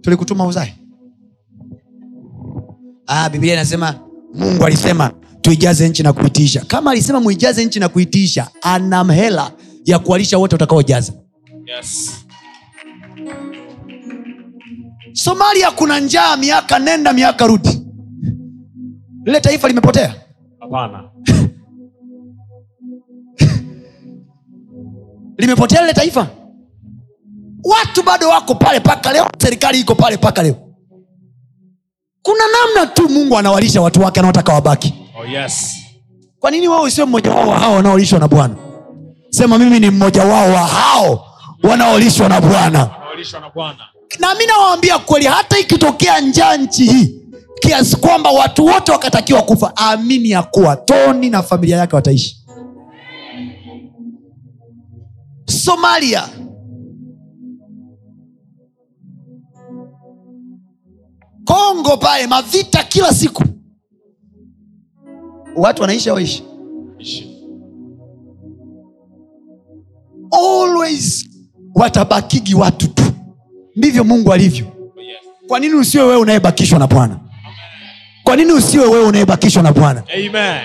[0.00, 0.74] Tulikutuma uzae
[3.08, 3.94] ah, biblia inasema
[4.34, 6.60] mungu alisema tuijaze nchi na kuitisha.
[6.64, 9.52] Kama alisema muijaze nchi na kuitiisha ana hela
[9.84, 11.12] ya kuwalisha wote utakaojaza
[11.76, 12.14] Yes.
[15.12, 17.82] somalia kuna njaa miaka nenda miaka rudi.
[19.24, 20.14] Lile taifa limepotea?
[20.60, 21.04] Hapana.
[25.38, 26.26] limepotea lile taifa?
[27.64, 30.67] Watu bado wako pale paka leo serikali iko pale paka leo
[32.22, 34.94] kuna namna tu mungu anawalisha watu wake anaotaka wabaki.
[35.20, 35.74] Oh, yes.
[36.40, 38.54] kwa nini wao usiwe mmoja wao wa hao wanaolishwa na bwana?
[39.30, 41.26] Sema mimi ni mmoja wao wa hao
[41.62, 42.90] wanaolishwa na bwana.
[43.40, 43.78] Na Bwana.
[44.18, 47.14] na mi nawaambia kweli hata ikitokea njaa nchi hii
[47.60, 52.36] kiasi kwamba watu wote wakatakiwa kufa amini ya kuwa toni na familia yake wataishi.
[55.46, 56.28] Somalia
[61.88, 63.44] kongo pale mavita kila siku.
[65.56, 66.44] Watu wanaishi awaishi
[70.32, 71.28] always
[71.74, 73.02] watabakigi watu tu.
[73.76, 74.66] Ndivyo mungu alivyo.
[75.48, 77.16] Kwa nini usiwe wewe unayebakishwa na bwana?
[78.24, 80.02] Kwa nini usiwe wewe unayebakishwa na bwana?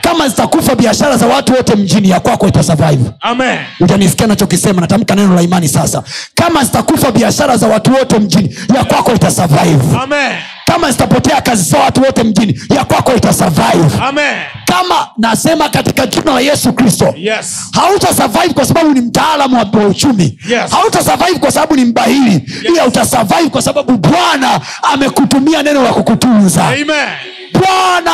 [0.02, 3.12] Kama zitakufa biashara za watu wote mjini ya kwako itasurvive.
[3.22, 3.60] Amen.
[3.80, 6.04] utanisikia nachokisema natamka neno la imani sasa.
[6.36, 9.98] Kama zitakufa biashara za watu wote mjini ya kwako itasurvive.
[10.02, 10.36] Amen.
[10.74, 14.36] Kama zitapotea kazi za watu wote mjini ya kwako itasurvive Amen.
[14.66, 17.58] kama nasema katika jina la yesu kristo Yes.
[17.74, 20.40] hautasurvive kwa sababu ni mtaalamu wa uchumi.
[20.50, 20.72] Yes.
[20.72, 22.44] hautasurvive kwa sababu ni mbahili.
[22.66, 24.60] Ila utasurvive kwa sababu bwana
[24.94, 26.64] amekutumia neno la kukutunza.
[26.68, 27.08] Amen.
[27.54, 28.12] bwana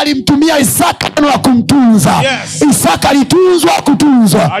[0.00, 2.10] alimtumia isaka neno la kumtunza.
[2.22, 2.62] Yes.
[2.70, 4.52] isaka alitunzwa kutunzwa.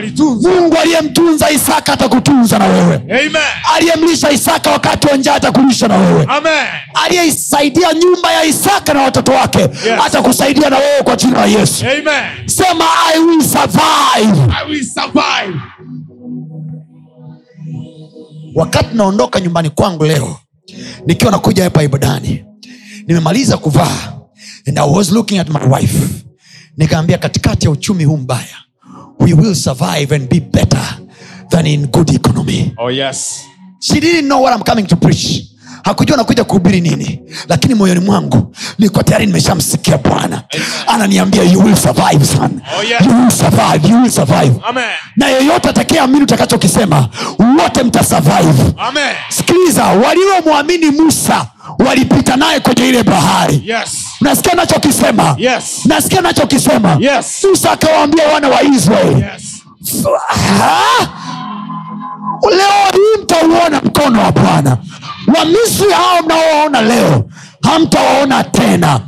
[0.50, 3.00] Mungu aliyemtunza isaka atakutunza na wewe.
[3.76, 6.26] Aliyemlisha isaka wakati wa njaa atakulisha na wewe
[7.52, 7.98] Amen.
[8.02, 9.70] nyumba ya isaka na watoto wake Yes.
[10.06, 12.48] atakusaidia na wewe kwa jina la yesu Amen.
[12.48, 12.84] sema
[13.14, 15.60] i will survive I will survive.
[18.54, 20.36] wakati naondoka nyumbani kwangu leo
[21.06, 22.44] nikiwa nakuja hapa ibadani
[23.06, 24.12] nimemaliza kuvaa
[24.68, 25.98] and I was looking at my wife
[26.76, 28.56] nikaambia katikati ya uchumi huu mbaya
[29.20, 30.98] we will survive and be better
[31.48, 33.40] than in good economy Oh yes.
[33.80, 35.44] she didn't know what I'm coming to preach
[35.84, 40.42] hakujua nakuja kuhubiri nini lakini moyoni mwangu niko tayari nimeshamsikia bwana
[40.86, 43.00] ananiambia you will survive son Oh, yes.
[43.06, 44.52] you will survive you will survive
[45.16, 47.08] na yeyote atakayeamini utakachokisema
[47.62, 49.14] wote mtasurvive Amen.
[49.28, 51.46] sikiliza waliomwamini musa
[51.86, 53.98] walipita naye kwenye ile bahari Yes.
[54.20, 55.80] nasikia nachokisema Yes.
[55.84, 57.44] nasikia nachokisema Yes.
[57.50, 59.62] musa akawaambia wana wa israeli Yes.
[62.50, 64.76] Leo hii mtauona mkono wa bwana
[65.34, 67.24] wamisri hao mnaowaona leo
[67.62, 69.00] hamtawaona tena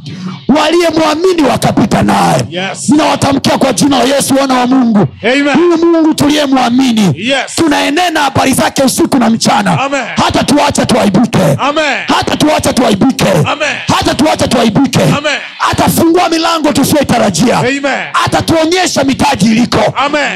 [0.58, 2.44] waliyemwamini wakapita naye.
[2.50, 2.88] Yes.
[2.88, 5.06] ninawatamkia kwa jina la yesu wana wa mungu.
[5.54, 7.54] Huyu mungu tuliyemwamini Yes.
[7.56, 9.80] tunaenena habari zake usiku na mchana.
[9.80, 10.04] Amen.
[10.24, 11.84] hata tuache tuaibike Amen.
[12.16, 13.24] hata tuache tuaibike
[13.96, 15.00] hata tuache tuaibike
[15.70, 17.62] atafungua milango tusiyoitarajia.
[18.24, 19.94] Atatuonyesha mitaji iliko.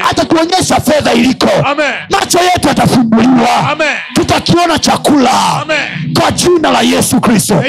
[0.09, 1.49] Atatuonyesha fedha iliko.
[1.65, 1.91] Amen.
[2.09, 3.77] macho yetu atafunguliwa
[4.13, 5.31] tutakiona chakula.
[5.61, 6.13] Amen.
[6.21, 7.63] kwa jina la yesu kristo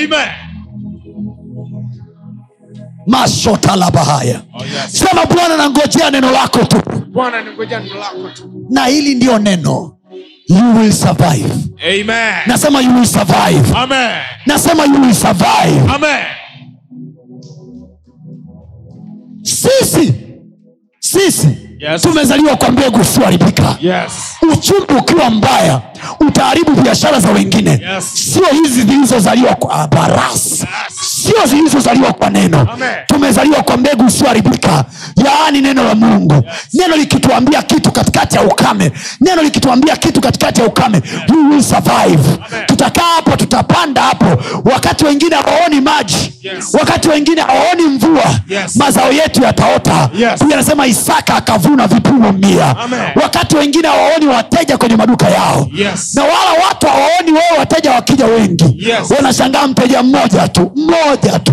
[3.07, 3.21] Amen.
[3.21, 4.93] mashotalabahaya Oh yes.
[4.93, 6.83] sema bwana nangojea neno lako tu
[8.71, 9.93] na hili ndiyo neno
[10.49, 11.51] you will survive
[11.83, 12.35] Amen.
[12.47, 14.11] nasema you will survive Amen.
[14.47, 16.25] nasema you will survive Amen.
[19.43, 20.15] sisi
[21.01, 21.49] sisi
[21.81, 22.03] Yes.
[22.03, 24.13] tumezaliwa kwa mbegu usioharibika Yes.
[24.53, 25.81] uchumi ukiwa mbaya
[26.21, 28.05] utaharibu biashara za wengine Yes.
[28.33, 30.67] sio hizi zilizozaliwa kwa barasi
[31.27, 32.89] sio zilizozaliwa kwa neno Amen.
[33.07, 34.85] tumezaliwa kwa mbegu usioharibika
[35.25, 36.43] yaani neno la mungu
[36.75, 42.23] neno likituambia kitu katikati ya ukame neno likituambia kitu katikati ya ukame we will survive
[42.67, 46.75] tutakaa hapo tutapanda hapo wakati wengine hawaoni maji Yes.
[46.81, 48.77] wakati wengine hawaoni mvua Yes.
[48.77, 50.43] mazao yetu yataota Yes.
[50.53, 53.01] Anasema isaka akavuna vipimo mia Amen.
[53.23, 56.15] wakati wengine hawaoni wateja kwenye maduka yao Yes.
[56.15, 59.11] na wala watu hawaoni wewe wateja wakija wengi Yes.
[59.17, 61.53] wanashangaa mteja mmoja tu mmoja tu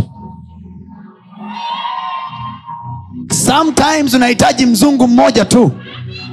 [3.32, 5.72] sometimes unahitaji mzungu mmoja tu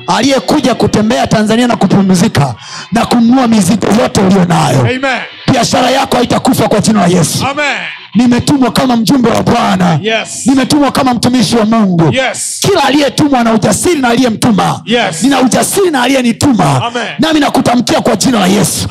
[0.07, 2.55] aliyekuja kutembea tanzania na kupumzika
[2.93, 5.21] na kununua mizigo yote ulio nayo Amen.
[5.53, 7.47] Biashara yako haitakufa kwa jina la yesu.
[7.47, 7.77] Amen.
[8.15, 9.99] nimetumwa kama mjumbe wa bwana.
[10.03, 10.47] Yes.
[10.47, 12.13] nimetumwa kama mtumishi wa mungu.
[12.15, 12.59] Yes.
[12.61, 14.81] kila aliyetumwa na ujasiri na aliyemtuma.
[14.85, 15.23] Yes.
[15.23, 16.83] nina ujasiri na aliyenituma.
[17.19, 18.89] Nami nakutamkia kwa jina la yesu.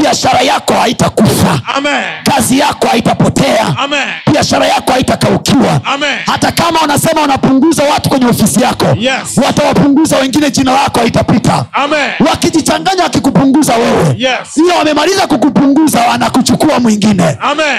[0.00, 1.60] Biashara yako haitakufa.
[2.24, 3.76] Kazi yako haitapotea.
[4.32, 5.80] Biashara yako haitakaukiwa.
[5.84, 6.14] Amen.
[6.26, 9.38] hata kama wanasema wanapunguza watu kwenye ofisi yako Yes.
[9.46, 11.64] watawapunguza wengine jina lako haitapita.
[12.30, 13.51] Wakijichanganya wakikupunguza
[14.16, 14.56] Yes.
[14.56, 17.36] ila wamemaliza kukupunguza wanakuchukua mwingine.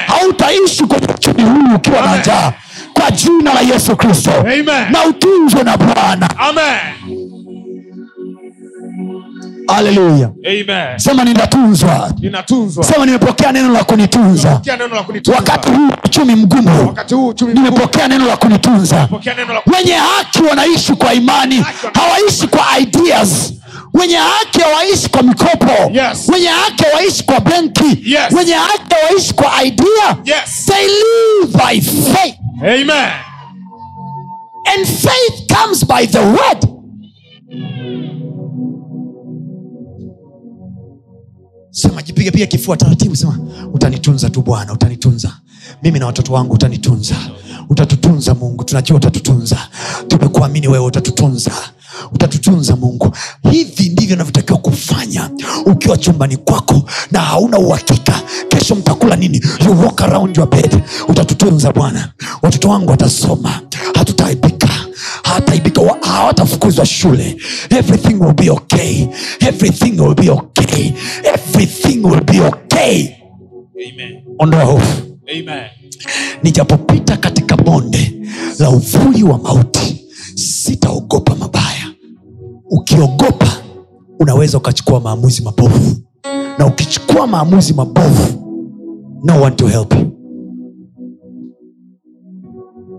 [0.08, 2.54] Hautaishi kwenye uchumi huu ukiwa na njaa.
[2.94, 4.32] Kwa jina la yesu kristo.
[4.90, 6.30] Na utunzwe na bwana.
[6.38, 6.80] Aleluya
[9.68, 10.30] haleluya
[11.00, 12.14] sema ninatunzwa.
[12.84, 14.62] Sema nimepokea neno la kunitunza.
[15.36, 16.96] Wakati huu uchumi mgumu.
[17.54, 19.08] Nimepokea neno la kunitunza.
[19.78, 21.66] Wenye haki wanaishi kwa imani.
[21.94, 23.54] Hawaishi kwa ideas
[23.94, 25.92] wenye haki hawaishi kwa mikopo.
[25.94, 26.30] Yes.
[26.34, 28.12] wenye haki hawaishi kwa benki.
[28.14, 28.34] Yes.
[28.38, 30.18] wenye haki hawaishi kwa idea.
[30.26, 30.66] Yes.
[30.66, 32.36] they live by faith.
[32.62, 33.12] Amen.
[34.78, 36.68] and faith comes by the word.
[41.72, 43.40] Sema jipiga piga kifua taratibu sema
[43.74, 45.32] utanitunza tu bwana utanitunza.
[45.84, 47.16] Mimi na watoto wangu utanitunza.
[47.70, 49.58] Utatutunza mungu tunajua utatutunza.
[50.08, 51.52] Tumekuamini wewe utatutunza
[52.14, 53.12] utatutunza mungu.
[53.52, 55.30] Hivi ndivyo navyotakiwa kufanya.
[55.66, 59.42] Ukiwa chumbani kwako na hauna uhakika kesho mtakula nini?
[59.66, 60.84] You walk around your bed.
[61.08, 62.14] Utatutunza bwana.
[62.42, 63.62] Watoto wangu watasoma.
[63.96, 64.70] Hatutaaibika
[65.24, 65.82] hataibika.
[66.02, 67.38] Hawatafukuzwa shule.
[67.70, 69.08] Everything will be okay.
[69.40, 70.92] Everything will be okay.
[71.24, 73.08] Everything will be okay.
[74.40, 75.02] Ondoa hofu.
[76.44, 78.14] Nijapopita katika bonde
[78.60, 80.03] la uvuli wa mauti
[80.36, 81.88] sitaogopa mabaya.
[82.70, 83.48] Ukiogopa
[84.20, 85.96] unaweza ukachukua maamuzi mabovu.
[86.58, 88.40] Na ukichukua maamuzi mabovu
[89.24, 89.94] no one to help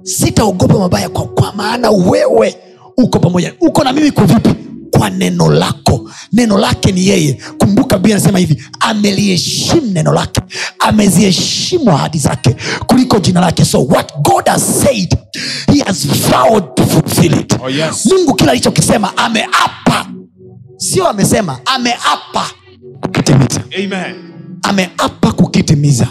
[0.03, 2.57] sitaogopa mabaya kwa, kwa maana wewe
[2.99, 3.55] uko pamoja.
[3.61, 4.51] Uko na mimi kuvipi
[5.05, 6.11] kwa neno lako.
[6.33, 7.39] Neno lake ni yeye.
[7.59, 10.41] Kumbuka bia anasema hivi ameliheshimu neno lake.
[10.79, 13.65] Ameziheshimu ahadi zake kuliko jina lake.
[13.65, 15.15] So what god has said
[15.73, 17.53] he has vowed to fulfill it.
[17.63, 18.07] Oh, yes.
[18.07, 20.07] mungu kila alichokisema ameapa.
[20.77, 22.47] Sio amesema ameapa
[23.01, 23.61] kukitimiza.
[24.63, 26.09] Ameapa kukitimiza.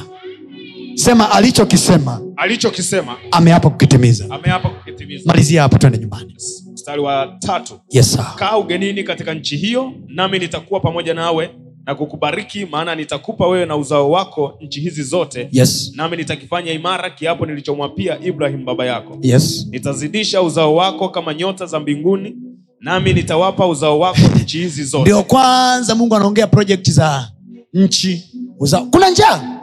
[0.96, 3.16] Sema alichokisema alichokisema.
[3.32, 4.26] ameapa kukitimiza.
[4.30, 5.24] Ameapa kukitimiza.
[5.26, 6.36] Malizia hapo twende nyumbani
[6.84, 7.80] mstari wa tatu.
[7.90, 8.26] Yes, sir.
[8.36, 11.50] kaa ugenini katika nchi hiyo nami nitakuwa pamoja nawe
[11.86, 15.50] na kukubariki maana nitakupa wewe na uzao wako nchi hizi zote.
[15.52, 15.92] Yes.
[15.96, 19.18] nami nitakifanya imara kiapo nilichomwapia ibrahim baba yako.
[19.22, 19.68] Yes.
[19.72, 22.36] nitazidisha uzao wako kama nyota za mbinguni
[22.80, 25.02] nami nitawapa uzao wako nchi hizi zote.
[25.04, 27.32] Ndio kwanza mungu anaongea project za
[27.74, 28.24] nchi.
[28.60, 29.60] Uzao kuna njaa.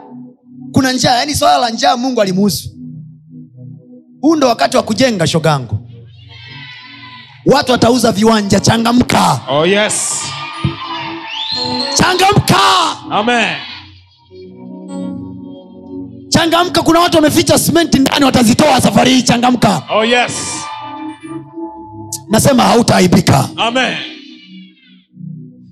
[0.71, 2.69] Kuna njaa yaani swala la njaa mungu alimuhusu.
[4.21, 5.80] Huu ndo wakati wa kujenga shogangu
[7.45, 9.39] watu watauza viwanja changamka.
[9.49, 10.19] Oh yes.
[11.97, 12.57] Changamka!
[13.11, 13.55] Amen.
[16.29, 19.83] Changamka kuna watu wameficha simenti ndani watazitoa safari hii changamka.
[19.89, 20.31] Oh yes.
[22.29, 23.49] Nasema hautaaibika.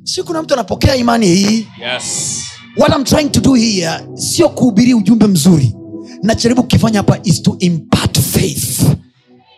[0.03, 1.67] Si kuna mtu anapokea imani hii?
[1.93, 2.43] Yes.
[2.77, 5.75] What I'm trying to do here sio kuhubiri ujumbe mzuri.
[6.23, 8.81] Nacharibu kukifanya hapa is to impart faith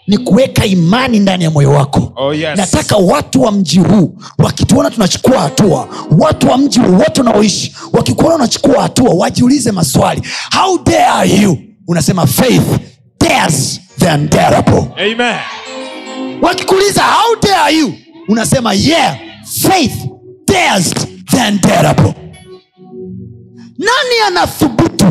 [0.07, 2.13] ni kuweka imani ndani ya moyo wako.
[2.15, 2.57] Oh, yes.
[2.57, 5.87] nataka watu wa mji huu wakituona tunachukua hatua
[6.19, 10.21] watu wa mji wote unaoishi wakikuona unachukua hatua wajiulize maswali.
[10.61, 11.57] How dare you?
[11.87, 12.63] Unasema faith
[13.19, 15.35] dares the unbearable amen.
[16.41, 17.93] Wakikuuliza how dare you?
[18.27, 19.17] Unasema yeah
[19.61, 19.93] faith
[20.47, 20.93] dares
[21.31, 22.13] the unbearable
[23.77, 25.05] nani anathubutu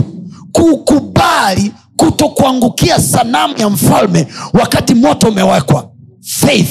[0.53, 5.91] kukubali kutokuangukia sanamu ya mfalme wakati moto umewekwa.
[6.23, 6.69] Faith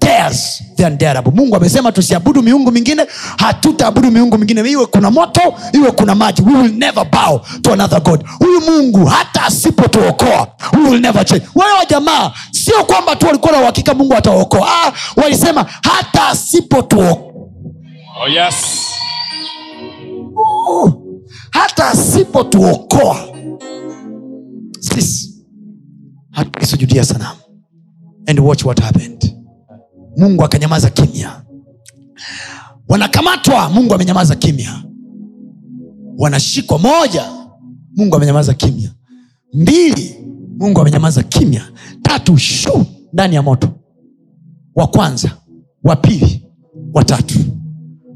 [0.00, 1.32] dares the unbearable.
[1.34, 3.06] mungu amesema tusiabudu miungu mingine
[3.38, 4.70] hatutaabudu miungu mingine.
[4.70, 5.40] Iwe kuna moto
[5.72, 8.24] iwe kuna maji we will never bow to another god.
[8.38, 11.46] Huyu mungu hata asipotuokoa we will never change.
[11.54, 14.68] Wale wa jamaa sio kwamba tu walikuwa na uhakika mungu ataokoa.
[14.86, 17.32] Ah, walisema hata asipotuokoa.
[18.24, 18.54] Oh yes.
[21.50, 23.16] Hata asipotuokoa
[24.94, 25.44] sisi
[26.30, 27.40] hatukisujudia sanamu
[28.26, 29.36] and watch what happened.
[30.16, 31.42] Mungu akanyamaza kimya.
[32.88, 34.82] Wanakamatwa mungu amenyamaza kimya.
[36.18, 37.24] Wanashikwa moja
[37.96, 38.90] mungu amenyamaza kimya.
[39.54, 40.16] Mbili
[40.58, 41.62] mungu amenyamaza kimya.
[42.02, 43.68] Tatu shu ndani ya moto.
[44.74, 45.30] Wa kwanza
[45.84, 46.46] wa pili
[46.94, 47.38] watatu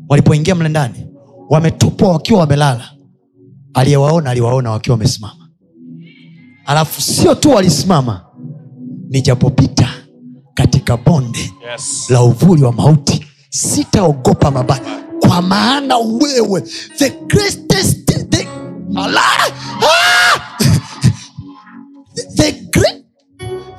[0.08, 1.06] walipoingia mle ndani
[1.50, 2.84] wametupwa wakiwa wamelala.
[3.74, 5.43] Aliyewaona aliwaona wakiwa wamesimama
[6.66, 8.24] alafu sio tu walisimama
[9.08, 9.88] nijapopita
[10.54, 12.10] katika bonde yes.
[12.10, 14.80] la uvuli wa mauti sitaogopa mabaya.
[15.20, 16.60] Kwa maana wewe
[16.98, 18.48] the greatest the,
[18.96, 19.20] ala,
[19.82, 20.40] ah!
[22.36, 23.04] the, great,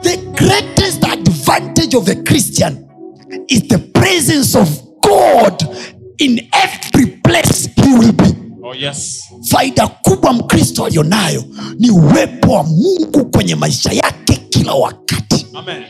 [0.02, 2.88] the greatest advantage of the christian
[3.48, 4.70] is the presence of
[5.02, 5.64] god
[6.18, 8.34] in every place he will be
[8.66, 9.24] oh yes.
[9.50, 11.44] Faida kubwa mkristo aliyonayo
[11.80, 15.46] ni uwepo wa mungu kwenye maisha yake kila wakati.
[15.54, 15.84] Amen.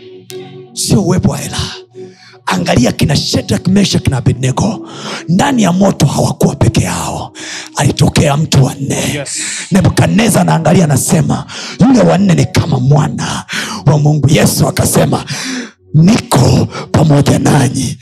[0.73, 1.57] Sio uwepo wa hela.
[2.45, 4.89] Angalia kina shedrak mesha kina abednego.
[5.29, 7.33] Ndani ya moto hawakuwa peke yao.
[7.75, 9.29] Alitokea mtu wanne Yes.
[9.71, 11.45] nebukadneza anaangalia anasema
[11.79, 13.45] yule wanne ni kama mwana
[13.85, 14.29] wa mungu.
[14.29, 15.25] Yesu akasema
[15.95, 17.97] niko pamoja nanyi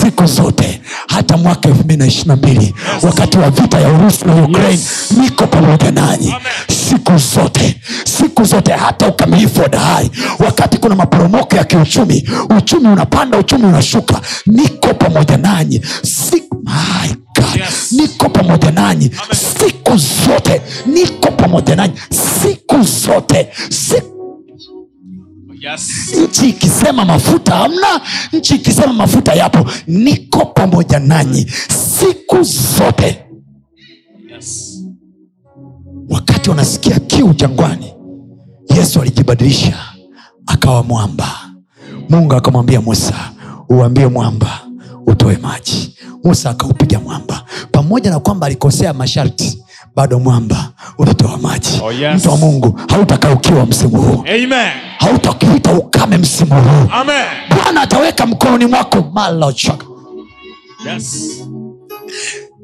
[0.00, 4.24] siku zote hata mwaka elfu mbili na ishiri na mbili wakati wa vita ya urusi
[4.24, 5.12] na ukraine Yes.
[5.20, 6.34] niko pamoja nanyi
[6.88, 13.38] siku zote siku zote hata ukamilifu wa dahai wakati kuna maporomoko ya kiuchumi uchumi unapanda
[13.38, 17.56] uchumi unashuka niko pamoja nanyi siku My God.
[17.60, 17.92] Yes.
[17.92, 19.10] niko pamoja nanyi
[19.58, 21.94] siku zote niko pamoja nanyi
[22.42, 24.17] siku zote siku
[25.72, 26.14] Yes.
[26.24, 28.00] nchi ikisema mafuta hamna
[28.32, 29.70] nchi ikisema mafuta yapo.
[29.86, 31.46] Niko pamoja nanyi
[31.98, 33.24] siku zote.
[34.34, 34.78] Yes.
[36.08, 37.94] wakati wanasikia kiu jangwani
[38.76, 39.76] yesu alijibadilisha
[40.46, 41.28] akawa mwamba.
[42.08, 43.14] Mungu akamwambia musa
[43.68, 44.60] uambie mwamba
[45.06, 45.94] utoe maji.
[46.24, 47.44] Musa akaupiga mwamba.
[47.72, 49.62] Pamoja na kwamba alikosea masharti
[49.96, 52.16] bado mwamba utatoa maji Oh, yes.
[52.20, 54.70] mtu wa mungu hautakaukiwa msimu huu Amen.
[54.98, 56.88] hautakuita ukame msimu huu
[57.56, 59.86] bwana ataweka mkononi mwako malochaka
[60.92, 61.14] Yes.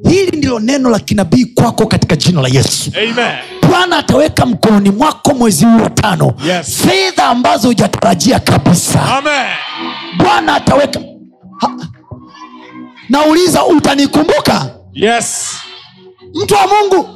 [0.08, 3.34] hili ndilo neno la kinabii kwako katika jina la yesu Amen.
[3.70, 6.76] bwana ataweka mkononi mwako mwezi huu wa tano Yes.
[6.76, 9.22] fedha ambazo hujatarajia kabisa
[10.16, 11.00] bwana ataweka
[11.60, 11.70] ha.
[13.08, 15.50] nauliza utanikumbuka Yes.
[16.34, 17.08] Mtu wa mungu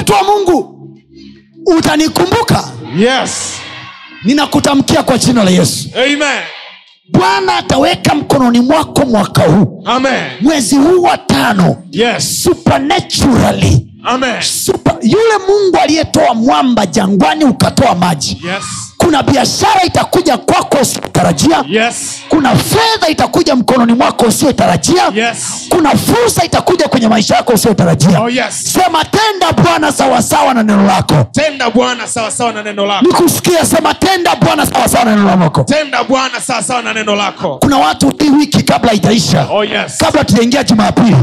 [0.00, 0.78] mtu wa mungu
[1.78, 3.52] utanikumbuka Yes.
[4.24, 6.42] ninakutamkia kwa jina la yesu Amen.
[7.08, 10.24] bwana ataweka mkononi mwako mwaka huu Amen.
[10.40, 12.42] mwezi huu wa tano Yes.
[12.42, 14.42] supernaturally Amen.
[14.42, 18.64] Super, yule mungu aliyetoa mwamba jangwani ukatoa maji Yes.
[19.04, 22.20] Kuna biashara itakuja kwako usiotarajia Yes.
[22.28, 25.36] kuna fedha itakuja mkononi mwako usiotarajia Yes.
[25.68, 28.72] kuna fursa itakuja kwenye maisha yako usiotarajia Oh, yes.
[28.72, 33.06] sema tenda bwana sawasawa na neno lako Tenda Bwana sawa sawa na neno lako.
[33.06, 37.58] nikusikia sema tenda bwana sawasawa na neno lako Tenda Bwana sawa sawa na neno lako.
[37.62, 39.98] kuna watu hii wiki kabla itaisha Oh yes.
[39.98, 41.16] kabla tujaingia jumapili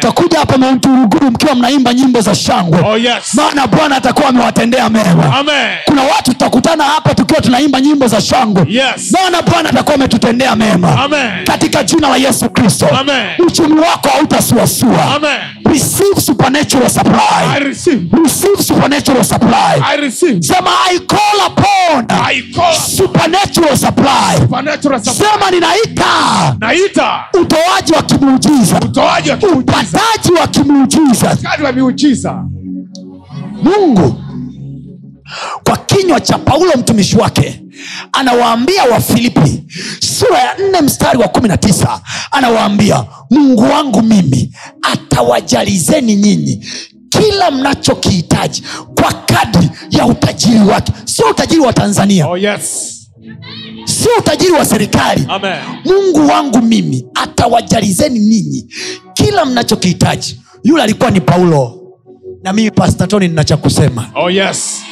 [0.00, 3.34] takuja hapa maunturuguru mkiwa mnaimba nyimbo za shangwe Oh yes.
[3.34, 5.76] maana bwana atakuwa amewatendea mema Amen.
[5.84, 9.12] kuna watu tutakutana hapa tukiwa tunaimba nyimbo za shangwe Yes.
[9.42, 11.04] bwana atakuwa ametutendea mema.
[11.04, 11.44] Amen.
[11.44, 12.86] katika jina la yesu kristo.
[13.46, 15.20] Uchumi wako hautasuasua.
[15.64, 16.90] Receive supernatural
[17.56, 18.16] I receive.
[18.24, 19.82] receive supernatural supply.
[19.92, 20.42] I receive.
[20.42, 22.74] sema i call upon I call.
[22.96, 24.36] supernatural supply.
[24.40, 25.26] Supernatural supply.
[25.26, 26.04] sema ninaita
[26.60, 27.20] Naita.
[27.40, 28.76] utoaji wa kimuujiza.
[28.76, 29.58] Utoaji wa kiujiza.
[29.60, 31.28] upataji wa kimuujiza.
[31.28, 31.36] Wa
[33.62, 34.21] mungu
[35.64, 37.62] kwa kinywa cha paulo mtumishi wake
[38.12, 39.64] anawaambia wafilipi
[40.00, 42.00] sura ya nne mstari wa kumi na tisa
[42.30, 44.52] anawaambia mungu wangu mimi
[44.82, 46.66] atawajalizeni nyinyi
[47.08, 48.62] kila mnachokihitaji
[49.00, 52.88] kwa kadri ya utajiri wake sio utajiri wa tanzania Oh yes.
[53.84, 55.58] sio utajiri wa serikali Amen.
[55.84, 58.66] mungu wangu mimi atawajalizeni ninyi
[59.14, 61.78] kila mnachokihitaji yule alikuwa ni paulo
[62.42, 64.82] na mimi pastatoni nina cha kusema Oh yes.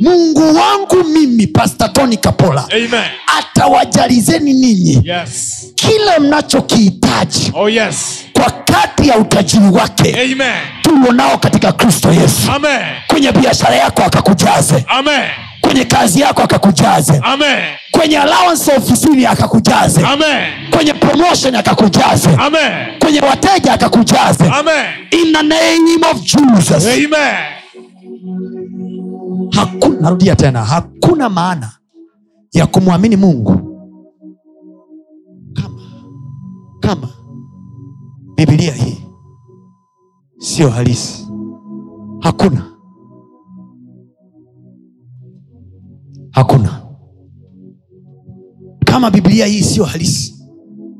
[0.00, 3.04] Mungu wangu mimi pastatoni kapola Amen.
[3.38, 5.66] atawajalizeni ninyi Yes.
[5.74, 8.24] kile mnachokihitaji Oh yes.
[8.32, 10.54] kwa kati ya utajiri wake Amen.
[10.82, 12.80] tulionao katika kristo yesu Amen.
[13.06, 15.22] kwenye biashara yako akakujaze Amen.
[15.60, 17.58] kwenye kazi yako akakujaze Amen.
[17.90, 20.44] kwenye allowance ofisini akakujaze Amen.
[20.70, 22.98] kwenye promotion akakujaze Amen.
[22.98, 24.84] kwenye wateja akakujaze Amen.
[25.10, 27.34] in the name of jesus Amen.
[29.50, 31.72] Hakuna narudia tena hakuna maana
[32.52, 33.52] ya kumwamini mungu
[35.52, 35.80] kama
[36.80, 37.08] kama
[38.36, 39.04] bibilia hii
[40.38, 41.28] sio halisi.
[42.20, 42.66] Hakuna.
[46.30, 46.80] Hakuna.
[48.86, 50.34] Kama bibilia hii sio halisi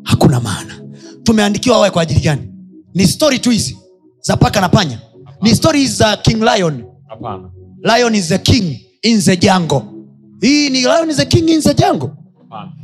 [0.03, 0.75] hakuna maana.
[1.23, 2.55] Tumeandikiwa wawe kwa ajili gani?
[2.95, 3.79] Ni stori tu hizi
[4.21, 5.01] za paka na panya.
[5.43, 6.85] Ni stori za king lion.
[7.09, 7.51] Hapana.
[7.85, 9.83] Lion is the king in the jango
[10.41, 12.11] hii ni lion is the king in the jango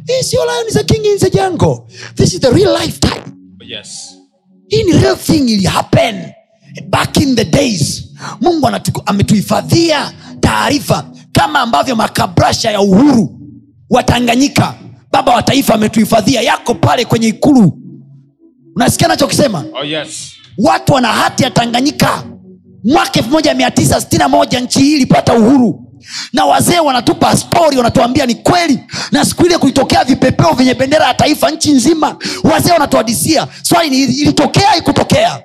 [0.07, 3.23] hii sio lion is the king in the jango this is the real lifetime
[3.67, 4.17] Yes.
[4.69, 6.25] hii ni real thing ili happen
[6.89, 8.05] back in the days.
[8.41, 8.69] Mungu
[9.07, 13.41] ametuhifadhia taarifa kama ambavyo makabrasha ya uhuru
[13.91, 14.75] wa tanganyika
[15.13, 17.79] baba wa taifa ametuhifadhia yako pale kwenye ikulu.
[18.77, 20.33] Unasikia nachokisema Oh yes.
[20.59, 22.25] watu wana hati ya tanganyika
[22.85, 25.87] mwaka 1961 nchi hii ilipata uhuru.
[26.33, 28.79] Na wazee wanatupa stori wanatuambia ni kweli.
[29.13, 33.99] Na siku ile kulitokea vipepeo vyenye bendera ya taifa nchi nzima wazee wanatuadisia swali ni
[34.03, 35.21] ilitokea ikutokea?
[35.21, 35.41] Yeah.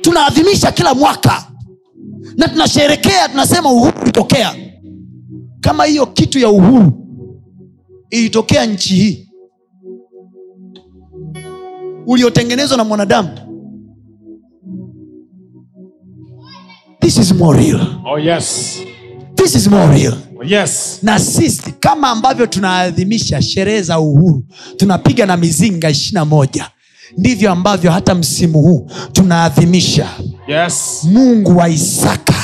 [0.00, 1.46] tunaadhimisha kila mwaka.
[2.36, 4.54] Na tunasherekea tunasema uhuru ulitokea.
[5.60, 6.92] Kama hiyo kitu ya uhuru
[8.10, 9.28] ilitokea nchi hii
[12.06, 13.28] uliotengenezwa na mwanadamu
[17.04, 18.78] this is more real Oh yes.
[19.36, 20.98] this is more real Oh yes.
[21.02, 24.44] na sisi kama ambavyo tunaadhimisha sherehe za uhuru
[24.76, 26.70] tunapiga na mizinga ishirina moja
[27.18, 30.08] ndivyo ambavyo hata msimu huu tunaadhimisha
[30.48, 31.00] Yes.
[31.04, 32.34] mungu wa isaka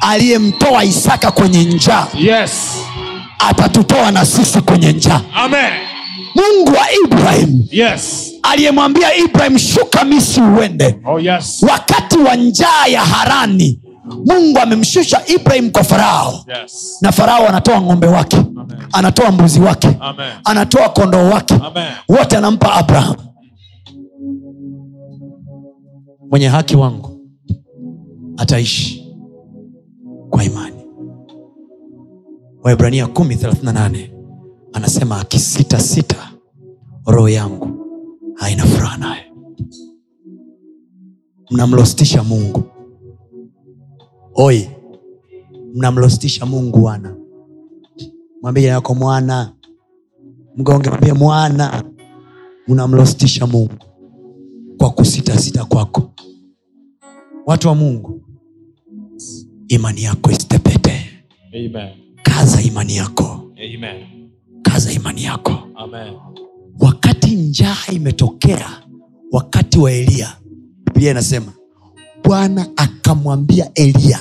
[0.00, 2.50] aliyemtoa isaka kwenye njaa Yes.
[3.38, 5.72] atatutoa na sisi kwenye njaa Amen.
[6.36, 8.32] Mungu wa ibrahim Yes.
[8.42, 11.62] aliyemwambia ibrahim shuka misri uende Oh yes.
[11.70, 13.80] wakati wa njaa ya harani
[14.26, 16.98] mungu amemshusha ibrahim kwa farao Yes.
[17.00, 18.36] na farao anatoa ng'ombe wake
[18.92, 20.26] anatoa mbuzi wake Amen.
[20.44, 21.84] anatoa kondoo wake Amen.
[22.08, 23.16] wote anampa abraham
[26.30, 27.20] mwenye haki wangu
[28.36, 29.06] ataishi
[30.30, 30.76] kwa imani
[32.62, 34.08] waibrania 138
[34.76, 36.32] anasema akisita sita
[37.06, 37.86] roho yangu
[38.34, 39.32] haina furaha naye.
[41.50, 42.62] Mnamlostisha mungu.
[44.34, 44.70] Oi
[45.74, 47.16] mnamlostisha mungu wana
[48.42, 49.52] mwambie yako mwana.
[50.56, 51.84] Mgonge mwambie mwana.
[52.68, 53.74] Unamlostisha mungu
[54.78, 56.10] kwa kusitasita kwako.
[57.46, 58.22] Watu wa mungu
[59.68, 61.10] imani yako isitepete
[61.52, 61.90] Amen.
[62.22, 63.42] kaza imani yako.
[63.74, 64.15] Amen.
[64.66, 66.12] Kaza imani yako Amen.
[66.80, 68.68] wakati njaa imetokea
[69.32, 70.36] wakati wa eliya
[70.84, 71.52] biblia inasema
[72.24, 74.18] bwana akamwambia eliya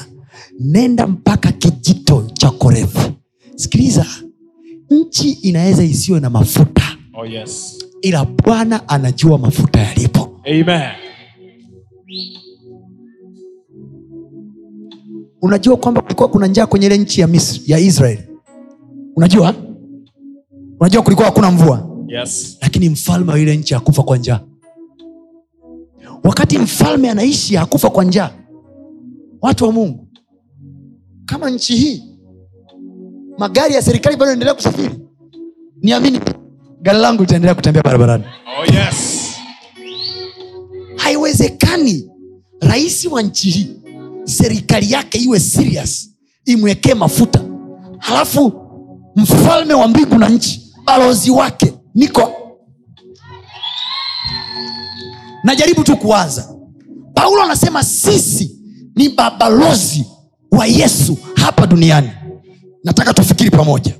[0.59, 3.11] nenda mpaka kijito cha korefu
[3.55, 4.05] sikiliza
[4.89, 6.83] nchi inaweza isiwe na mafuta
[7.17, 7.77] Oh yes.
[8.01, 10.91] ila bwana anajua mafuta yalipo Amen.
[15.41, 18.23] unajua kwamba kulikuwa kuna njaa kwenye ile nchi ya misri ya israeli
[19.15, 19.53] unajua
[20.79, 22.57] unajua kulikuwa hakuna mvua Yes.
[22.61, 24.39] lakini mfalme wa ile nchi hakufa kwa njaa
[26.23, 28.31] wakati mfalme anaishi hakufa kwa njaa
[29.41, 30.07] watu wa mungu
[31.25, 32.03] kama nchi hii
[33.37, 34.95] magari ya serikali bado endelea kusafiri
[35.81, 36.19] niamini
[36.81, 38.23] gari langu litaendelea kutembea barabarani
[38.61, 39.31] Oh yes.
[40.97, 42.09] haiwezekani
[42.61, 43.67] rais wa nchi hii
[44.23, 46.09] serikali yake iwe serious
[46.45, 47.41] imwekee mafuta
[47.99, 48.53] halafu
[49.15, 52.31] mfalme wa mbingu na nchi balozi wake niko.
[55.43, 56.55] Najaribu tu kuwaza.
[57.13, 58.59] Paulo anasema sisi
[58.95, 60.05] ni mabalozi
[60.51, 62.09] wa yesu hapa duniani.
[62.83, 63.93] Nataka tufikiri pamoja.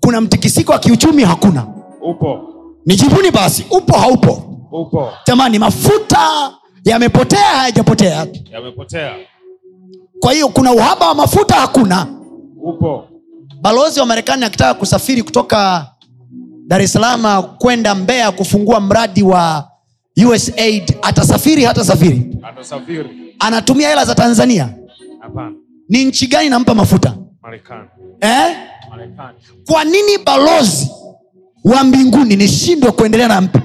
[0.00, 1.66] Kuna mtikisiko wa kiuchumi hakuna.
[2.02, 2.40] Upo.
[2.86, 3.66] nijibuni basi.
[3.70, 4.30] Upo haupo?
[4.72, 5.08] Upo.
[5.26, 6.52] jamani mafuta
[6.84, 8.26] yamepotea hayajapotea?
[8.52, 9.14] Yamepotea.
[10.20, 12.06] kwa hiyo kuna uhaba wa mafuta hakuna.
[12.62, 13.04] Upo.
[13.60, 15.86] balozi wa marekani akitaka kusafiri kutoka
[16.66, 19.70] dar es salaam kwenda mbeya kufungua mradi wa
[20.34, 23.34] usaid atasafiri hata safiri Atasafiri.
[23.38, 24.74] anatumia hela za tanzania?
[25.20, 25.52] Apana.
[25.88, 27.16] ni nchi gani nampa mafuta?
[28.20, 28.56] Eh?
[29.66, 30.90] Kwa nini balozi
[31.64, 33.62] wa mbinguni nishindwe kuendelea na mpa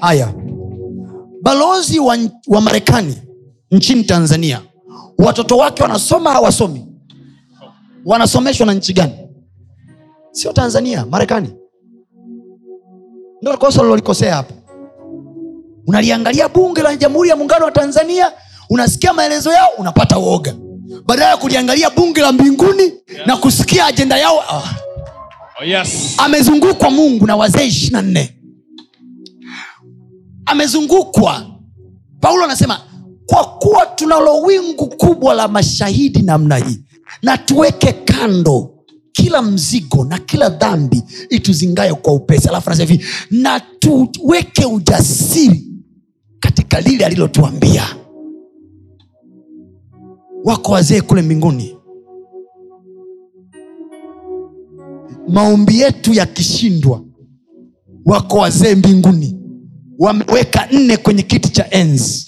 [0.00, 0.34] haya.
[1.42, 2.18] Balozi wa,
[2.48, 3.16] wa marekani
[3.70, 4.60] nchini tanzania
[5.18, 6.86] watoto wake wanasoma hawasomi?
[8.04, 9.12] Wanasomeshwa na nchi gani
[10.38, 11.50] sio tanzania marekani.
[13.42, 14.54] Ndo kosa lilolikosea hapa
[15.86, 18.32] unaliangalia bunge la jamhuri ya muungano wa tanzania
[18.70, 20.54] unasikia maelezo yao unapata uoga.
[21.06, 22.92] Badala ya kuliangalia bunge la mbinguni yes.
[23.26, 24.62] na kusikia ajenda yao ah,
[25.60, 26.14] Oh yes.
[26.18, 28.34] amezungukwa mungu na wazee ishiri na nne.
[30.46, 31.46] Amezungukwa.
[32.20, 32.80] Paulo anasema
[33.26, 36.78] kwa kuwa tunalo wingu kubwa la mashahidi namna hii
[37.22, 38.77] na tuweke kando
[39.22, 42.48] kila mzigo na kila dhambi ituzingayo kwa upesi.
[42.48, 45.64] Alafu anasema hivi na tuweke ujasiri
[46.40, 47.84] katika lile alilotuambia.
[50.44, 51.76] Wako wazee kule mbinguni.
[55.28, 57.04] Maombi yetu yakishindwa
[58.04, 59.36] wako wazee mbinguni.
[59.98, 62.27] Wameweka nne kwenye kiti cha enzi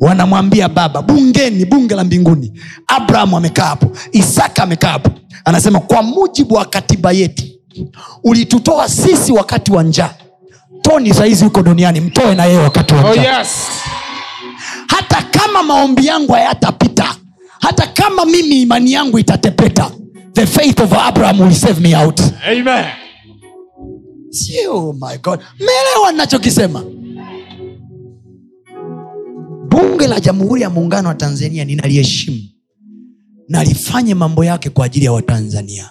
[0.00, 2.52] wanamwambia baba bungeni bunge la mbinguni.
[2.86, 5.10] Abrahamu amekaa hapo isaka amekaa hapo.
[5.44, 7.44] Anasema kwa mujibu wa katiba yetu
[8.24, 10.14] ulitutoa sisi wakati wa njaa.
[10.82, 13.48] Toni sahizi huko duniani mtoe na yeye wakati wa Oh yes.
[14.88, 17.14] hata kama maombi yangu hayatapita
[17.60, 19.90] hata kama mimi imani yangu itatepeta
[20.32, 22.20] the faith of abraham will save me out.
[22.52, 22.84] Amen.
[24.30, 25.40] sio oh my god.
[25.58, 26.82] Meelewa ninachokisema
[29.70, 32.38] bunge la jamhuri ya muungano wa tanzania ninaliheshimu.
[33.48, 35.90] Na lifanye mambo yake kwa ajili ya watanzania.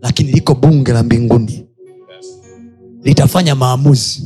[0.00, 1.66] Lakini liko bunge la mbinguni.
[3.02, 4.22] Litafanya maamuzi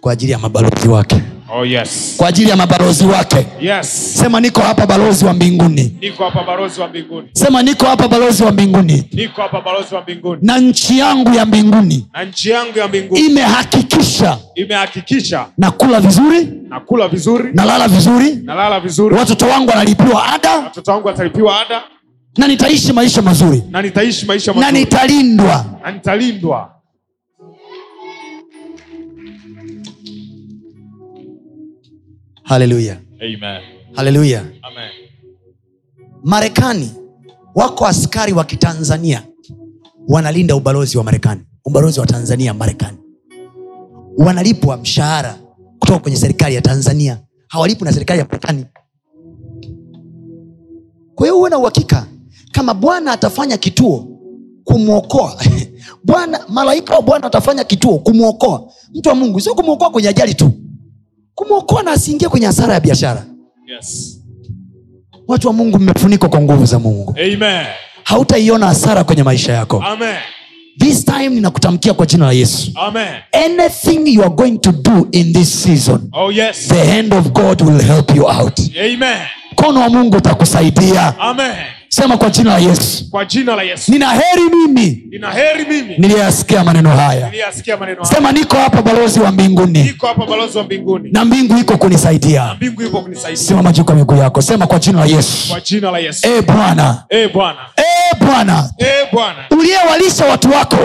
[0.00, 2.14] kwa ajili ya mabalozi wake Oh yes.
[2.16, 3.46] kwa ajili ya mabalozi wake.
[3.60, 4.14] Yes.
[4.18, 5.96] sema niko hapa balozi wa mbinguni.
[6.00, 7.28] Niko hapa balozi wa mbinguni.
[7.32, 9.08] sema niko hapa balozi wa mbinguni.
[9.12, 10.38] Niko hapa balozi wa mbinguni.
[10.42, 13.20] na nchi yangu ya mbinguni Na nchi yangu ya mbinguni.
[13.20, 15.46] imehakikisha imehakikisha.
[15.58, 21.60] nakula vizuri nakula vizuri, nalala vizuri nalala vizuri, watoto wangu wanalipiwa ada watoto wangu watalipiwa
[21.60, 21.82] ada.
[22.36, 23.62] na nitaishi maisha mazuri.
[23.70, 25.64] Na nitaishi maisha na nitalindwa.
[25.84, 26.70] Na nitalindwa.
[32.46, 33.00] Haleluya
[33.94, 34.44] haleluya
[36.24, 36.90] marekani
[37.54, 39.22] wako askari wa kitanzania
[40.08, 42.98] wanalinda ubalozi wa marekani ubalozi wa tanzania marekani.
[44.18, 45.38] Wanalipwa mshahara
[45.78, 47.18] kutoka kwenye serikali ya tanzania
[47.48, 48.64] hawalipwi na serikali ya marekani.
[51.14, 52.06] Kwa hiyo huwe na uhakika
[52.52, 54.08] kama bwana atafanya kituo
[54.64, 55.42] kumwokoa.
[56.04, 58.72] Bwana malaika wa bwana atafanya kituo kumwokoa.
[58.94, 60.52] Mtu wa mungu sio kumwokoa kwenye ajali tu
[61.36, 63.24] kumwokoa na asiingie kwenye hasara ya biashara
[63.76, 64.18] Yes.
[65.28, 67.66] watu wa mungu mmefunikwa kwa nguvu za mungu Amen.
[68.04, 70.16] hautaiona hasara kwenye maisha yako Amen.
[70.78, 73.08] this time ninakutamkia kwa jina la yesu Amen.
[73.32, 76.68] anything you are going to do in this season Oh yes.
[76.68, 79.18] the hand of god will help you out Amen.
[79.52, 81.52] mkono wa mungu utakusaidia Amen.
[81.96, 83.10] Sema kwa jina la yesu.
[83.10, 83.92] Kwa jina la Yesu.
[83.92, 85.02] nina heri mimi
[85.70, 85.94] mimi.
[85.98, 87.26] Niliyasikia maneno haya.
[87.26, 88.14] Niliyasikia maneno haya.
[88.14, 89.82] sema niko hapa balozi wa mbinguni.
[89.82, 91.10] Niko hapa balozi wa mbinguni.
[91.12, 92.56] na mbingu iko kunisaidia.
[93.34, 94.42] Simama juu kwa miguu yako.
[94.42, 95.48] Sema kwa jina la yesu.
[95.50, 96.28] Kwa jina la Yesu.
[96.28, 97.02] e bwana.
[97.08, 97.58] Eh Bwana.
[97.76, 98.70] e bwana.
[99.12, 99.44] Bwana.
[99.50, 100.76] uliyewalisha watu wako.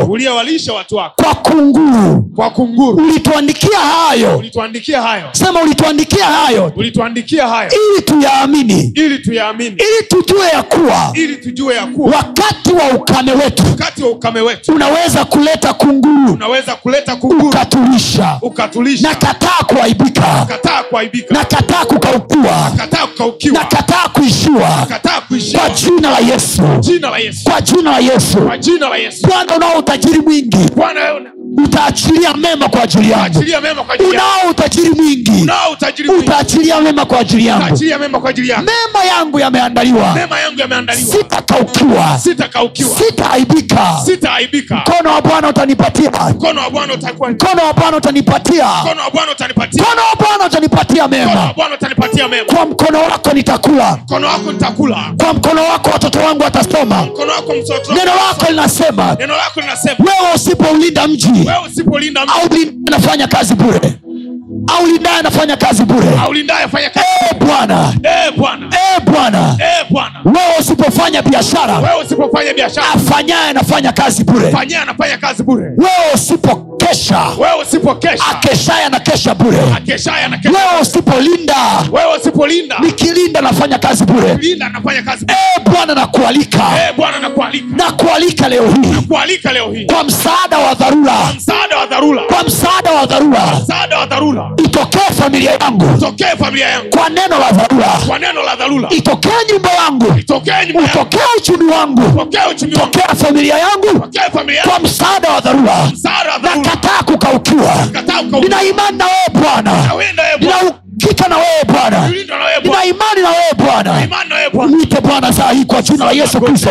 [0.76, 1.24] Watu wako.
[1.24, 2.24] Kwa kunguru.
[2.36, 2.98] Kwa kunguru.
[2.98, 4.38] ulituandikia hayo.
[4.38, 5.30] Ulituandikia hayo.
[5.32, 6.72] sema ulituandikia hayo.
[6.76, 7.72] Ulituandikia hayo.
[7.94, 8.92] Ili tuyaamini.
[8.96, 14.04] Ili tuyaamini, ili tujue ya kuwa ili tujue ya kuwa wakati wa ukame wetu wakati
[14.04, 18.38] wa ukame wetu unaweza kuleta kunguru unaweza kuleta kunguru ukatulisha.
[18.42, 20.46] ukatulisha, na kataa kuaibika.
[20.48, 24.70] Kataa kuaibika, nakataa kukaukua kataa kukaukiwa, nakataa kuishiwa.
[24.80, 26.62] Nakataa kuishiwa, kwa jina la yesu.
[26.80, 28.38] Jina la Yesu, kwa jina la yesu.
[28.38, 29.28] Kwa jina la Yesu.
[29.28, 30.58] bwana unao utajiri mwingi.
[30.76, 31.22] Bwana wewe
[31.66, 33.44] utaachilia mema kwa ajili yangu.
[34.10, 35.46] Unao utajiri mwingi.
[36.26, 37.78] Utaachilia mema kwa ajili yangu.
[38.66, 40.18] Mema yangu yameandaliwa
[40.96, 42.20] Mema sitakaukiwa.
[42.20, 44.02] Sitakaukiwa, sitaaibika.
[44.06, 44.76] Sitaaibika.
[44.76, 46.12] mkono wa bwana utanipatia.
[46.12, 48.68] Mkono wa Bwana utakuwa, mkono wa bwana utanipatia.
[48.84, 52.46] Mkono wa Bwana utanipatia, mkono wa bwana utanipatia mkono wa mema Bwana utanipatia mema.
[52.54, 53.98] kwa mkono wako nitakula.
[54.04, 57.04] Mkono wako nitakula, kwa mkono wako watoto wangu watasoma.
[57.04, 57.94] Mkono wako mtoto.
[57.94, 59.96] neno lako linasema Neno lako linasema.
[60.00, 61.54] wewe usipoulinda mji wewe
[62.42, 63.80] au lindaye anafanya kazi bure
[64.78, 66.08] au lindaye anafanya kazi bure?
[67.40, 67.94] Bwana.
[69.90, 71.78] Bwana, wewe usipofanya biashara
[72.94, 74.52] afanyaye anafanya kazi bure.
[75.78, 77.62] Wewe usipokesha Wewe
[78.32, 79.58] akeshaye anakesha bure.
[80.50, 81.56] Wewe usipolinda
[82.80, 84.34] nikilinda nafanya kazi bure.
[84.36, 85.38] Linda anafanya kazi bure.
[85.40, 86.64] Eh, bwana nakualika.
[86.88, 86.94] Eh
[87.78, 88.50] nakualika.
[88.50, 89.08] Leo hii.
[89.86, 91.14] Kwa msaada wa dharura.
[92.26, 93.42] Kwa msaada wa dharura.
[93.64, 95.98] Msaada wa dharura, itokee familia yangu.
[96.00, 96.90] Tokee familia yangu.
[96.90, 98.90] Kwa neno la dharura.
[98.90, 100.06] Itokee nyumba yangu.
[100.28, 100.52] Tokee
[100.84, 102.02] utokee uchumi wangu.
[102.80, 104.00] Tokea familia yangu.
[104.00, 105.76] Tokee familia yangu, kwa msaada wa dharura.
[106.56, 107.76] Nakataa kukaukiwa.
[108.42, 109.72] Nina imani na wewe bwana
[111.06, 112.62] Nawenda wewe nina Bwana, ukika na wewe bwana.
[112.64, 114.68] Nina imani na wewe bwana.
[114.68, 116.70] Mwite bwana saa hii kwa jina la yesu kristo.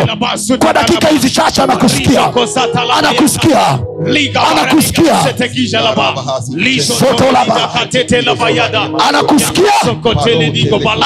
[0.59, 2.31] Kwa dakika hizi chache anakusikia.
[2.97, 3.79] Anakusikia.
[4.51, 5.15] Anakusikia.
[6.99, 7.23] Soto.
[9.07, 9.71] Anakusikia.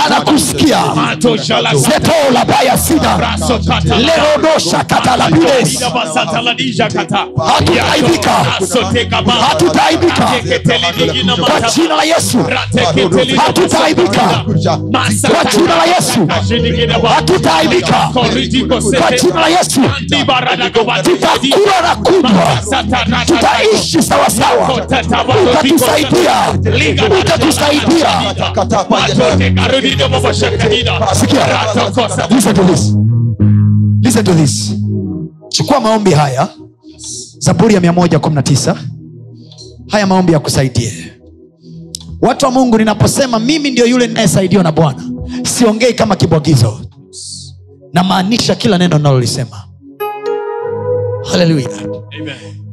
[0.06, 0.78] anakusikia.
[2.48, 3.38] Baya sina.
[3.98, 5.80] Lerodosha katalabides
[7.48, 8.32] hatutaibika.
[9.50, 10.32] Hatutaibika.
[11.46, 12.38] Kwa jina la yesu
[13.38, 14.46] hatutaibika.
[15.32, 16.28] Kwa jina la yesu.
[17.08, 18.30] Hatutaaibika kwa
[19.18, 19.82] jina la yesu.
[21.04, 22.58] Tutakula na kunywa.
[23.26, 26.34] Tutaishi sawasawa utatusaidia.
[27.22, 28.10] utatusaidia.
[31.14, 31.48] Sikia.
[32.30, 32.94] Listen to this.
[34.02, 34.72] Listen to this.
[35.50, 36.48] Chukua maombi haya.
[37.40, 38.76] Zaburi ya 119
[39.88, 41.15] haya maombi ya kusaidie
[42.28, 45.04] watu wa mungu ninaposema mimi ndio yule ninayesaidiwa na bwana
[45.44, 46.80] siongei kama kibwagizo.
[47.94, 49.64] Namaanisha kila neno nalolisema
[51.32, 51.70] haleluya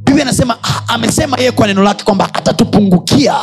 [0.04, 3.34] biblia anasema ah, amesema yeye kwa neno lake kwamba hatatupungukia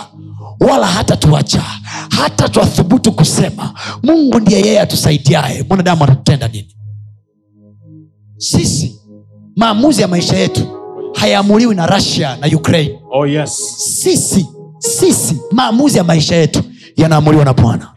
[0.59, 1.63] wala hatatuacha
[2.09, 3.73] hata twathubutu kusema.
[4.03, 5.65] Mungu ndiye yeye atusaidiaye.
[5.69, 6.75] Mwanadamu atatutenda nini?
[8.37, 8.99] Sisi
[9.55, 10.61] maamuzi ya maisha yetu
[11.13, 12.99] hayaamuliwi na russia na ukraine.
[13.11, 13.75] Oh yes.
[13.77, 14.47] sisi
[14.79, 16.63] sisi maamuzi ya maisha yetu
[16.97, 17.91] yanaamuliwa na bwana.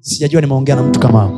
[0.00, 1.30] Sijajua nimeongea na mtu kama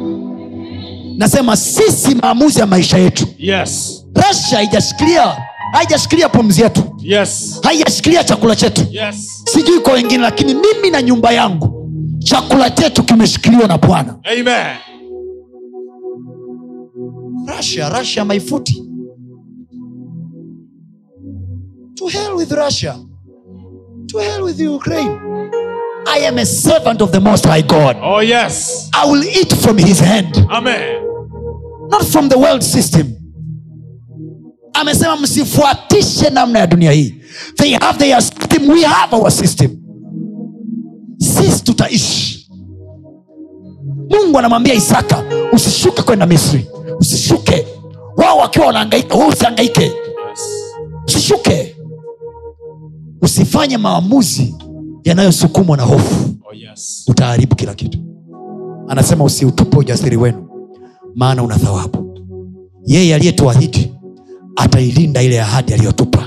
[1.16, 3.26] nasema sisi maamuzi ya maisha yetu.
[3.38, 4.04] Yes.
[4.14, 5.36] rasha haijashikilia
[5.72, 6.82] haijashikilia pumzi yetu.
[6.98, 7.60] Yes.
[7.62, 8.86] haijashikilia chakula chetu.
[8.90, 9.42] Yes.
[9.44, 14.18] sijui kwa wengine lakini mimi na nyumba yangu chakula chetu kimeshikiliwa na bwana.
[14.32, 14.76] Amen.
[17.56, 18.82] russia russia maifuti
[21.94, 22.96] to hell with russia
[24.10, 25.18] to hell with ukraine.
[26.06, 27.96] I am a servant of the most high god.
[28.00, 28.88] Oh, yes.
[28.94, 31.06] i will eat from his hand Amen.
[31.90, 33.16] not from the world system.
[34.74, 37.14] Amesema msifuatishe namna ya dunia hii.
[37.56, 38.68] They have their system.
[38.70, 39.76] We have our system.
[41.18, 42.50] Sisi tutaishi.
[44.10, 46.66] Mungu anamwambia isaka usishuke kwenda misri.
[47.00, 47.66] Usishuke.
[48.16, 49.92] Wao wakiwa wanaangaika we usiangaike Yes.
[51.06, 51.76] usishuke
[53.22, 54.54] usifanye maamuzi
[55.04, 56.30] yanayosukumwa na hofu.
[56.50, 57.04] Oh, yes.
[57.08, 57.98] utaharibu kila kitu.
[58.88, 60.48] Anasema usiutupe ujasiri wenu
[61.14, 62.18] maana una thawabu.
[62.86, 63.92] Yeye aliyetuahidi
[64.56, 66.26] atailinda ile ahadi aliyotupa.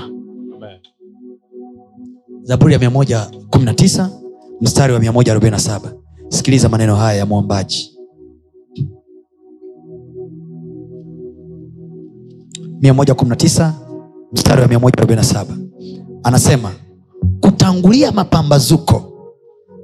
[2.42, 4.08] Zaburi ya 119
[4.60, 5.80] mstari wa 147
[6.28, 7.90] sikiliza maneno haya ya mwombaji.
[12.80, 13.74] Mia moja kumi na tisa
[14.32, 15.44] mstari wa 147
[16.22, 16.72] anasema
[17.54, 19.02] kutangulia mapambazuko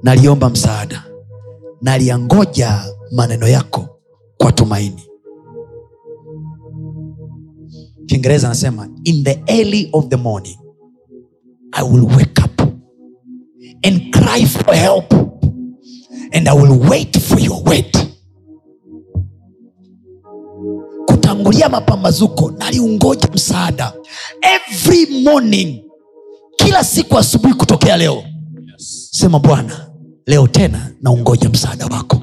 [0.03, 1.05] naliomba msaada
[1.83, 3.89] naliyangoja maneno yako
[4.39, 5.03] kwa tumaini
[8.07, 10.57] kiingereza anasema in the early of the morning
[11.73, 12.61] I will wake up
[13.87, 15.13] and cry for help,
[16.33, 17.97] and I will wait for your word.
[21.07, 23.93] Kutangulia mapambazuko, naliungoja msaada
[24.43, 25.85] every morning,
[26.65, 28.15] kila siku asubuhi kutokea leo.
[28.73, 29.09] Yes.
[29.12, 29.91] Sema Bwana,
[30.27, 32.23] leo tena naungoja msaada wako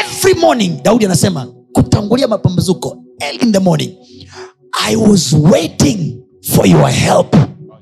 [0.00, 0.82] every morning.
[0.82, 3.90] Daudi anasema kutangulia mapambazuko, early in the morning,
[4.88, 7.34] I was waiting for your help.
[7.36, 7.78] Oh,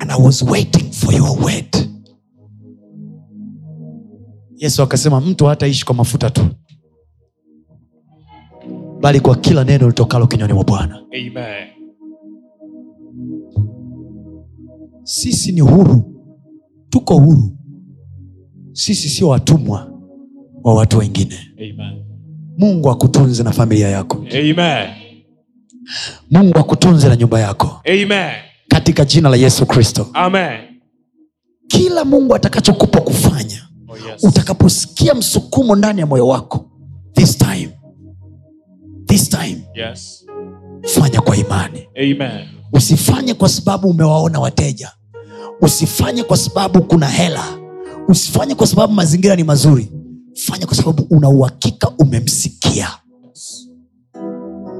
[0.00, 1.76] and I was waiting for your word.
[4.56, 6.46] Yesu akasema mtu hataishi kwa mafuta tu,
[9.00, 11.02] bali kwa kila neno litokalo kinywani mwa Bwana.
[11.12, 11.68] Amen.
[15.12, 16.14] Sisi ni huru,
[16.90, 17.56] tuko huru.
[18.72, 19.92] Sisi sio watumwa
[20.64, 21.34] wa watu wengine.
[21.56, 22.04] Amen.
[22.58, 24.88] Mungu akutunze na familia yako, Amen.
[26.30, 28.32] Mungu akutunze na nyumba yako, Amen.
[28.68, 30.06] katika jina la Yesu Kristo.
[30.12, 30.60] Amen.
[31.68, 34.24] Kila Mungu atakachokupa kufanya Oh, yes.
[34.24, 36.70] utakaposikia msukumo ndani ya moyo wako
[37.12, 37.70] this time
[39.06, 40.26] this time Yes.
[40.82, 42.48] fanya kwa imani Amen.
[42.72, 44.92] usifanye kwa sababu umewaona wateja
[45.62, 47.44] usifanye kwa sababu kuna hela.
[48.08, 49.92] Usifanye kwa sababu mazingira ni mazuri.
[50.34, 52.88] Fanya kwa sababu una uhakika umemsikia.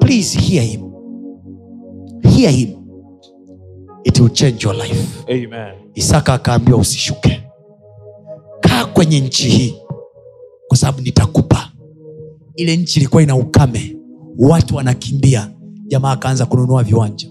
[0.00, 0.90] Please hear him.
[2.22, 2.68] Hear him.
[4.04, 5.06] It will change your life.
[5.28, 5.74] Amen.
[5.94, 7.42] isaka akaambiwa usishuke.
[8.60, 9.74] Kaa kwenye nchi hii
[10.68, 11.68] kwa sababu nitakupa.
[12.56, 13.96] Ile nchi ilikuwa ina ukame.
[14.38, 15.50] Watu wanakimbia.
[15.86, 17.28] Jamaa akaanza kununua viwanja.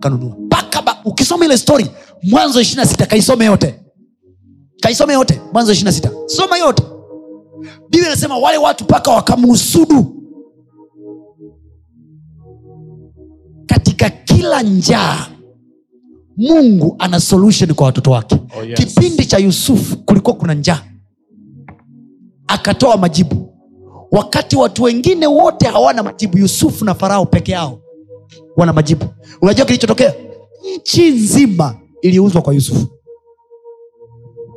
[0.00, 0.36] Kanunua.
[0.40, 1.86] Mpaka ukisoma ile story
[2.22, 3.74] mwanzo ishirina sita kaisome yote.
[4.80, 5.40] Kaisome yote.
[5.52, 6.10] Mwanzo ishirina sita.
[6.26, 6.82] Soma yote.
[7.90, 10.16] Biblia inasema wale watu mpaka wakamuhusudu
[13.66, 15.26] katika kila njaa
[16.36, 18.36] mungu ana solution kwa watoto wake.
[18.60, 18.78] Oh, yes.
[18.78, 20.82] kipindi cha yusufu kulikuwa kuna njaa.
[22.46, 23.46] Akatoa majibu.
[24.10, 27.80] Wakati watu wengine wote hawana majibu yusufu na farao peke yao
[28.56, 29.04] wana majibu.
[29.42, 30.14] Unajua kilichotokea?
[30.76, 32.86] Nchi nzima iliuzwa kwa yusufu.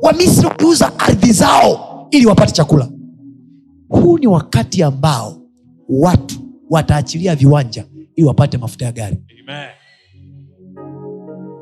[0.02, 2.88] Wamisri waliuza ardhi zao ili wapate chakula.
[3.88, 5.36] Huu ni wakati ambao
[5.88, 6.34] watu
[6.70, 7.84] wataachilia viwanja
[8.16, 9.16] ili wapate mafuta ya gari.
[9.48, 9.68] Amen.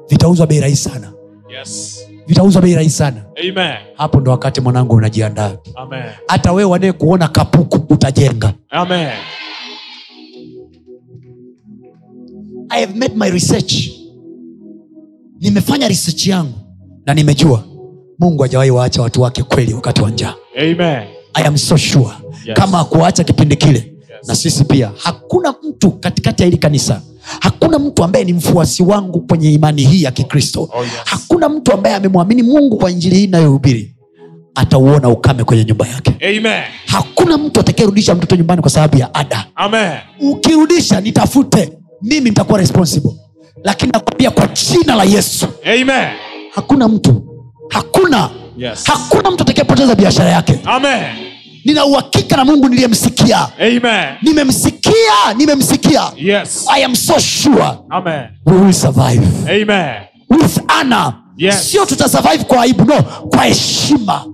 [0.08, 1.12] vitauzwa bei rahisi sana.
[1.58, 2.00] Yes.
[2.26, 3.24] vitauzwa bei rahisi sana.
[3.50, 3.76] Amen.
[3.94, 5.56] hapo ndo wakati mwanangu unajiandaa.
[6.28, 8.54] Hata wewe wanee kuona kapuku utajenga.
[8.70, 9.12] Amen.
[12.70, 13.74] i have made my research
[15.42, 16.58] nimefanya research yangu
[17.06, 17.64] na nimejua
[18.18, 20.34] mungu hajawahi waacha watu wake kweli wakati wa njaa.
[21.34, 22.10] I am so sure.
[22.46, 22.56] Yes.
[22.56, 23.94] kama akuwaacha kipindi kile
[24.26, 24.90] na sisi pia.
[24.98, 27.02] Hakuna mtu katikati ya hili kanisa
[27.40, 30.62] hakuna mtu ambaye ni mfuasi wangu kwenye imani hii ya kikristo.
[30.72, 30.92] Oh, yes.
[31.04, 33.94] hakuna mtu ambaye amemwamini mungu kwa injili hii inayohubiri
[34.54, 36.16] atauona ukame kwenye nyumba yake.
[36.38, 36.62] Amen.
[36.86, 39.46] hakuna mtu atakayerudisha mtoto nyumbani kwa sababu ya ada.
[39.54, 39.92] Amen.
[40.20, 41.72] ukirudisha nitafute.
[42.02, 43.12] Mimi nitakuwa responsible
[43.64, 46.08] lakini nakwambia kwa jina la yesu Amen.
[46.54, 47.22] hakuna mtu
[47.68, 48.84] hakuna Yes.
[48.86, 51.02] hakuna mtu atakayepoteza biashara yake Amen.
[51.64, 53.48] nina uhakika na mungu niliyemsikia
[54.22, 56.66] nimemsikia nimemsikia Yes.
[56.76, 58.22] i am so sure Amen.
[58.46, 59.26] we will survive
[59.62, 59.94] Amen.
[60.30, 61.70] with honor Yes.
[61.70, 64.24] sio tutasurvive kwa aibu no kwa heshima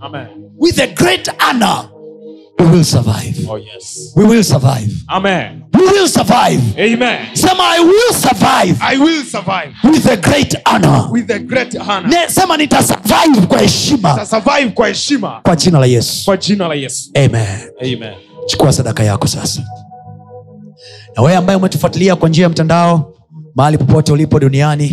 [0.58, 1.84] with a great honor
[2.58, 3.48] we will survive.
[3.48, 4.12] Oh yes.
[4.16, 4.90] we will survive.
[5.08, 5.64] Amen.
[5.74, 6.60] we will survive.
[6.78, 7.36] Amen.
[7.36, 8.76] sema i will survive.
[8.80, 9.74] I will survive.
[9.84, 11.08] With a great honor.
[11.10, 12.08] With a great honor.
[12.08, 14.12] Ne, sema nitasurvive kwa heshima.
[14.12, 15.40] Nita survive kwa heshima.
[15.42, 16.24] Kwa jina la yesu.
[16.24, 17.10] Kwa jina la Yesu.
[17.14, 17.70] amen.
[17.80, 18.14] Amen.
[18.46, 19.62] chukua sadaka yako sasa.
[21.16, 23.14] Na wewe ambaye umetufuatilia kwa njia ya mtandao
[23.54, 24.88] mahali popote ulipo duniani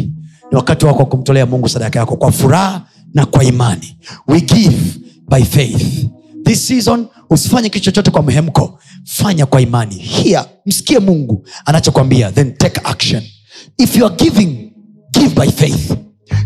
[0.52, 2.82] ni wakati wako wa kumtolea mungu sadaka yako kwa furaha
[3.14, 3.98] na kwa imani.
[4.28, 4.78] We give
[5.30, 6.06] by faith
[6.46, 8.80] this season usifanye kitu chochote kwa mhemko.
[9.04, 9.96] Fanya kwa imani.
[9.96, 12.32] Hiya msikie mungu anachokwambia.
[12.32, 13.24] Then take action.
[13.78, 14.72] If you are giving
[15.14, 15.92] give by faith.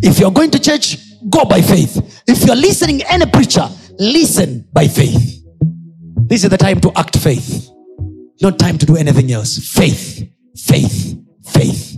[0.01, 1.97] If you are going to church go by faith.
[2.27, 3.69] If you are listening any preacher
[3.99, 5.43] listen by faith.
[6.27, 7.69] This is the time to act faith.
[8.41, 9.59] Not time to do anything else.
[9.59, 10.23] Faith.
[10.57, 11.17] Faith.
[11.45, 11.97] Faith.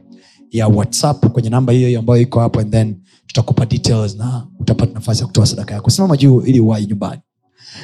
[0.50, 2.96] ya whatsapp kwenye namba hiyo hiyo ambayo iko hapo and then
[3.26, 5.90] tutakupa details na utapata nafasi ya kutoa sadaka yako.
[5.90, 7.20] Simama juu ili uwai nyumbani.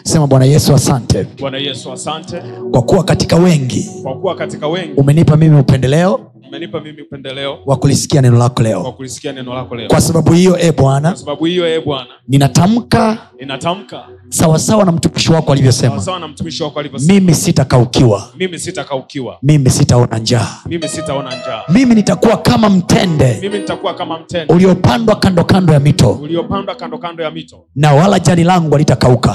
[0.05, 1.27] Sema bwana yesu asante.
[1.41, 2.43] Bwana Yesu, asante.
[2.71, 6.21] Kwa kuwa katika wengi kwa kuwa katika wengi umenipa mimi upendeleo
[6.55, 7.59] umenipa mimi upendeleo.
[7.67, 8.93] wa kulisikia neno lako leo.
[8.93, 9.89] Kulisikia neno lako leo.
[9.89, 15.53] kwa sababu hiyo e Kwa bwana sababu hiyo, Bwana, ninatamka ninatamka sawasawa na mtumishi wako
[15.53, 18.29] alivyosema sawa na mtumishi wako alivyosema, mimi sitakaukiwa.
[18.39, 20.49] Mimi sitakaukiwa, mimi sitaona njaa.
[20.67, 25.81] Mimi sitaona njaa, mimi nitakuwa kama mtende mimi nitakuwa kama mtende uliopandwa kando kando ya
[25.81, 26.11] mito.
[26.11, 28.79] uliopandwa kando kando ya mito, na wala jani langu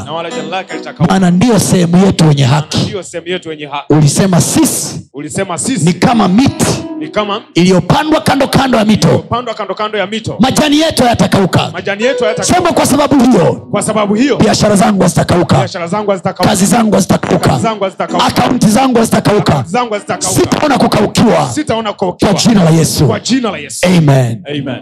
[0.06, 1.14] na wala jani lake litakauka.
[1.14, 2.78] maana ndiyo sehemu yetu wenye haki.
[2.78, 3.94] Ndiyo sehemu yetu yenye haki.
[3.94, 6.66] ulisema sisi Ulisema ni kama miti.
[7.00, 9.20] ni kama iliyopandwa kando kando ya mito.
[9.58, 11.70] kando kando ya mito, majani yetu hayatakauka.
[11.74, 12.56] Majani yetu hayatakauka.
[12.56, 13.68] sema kwa sababu hiyo.
[13.72, 15.58] Kwa sababu hiyo, biashara zangu hazitakauka.
[15.58, 18.26] biashara zangu hazitakauka, kazi zangu hazitakauka.
[18.26, 19.64] Akaunti zangu hazitakauka.
[19.68, 21.50] Zangu hazitakauka, sitaona kukaukiwa.
[21.54, 23.08] Sitaona kwa jina la yesu.
[23.08, 24.44] Kwa jina la Yesu, amen.
[24.50, 24.82] Amen.